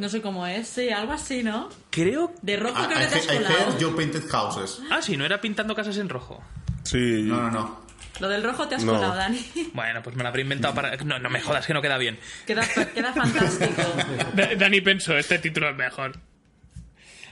[0.00, 1.68] No sé cómo es, sí, algo así, ¿no?
[1.90, 2.32] creo...
[2.40, 3.78] De rojo Ah, creo que te has colado.
[3.78, 4.80] you painted houses.
[4.90, 6.42] Ah, sí, no era Pintando casas en rojo.
[6.84, 7.22] Sí.
[7.24, 7.80] No, no, no.
[8.18, 8.94] Lo del rojo te has No.
[8.94, 9.44] colado, Dani.
[9.74, 10.96] Bueno, pues me lo habré inventado para...
[10.96, 12.18] No, no me jodas que no queda bien.
[12.46, 13.82] Queda, queda fantástico.
[14.34, 16.12] Da- Dani pensó, este título es mejor.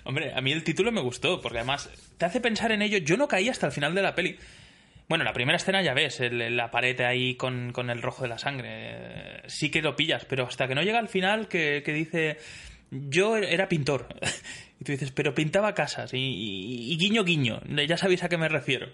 [0.05, 1.89] Hombre, a mí el título me gustó, porque además
[2.19, 2.99] te hace pensar en ello.
[2.99, 4.39] Yo no caí hasta el final de la peli.
[5.09, 8.39] Bueno, la primera escena ya ves, la pared ahí con, con el rojo de la
[8.39, 9.43] sangre.
[9.47, 12.39] Sí que lo pillas, pero hasta que no llega al final que, que dice,
[12.91, 14.09] yo era pintor.
[14.81, 18.87] Y tú dices, pero pintaba casas y guiño guiño, ya sabéis a qué me refiero.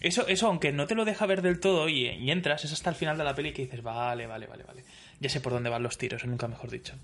[0.00, 2.90] Eso, eso, aunque no te lo deja ver del todo y, y entras, es hasta
[2.90, 4.84] el final de la peli que dices, vale, vale, vale, vale.
[5.20, 6.94] Ya sé por dónde van los tiros, nunca mejor dicho.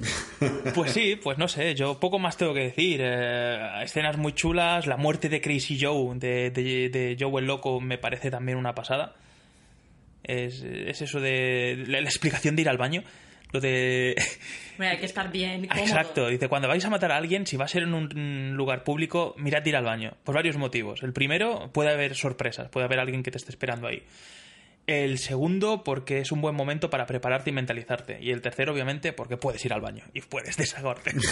[0.74, 3.00] Pues sí, pues no sé, yo poco más tengo que decir.
[3.02, 7.80] Eh, escenas muy chulas, la muerte de Crazy Joe, de, de, de Joe el Loco,
[7.80, 9.14] me parece también una pasada.
[10.22, 13.02] Es, es eso de la, la explicación de ir al baño.
[13.52, 14.16] Lo de...
[14.78, 15.86] Mira, hay que estar bien cómodo.
[15.86, 18.84] Exacto, dice, cuando vais a matar a alguien, si va a ser en un lugar
[18.84, 21.02] público, mirad de ir al baño, por varios motivos.
[21.02, 24.02] El primero, puede haber sorpresas, puede haber alguien que te esté esperando ahí.
[24.86, 28.18] El segundo, porque es un buen momento para prepararte y mentalizarte.
[28.20, 31.14] Y el tercero, obviamente, porque puedes ir al baño y puedes desahogarte.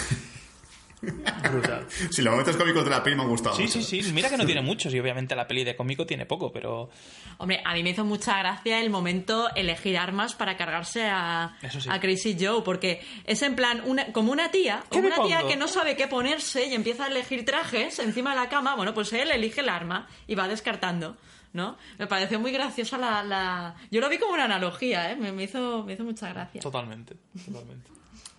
[1.01, 1.85] Brutal.
[2.09, 3.55] Si los momentos cómicos de la peli me han gustado.
[3.55, 3.81] Sí, mucho.
[3.81, 4.13] sí, sí.
[4.13, 6.89] Mira que no tiene muchos y obviamente la peli de cómico tiene poco, pero
[7.37, 11.89] Hombre, a mí me hizo mucha gracia el momento elegir armas para cargarse a, sí.
[11.89, 15.47] a Crazy Joe, porque es en plan una, como una tía, ¿Qué me una tía
[15.47, 18.75] que no sabe qué ponerse y empieza a elegir trajes encima de la cama.
[18.75, 21.17] Bueno, pues él elige el arma y va descartando.
[21.55, 21.77] ¿No?
[21.97, 23.75] Me pareció muy graciosa la, la...
[23.89, 25.15] Yo lo vi como una analogía, ¿eh?
[25.15, 26.59] Me, me hizo, me hizo mucha gracia.
[26.59, 27.15] totalmente,
[27.45, 27.89] totalmente.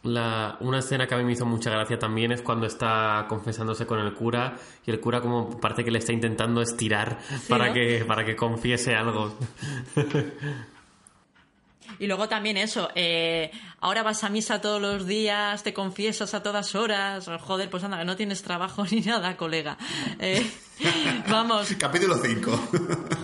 [0.03, 3.87] La, una escena que a mí me hizo mucha gracia también es cuando está confesándose
[3.87, 4.57] con el cura
[4.87, 7.19] y el cura como parece que le está intentando estirar
[7.49, 7.73] para, ¿no?
[7.73, 9.35] que, para que confiese algo.
[11.99, 13.51] Y luego también eso, eh,
[13.81, 17.29] ahora vas a misa todos los días, te confiesas a todas horas.
[17.41, 19.77] Joder, pues anda, que no tienes trabajo ni nada, colega.
[20.19, 20.47] Eh,
[21.31, 22.69] vamos, Capítulo 5.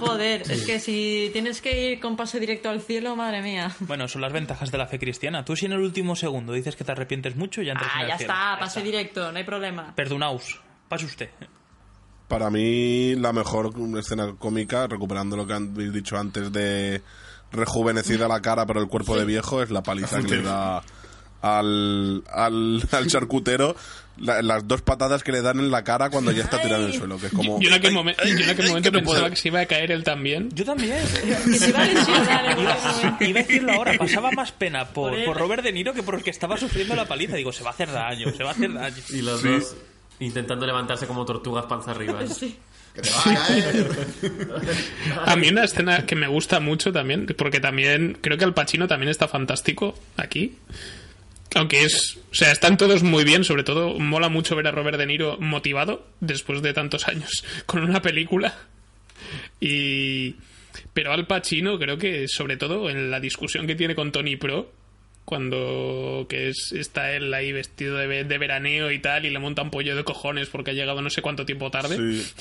[0.01, 3.74] joder, es que si tienes que ir con pase directo al cielo, madre mía.
[3.80, 5.44] Bueno, son las ventajas de la fe cristiana.
[5.44, 8.02] Tú si en el último segundo dices que te arrepientes mucho, ya entras Ah, en
[8.05, 8.32] el ya cielo.
[8.32, 9.94] está, pase directo, no hay problema.
[9.94, 10.60] Perdonaos.
[10.89, 11.30] Pase usted.
[12.28, 17.02] Para mí, la mejor escena cómica, recuperando lo que habéis dicho antes de
[17.52, 20.82] rejuvenecida la cara pero el cuerpo de viejo, es la paliza que le da
[21.42, 23.74] al, al, al charcutero
[24.18, 26.92] la- las dos patadas que le dan en la cara cuando ya está tirado en
[26.92, 27.58] el suelo, que es como...
[27.60, 29.30] Yo en aquel, ¡Ay, momen- yo en aquel momento que no pensaba puedo!
[29.30, 30.50] que se iba a caer él también.
[30.54, 30.98] Yo también.
[31.44, 35.36] Que se va a lesionar en Iba, a decirlo ahora, pasaba más pena por, Por
[35.38, 37.36] Robert De Niro que por el que estaba sufriendo la paliza.
[37.36, 38.96] Digo, se va a hacer daño, se va a hacer daño.
[39.10, 39.74] Y los dos
[40.20, 42.24] intentando levantarse como tortugas panza arriba.
[42.28, 42.56] Sí.
[42.94, 43.86] Que te va a caer.
[45.24, 48.86] A mí una escena que me gusta mucho también, porque también creo que Al Pacino
[48.86, 50.56] también está fantástico aquí.
[51.55, 54.97] Aunque es, o sea, están todos muy bien, sobre todo mola mucho ver a Robert
[54.97, 58.55] De Niro motivado después de tantos años con una película.
[59.60, 60.36] Y
[60.93, 64.73] pero Al Pacino creo que sobre todo en la discusión que tiene con Tony Pro
[65.32, 69.62] cuando que es, está él ahí vestido de, de veraneo y tal y le monta
[69.62, 71.96] un pollo de cojones porque ha llegado no sé cuánto tiempo tarde.
[71.96, 72.32] Sí.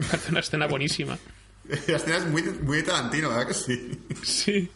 [0.12, 1.16] Hace una escena buenísima.
[1.86, 4.00] La escena es muy, muy de Tarantino, ¿verdad que sí?
[4.24, 4.68] Sí.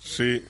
[0.00, 0.42] Sí.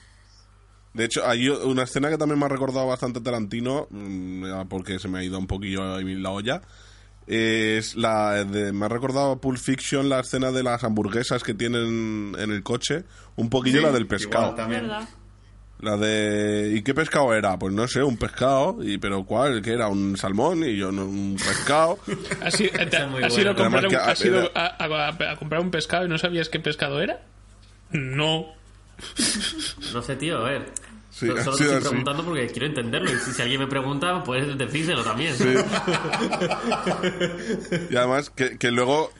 [0.95, 4.99] De hecho, hay una escena que también me ha recordado bastante a Tarantino, mm, porque
[4.99, 6.63] se me ha ido un poquillo ahí la olla.
[7.27, 11.53] Es la de, me ha recordado a Pulp Fiction la escena de las hamburguesas que
[11.53, 13.05] tienen en el coche,
[13.35, 14.53] un poquillo la del pescado.
[14.53, 15.26] Igual, también.
[15.81, 17.59] La de ¿y qué pescado era?
[17.59, 19.61] Pues no sé, un pescado, y pero ¿cuál?
[19.61, 19.89] ¿Qué era?
[19.89, 21.99] Un salmón y yo no un pescado.
[22.43, 23.55] ¿Has, i- te- Esa es muy has ido, a
[25.39, 27.21] comprar un, pescado y no sabías qué pescado era?
[27.91, 28.47] No.
[29.93, 30.67] No sé, tío, a ver.
[31.11, 31.81] Sí, Solo te estoy así.
[31.89, 33.11] preguntando porque quiero entenderlo.
[33.11, 35.35] Y si, si alguien me pregunta, pues decírselo también.
[37.91, 39.11] Y además que, que luego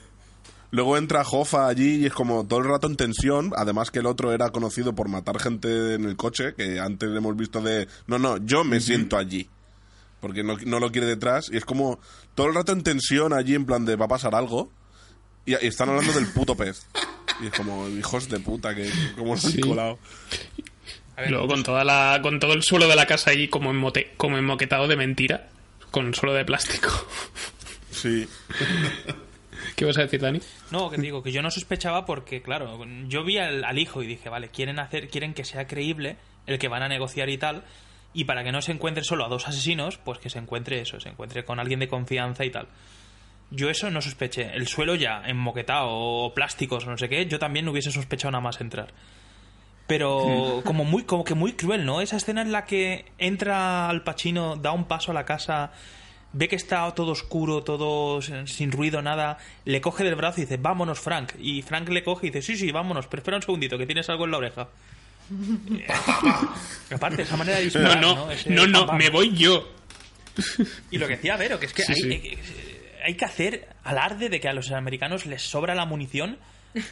[0.77, 4.07] luego entra Hoffa allí y es como todo el rato en tensión, además que el
[4.07, 8.19] otro era conocido por matar gente en el coche, que antes hemos visto de no,
[8.19, 9.49] no, yo me siento allí.
[10.21, 11.99] Porque no, no lo quiere detrás y es como
[12.35, 14.71] todo el rato en tensión allí en plan de va a pasar algo
[15.45, 16.87] y, y están hablando del puto pez.
[17.43, 19.61] Y es como hijos de puta que como se han Sí.
[19.61, 19.99] colado.
[21.29, 24.37] Luego con toda la con todo el suelo de la casa ahí como enmote, como
[24.39, 25.49] enmoquetado de mentira,
[25.91, 26.89] con suelo de plástico.
[27.91, 28.27] Sí.
[29.75, 30.41] ¿Qué vas a decir, Dani?
[30.71, 32.79] No, que digo que yo no sospechaba porque, claro,
[33.09, 36.17] yo vi al, al hijo y dije, vale, quieren hacer, quieren que sea creíble
[36.47, 37.65] el que van a negociar y tal,
[38.15, 40.99] y para que no se encuentre solo a dos asesinos, pues que se encuentre eso,
[41.01, 42.69] se encuentre con alguien de confianza y tal.
[43.51, 44.55] Yo eso no sospeché.
[44.55, 48.33] El suelo ya enmoquetado o plásticos o no sé qué, yo también no hubiese sospechado
[48.33, 48.93] nada más entrar.
[49.87, 52.01] Pero como muy como que muy cruel, ¿no?
[52.01, 55.71] Esa escena en la que entra al Pacino, da un paso a la casa,
[56.33, 60.45] ve que está todo oscuro, todo sin sin ruido, nada, le coge del brazo y
[60.45, 61.33] dice, vámonos, Frank.
[61.39, 64.09] Y Frank le coge y dice, sí, sí, vámonos, pero espera un segundito, que tienes
[64.11, 64.69] algo en la oreja.
[66.93, 68.31] Aparte, esa manera de No, disparar, no, ¿no?
[68.31, 68.97] Ese no, no, pam.
[68.99, 69.69] me voy yo.
[70.91, 72.11] Y lo que decía Vero, que es que Sí, hay, sí.
[72.13, 72.39] hay-
[73.05, 76.39] hay que hacer alarde de que a los americanos les sobra la munición,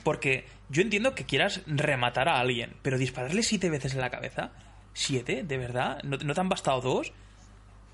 [0.04, 4.50] porque yo entiendo que quieras rematar a alguien, pero dispararle siete veces en la cabeza,
[4.92, 7.12] siete, de verdad, ¿no, no te han bastado dos?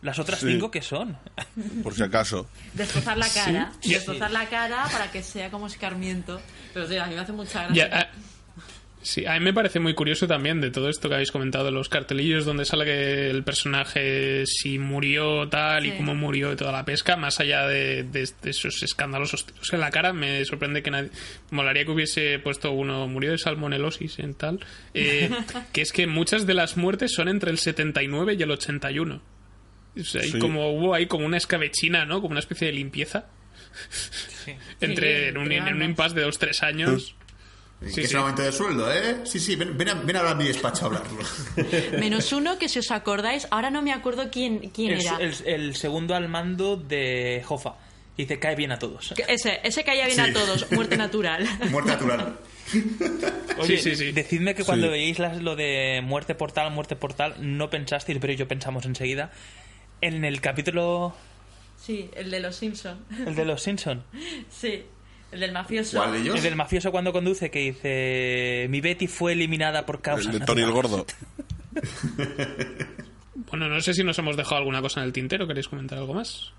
[0.02, 0.46] Las otras Sí.
[0.52, 1.16] cinco que son.
[1.82, 2.48] Por si acaso.
[2.74, 3.72] Destrozar la cara.
[3.80, 3.92] Sí.
[3.94, 6.40] Destrozar la cara para que sea como escarmiento.
[6.72, 7.90] Pero sí, a mí me hace mucha gracia.
[7.92, 8.08] ah,
[9.02, 11.70] sí, a mí me parece muy curioso también de todo esto que habéis comentado, de
[11.70, 16.72] los cartelillos donde sale que el personaje si murió tal y cómo murió y toda
[16.72, 20.82] la pesca, más allá de, de- de esos escandalosos tiros en la cara, me sorprende
[20.82, 21.10] que nadie...
[21.50, 24.60] Molaría que hubiese puesto uno, murió de salmonelosis en tal,
[24.94, 25.30] eh,
[25.74, 29.20] que es que muchas de las muertes son entre el 79 y el 81.
[29.98, 30.38] O sea, y Sí.
[30.38, 32.20] como hubo ahí como una escabechina, ¿no?
[32.20, 33.26] Como una especie de limpieza.
[34.80, 37.14] Entre Sí, en, un, en un impasse de dos tres años.
[37.80, 38.14] que Sí, es sí.
[38.14, 39.16] el aumento de sueldo, ¿eh?
[39.24, 41.18] Sí, sí, ven, ven, a, ven a hablar a mi despacho a hablarlo.
[41.98, 45.16] Menos uno que si os acordáis, ahora no me acuerdo quién, quién El, era.
[45.18, 47.74] el- el segundo al mando de Hoffa.
[48.16, 49.14] que Dice, cae bien a todos.
[49.16, 50.30] Que Ese, ese caía bien Sí.
[50.30, 51.48] a todos, muerte natural.
[51.70, 52.36] Muerte natural.
[53.58, 54.12] Oye, Sí, sí, sí.
[54.12, 54.92] decidme que cuando Sí.
[54.92, 59.32] veíais las- lo de muerte portal, muerte portal, no pensasteis, pero yo pensamos enseguida,
[60.00, 61.14] en el capítulo,
[61.76, 62.98] Sí, el de los Simpson.
[63.26, 64.02] el de los Simpson,
[64.50, 64.82] Sí,
[65.32, 65.96] el del mafioso.
[65.98, 66.36] ¿Cuál de ellos?
[66.36, 70.44] el del mafioso cuando conduce, que dice, mi Betty fue eliminada por causa El de
[70.46, 71.06] Tony el Gordo.
[73.50, 75.46] Bueno, no sé si nos hemos dejado alguna cosa en el tintero.
[75.46, 76.52] ¿Queréis comentar algo más?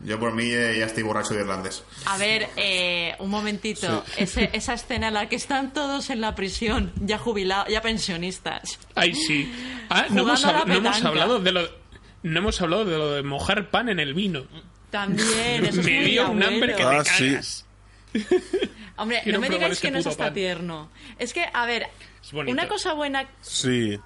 [0.00, 1.84] Yo por mí eh, ya estoy borracho de irlandés.
[2.06, 4.04] A ver, eh, un momentito.
[4.16, 8.78] Ese- esa escena en la que están todos en la prisión, ya jubilados, ya pensionistas.
[8.94, 9.52] Ay, sí.
[9.90, 11.83] Ah, no hemos, no hemos hablado de lo...
[12.24, 14.46] No hemos hablado de lo de mojar pan en el vino.
[14.90, 17.64] También, eso es Me muy dio un hambre que Ah, me sí.
[18.96, 20.34] Hombre, Quiero no me digáis ese que no es hasta pan.
[20.34, 20.90] tierno.
[21.18, 21.88] Es que, a ver,
[22.46, 23.98] una cosa buena Sí.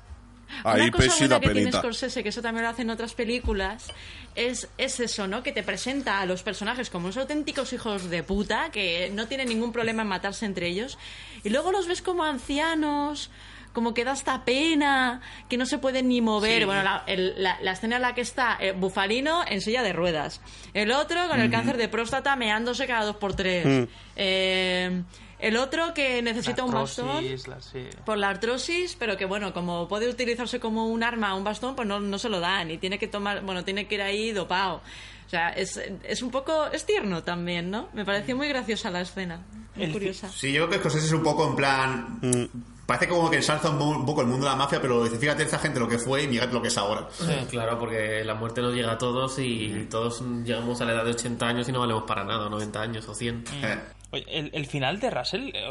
[0.65, 1.73] Una Ahí cosa Pesci buena que tiene.
[1.73, 3.89] Scorsese, que eso también lo hacen otras películas,
[4.35, 5.43] es, es eso, ¿no?
[5.43, 9.49] Que te presenta a los personajes como unos auténticos hijos de puta, que no tienen
[9.51, 10.97] ningún problema en matarse entre ellos,
[11.45, 13.31] y luego los ves como ancianos,
[13.73, 16.61] como que da hasta pena, que no se pueden ni mover.
[16.61, 16.65] Sí.
[16.65, 19.93] Bueno, la, el- la- la escena en la que está eh, Bufalino en silla de
[19.93, 20.41] ruedas,
[20.75, 25.03] el otro con el cáncer de próstata meándose cada dos por tres, Eh,
[25.39, 27.87] el otro que necesita un bastón artrosis, la- sí.
[28.05, 31.87] por la artrosis, pero que bueno, como puede utilizarse como un arma, un bastón, pues
[31.87, 34.83] no, no se lo dan y tiene que tomar, bueno, tiene que ir ahí dopado.
[35.27, 36.67] O sea, es, es un poco...
[36.73, 37.89] Es tierno también, ¿no?
[37.93, 39.43] Me pareció muy graciosa la escena.
[39.77, 40.29] Muy El- curiosa.
[40.31, 42.49] Sí, yo creo que Scorsese es un poco en plan.
[42.89, 45.19] Parece como que ensalza un, po- un poco el mundo de la mafia, pero dice:
[45.19, 47.07] fíjate esta gente lo que fue y fíjate lo que es ahora.
[47.51, 51.11] Claro, porque la muerte nos llega a todos y todos llegamos a la edad de
[51.11, 53.45] 80 años y no valemos para nada, 90 años o 100.
[53.63, 53.79] Eh,
[54.11, 55.67] Oye, ¿el, el final de Russell, eh,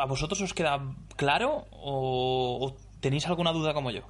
[0.00, 0.80] ¿a vosotros os queda
[1.16, 4.00] claro o, o tenéis alguna duda como yo?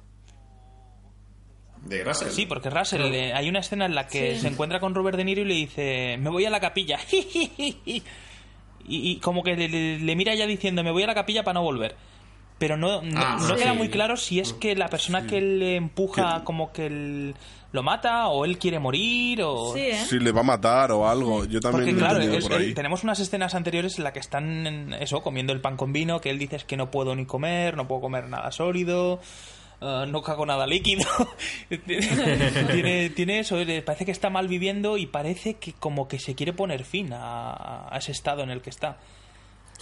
[1.85, 2.29] de Russell.
[2.29, 4.41] Sí, porque Russell, eh, hay una escena en la que Sí.
[4.43, 6.97] se encuentra con Robert De Niro y le dice, me voy a la capilla.
[7.11, 8.01] y,
[8.87, 11.55] y como que le, le- le mira ya diciendo, me voy a la capilla para
[11.55, 11.95] no volver.
[12.63, 13.61] Pero no, no, Ah, no sí.
[13.61, 17.35] queda muy claro si es que la persona que le empuja como que el-
[17.73, 19.73] lo mata o él quiere morir o...
[19.73, 20.05] Sí, ¿eh?
[20.07, 21.43] Si le va a matar o algo.
[21.43, 24.93] Yo también Porque claro, es- por tenemos unas escenas anteriores en las que están en
[24.93, 27.75] eso, comiendo el pan con vino, que él dice es que no puedo ni comer,
[27.75, 29.19] no puedo comer nada sólido,
[29.81, 31.03] eh, no cago nada líquido.
[31.85, 36.53] tiene, tiene eso, parece que está mal viviendo y parece que como que se quiere
[36.53, 38.97] poner fin a, a ese estado en el que está.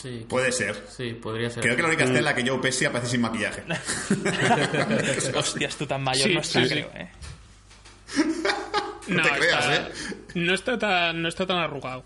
[0.01, 0.83] Sí, Puede ser.
[0.89, 1.61] sí, podría ser.
[1.61, 3.63] Creo que la única escena en la que Joe Pesci aparece sin maquillaje.
[5.35, 6.73] Hostias, tú tan mayor Sí, no está, sí, sí.
[6.73, 7.09] creo, ¿eh?
[9.07, 9.91] No, te creas, está, ¿eh?
[10.35, 12.03] no está tan, no está tan arrugado.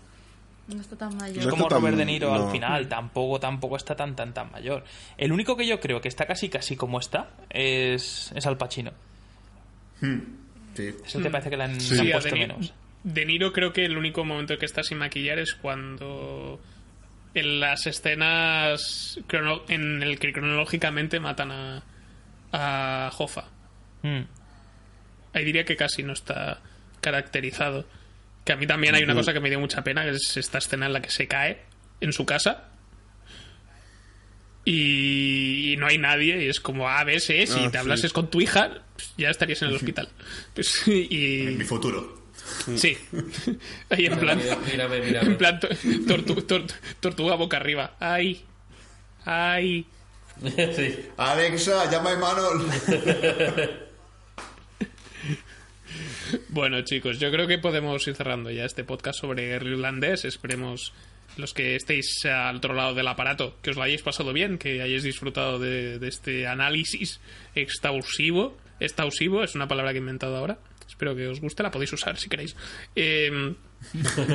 [0.68, 1.38] No está tan No mayor.
[1.38, 2.46] está como tan- Robert De Niro no.
[2.46, 4.84] al final, tampoco, tampoco está tan, tan, tan mayor.
[5.16, 8.92] El único que yo creo que está casi, casi como está es, es Al Pacino.
[10.00, 10.94] Sí.
[11.06, 11.98] Eso te parece que le han, Sí.
[11.98, 12.74] han puesto De, menos.
[13.04, 16.60] De Niro creo que el único momento que está sin maquillar es cuando
[17.36, 21.82] en las escenas crono- en el que cronológicamente matan a,
[22.52, 23.48] a Hoffa.
[24.02, 24.22] Mm.
[25.34, 26.60] Ahí diría que casi no está
[27.00, 27.86] caracterizado.
[28.44, 30.58] Que a mí también hay una cosa que me dio mucha pena, que es esta
[30.58, 31.62] escena en la que se cae
[32.00, 32.70] en su casa.
[34.64, 37.76] Y, y no hay nadie, y es como, ah, ves, eh, si Ah, te sí.
[37.76, 40.08] hablases con tu hija, pues, ya estarías en el hospital.
[40.54, 42.25] Pues, y, En mi futuro.
[42.76, 42.96] Sí.
[43.90, 44.38] Ahí en plan.
[44.38, 45.26] Mírame, mírame, mírame.
[45.30, 47.96] En plan to- tortu- tor- tortuga boca arriba.
[48.00, 48.44] Ay.
[49.24, 49.86] Ay.
[50.76, 50.96] sí.
[51.16, 53.80] Alexa, llama a Emanuel.
[56.48, 60.24] Bueno, chicos, yo creo que podemos ir cerrando ya este podcast sobre el irlandés.
[60.24, 60.92] Esperemos
[61.36, 64.82] los que estéis al otro lado del aparato que os lo hayáis pasado bien, que
[64.82, 67.20] hayáis disfrutado de, de este análisis
[67.54, 68.56] exhaustivo.
[68.80, 70.58] Exhaustivo es una palabra que he inventado ahora.
[70.96, 72.56] Espero que os guste, la podéis usar si queréis.
[72.94, 73.54] Eh,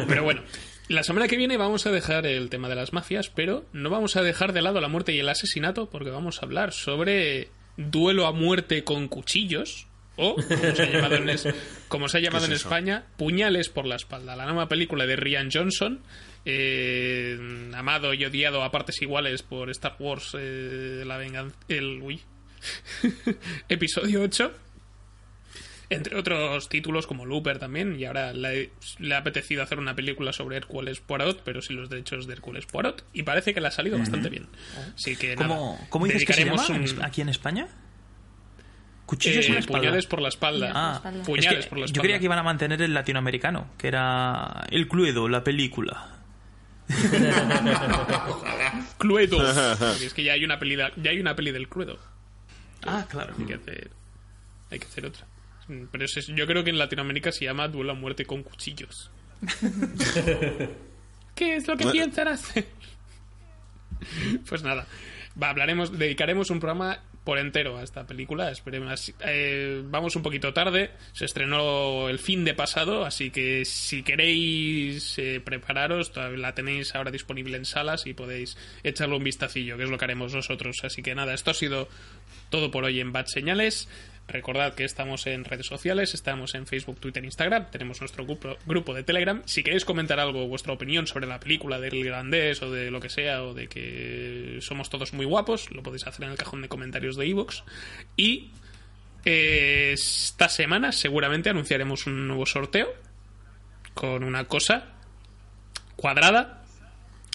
[0.08, 0.44] pero bueno,
[0.90, 4.16] la semana que viene vamos a dejar el tema de las mafias, pero no vamos
[4.16, 8.28] a dejar de lado la muerte y el asesinato porque vamos a hablar sobre duelo
[8.28, 11.48] a muerte con cuchillos o, como se ha llamado en, es-
[11.88, 12.56] como se ha llamado ¿Qué en?
[12.58, 16.02] España, Puñales por la espalda, la nueva película de Rian Johnson,
[16.46, 17.40] eh,
[17.74, 22.22] amado y odiado a partes iguales por Star Wars, eh, la venganza, el uy,
[23.70, 24.52] episodio 8
[25.92, 30.34] entre otros títulos como Looper también, y ahora le, le ha apetecido hacer una película
[30.34, 33.72] sobre Hércules Poirot, pero sin los derechos de Hércules Poirot, y parece que le ha
[33.72, 34.48] salido bastante bien.
[34.96, 37.68] Así que nada, ¿Cómo, cómo dices que se dedicaremos llama un- en- aquí en España?
[39.06, 40.72] Cuchillos eh, puñales por la espalda.
[40.74, 42.02] Ah, Puñales es Puñales que por la yo espalda.
[42.02, 46.18] creía que iban a mantener el latinoamericano, que era El Cluedo, la película.
[48.98, 49.38] Cluedo.
[50.02, 52.00] Es que ya hay una peli, ya hay una peli del Cluedo.
[52.86, 53.34] Ah, claro.
[53.38, 53.92] Hay que hacer,
[54.72, 55.26] hay que hacer otra.
[55.92, 59.12] Pero ese es- yo creo que en Latinoamérica se llama Duelo a muerte con cuchillos.
[61.36, 62.66] ¿Qué es lo que piensan hacer?
[64.48, 64.86] Pues nada,
[65.42, 68.50] va, hablaremos, dedicaremos un programa por entero a esta película.
[68.52, 70.92] Esperemos, eh, vamos un poquito tarde.
[71.14, 77.12] Se estrenó el fin de pasado, así que si queréis eh, prepararos, la tenéis ahora
[77.12, 80.78] disponible en salas y podéis echarle un vistacillo, que es lo que haremos nosotros.
[80.84, 81.88] Así que nada, esto ha sido
[82.50, 83.88] todo por hoy en Bad Señales.
[84.28, 88.94] Recordad que estamos en redes sociales, estamos en Facebook, Twitter, Instagram, tenemos nuestro grupo, grupo
[88.94, 89.42] de Telegram.
[89.46, 93.10] Si queréis comentar algo, vuestra opinión sobre la película del irlandés o de lo que
[93.10, 96.70] sea, o de que somos todos muy guapos, lo podéis hacer en el cajón de
[96.70, 97.64] comentarios de iVoox.
[98.16, 98.52] Y
[99.26, 102.94] eh, esta semana seguramente anunciaremos un nuevo sorteo
[103.94, 104.94] con una cosa
[105.96, 106.64] cuadrada,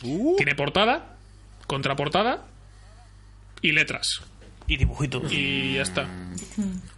[0.03, 1.17] tiene portada,
[1.67, 2.47] contraportada
[3.61, 4.23] y letras.
[4.66, 5.32] Y dibujitos.
[5.32, 6.09] Y ya está.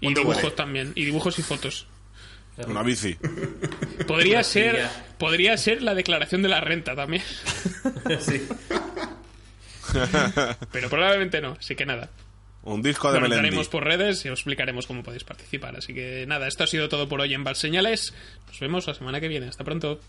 [0.00, 0.92] Y ¿Cuánto dibujos también.
[0.94, 1.86] Y dibujos y fotos.
[2.66, 3.16] Una bici.
[4.06, 7.22] Podría ser, podría ser la declaración de la renta también.
[8.20, 8.46] sí.
[10.72, 11.56] Pero probablemente no.
[11.58, 12.10] Así que nada.
[12.64, 13.64] Un disco de Lo Melendi.
[13.64, 15.76] por redes y os explicaremos cómo podéis participar.
[15.76, 18.12] Así que nada, esto ha sido todo por hoy en Valseñales.
[18.48, 19.46] Nos vemos la semana que viene.
[19.48, 20.00] Hasta pronto.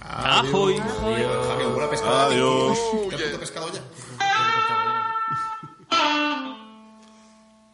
[0.00, 2.26] Javier, buena pescada.
[2.26, 2.78] Adiós.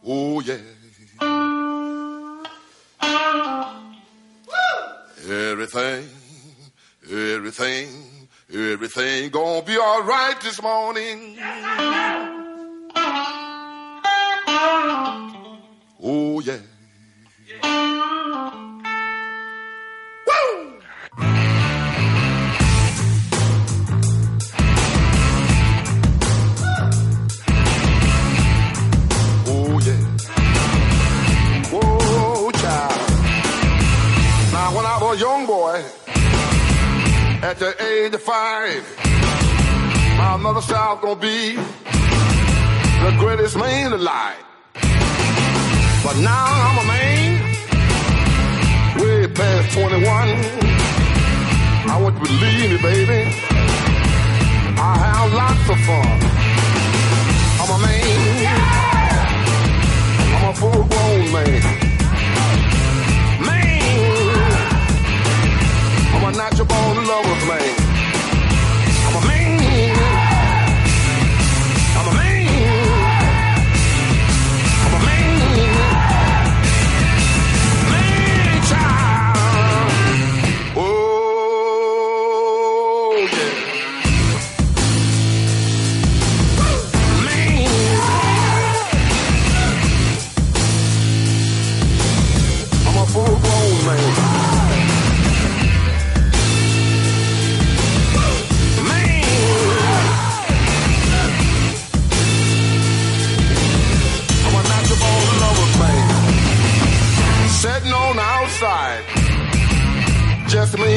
[0.05, 0.57] Oh, yeah.
[5.25, 6.09] Everything,
[7.09, 7.87] everything,
[8.53, 11.37] everything gonna be all right this morning.
[16.01, 16.59] Oh, yeah.
[37.43, 38.83] At the age of five,
[40.17, 40.67] my mother was
[41.01, 41.55] gonna be
[43.03, 44.37] the greatest man alive.
[46.05, 47.29] But now I'm a man,
[48.97, 50.07] way past 21.
[51.91, 53.21] I want you to believe me, baby.
[54.79, 56.19] I have lots of fun.
[57.61, 58.13] I'm a man.
[60.33, 61.61] I'm a full grown man.
[61.61, 61.72] Man.
[66.33, 67.82] I'm a natural born lover's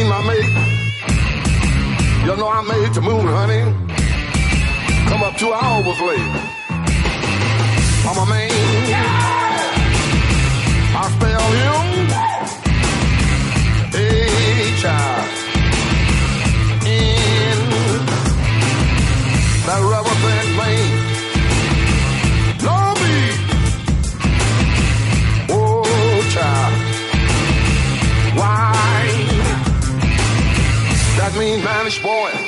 [0.06, 0.52] dream I made.
[2.26, 3.62] You know I made the moon, honey.
[5.08, 6.30] Come up two hours late.
[8.08, 8.50] I'm a man.
[10.96, 11.74] I spell you.
[13.96, 15.15] Hey, child.
[31.88, 32.45] Spanish boy.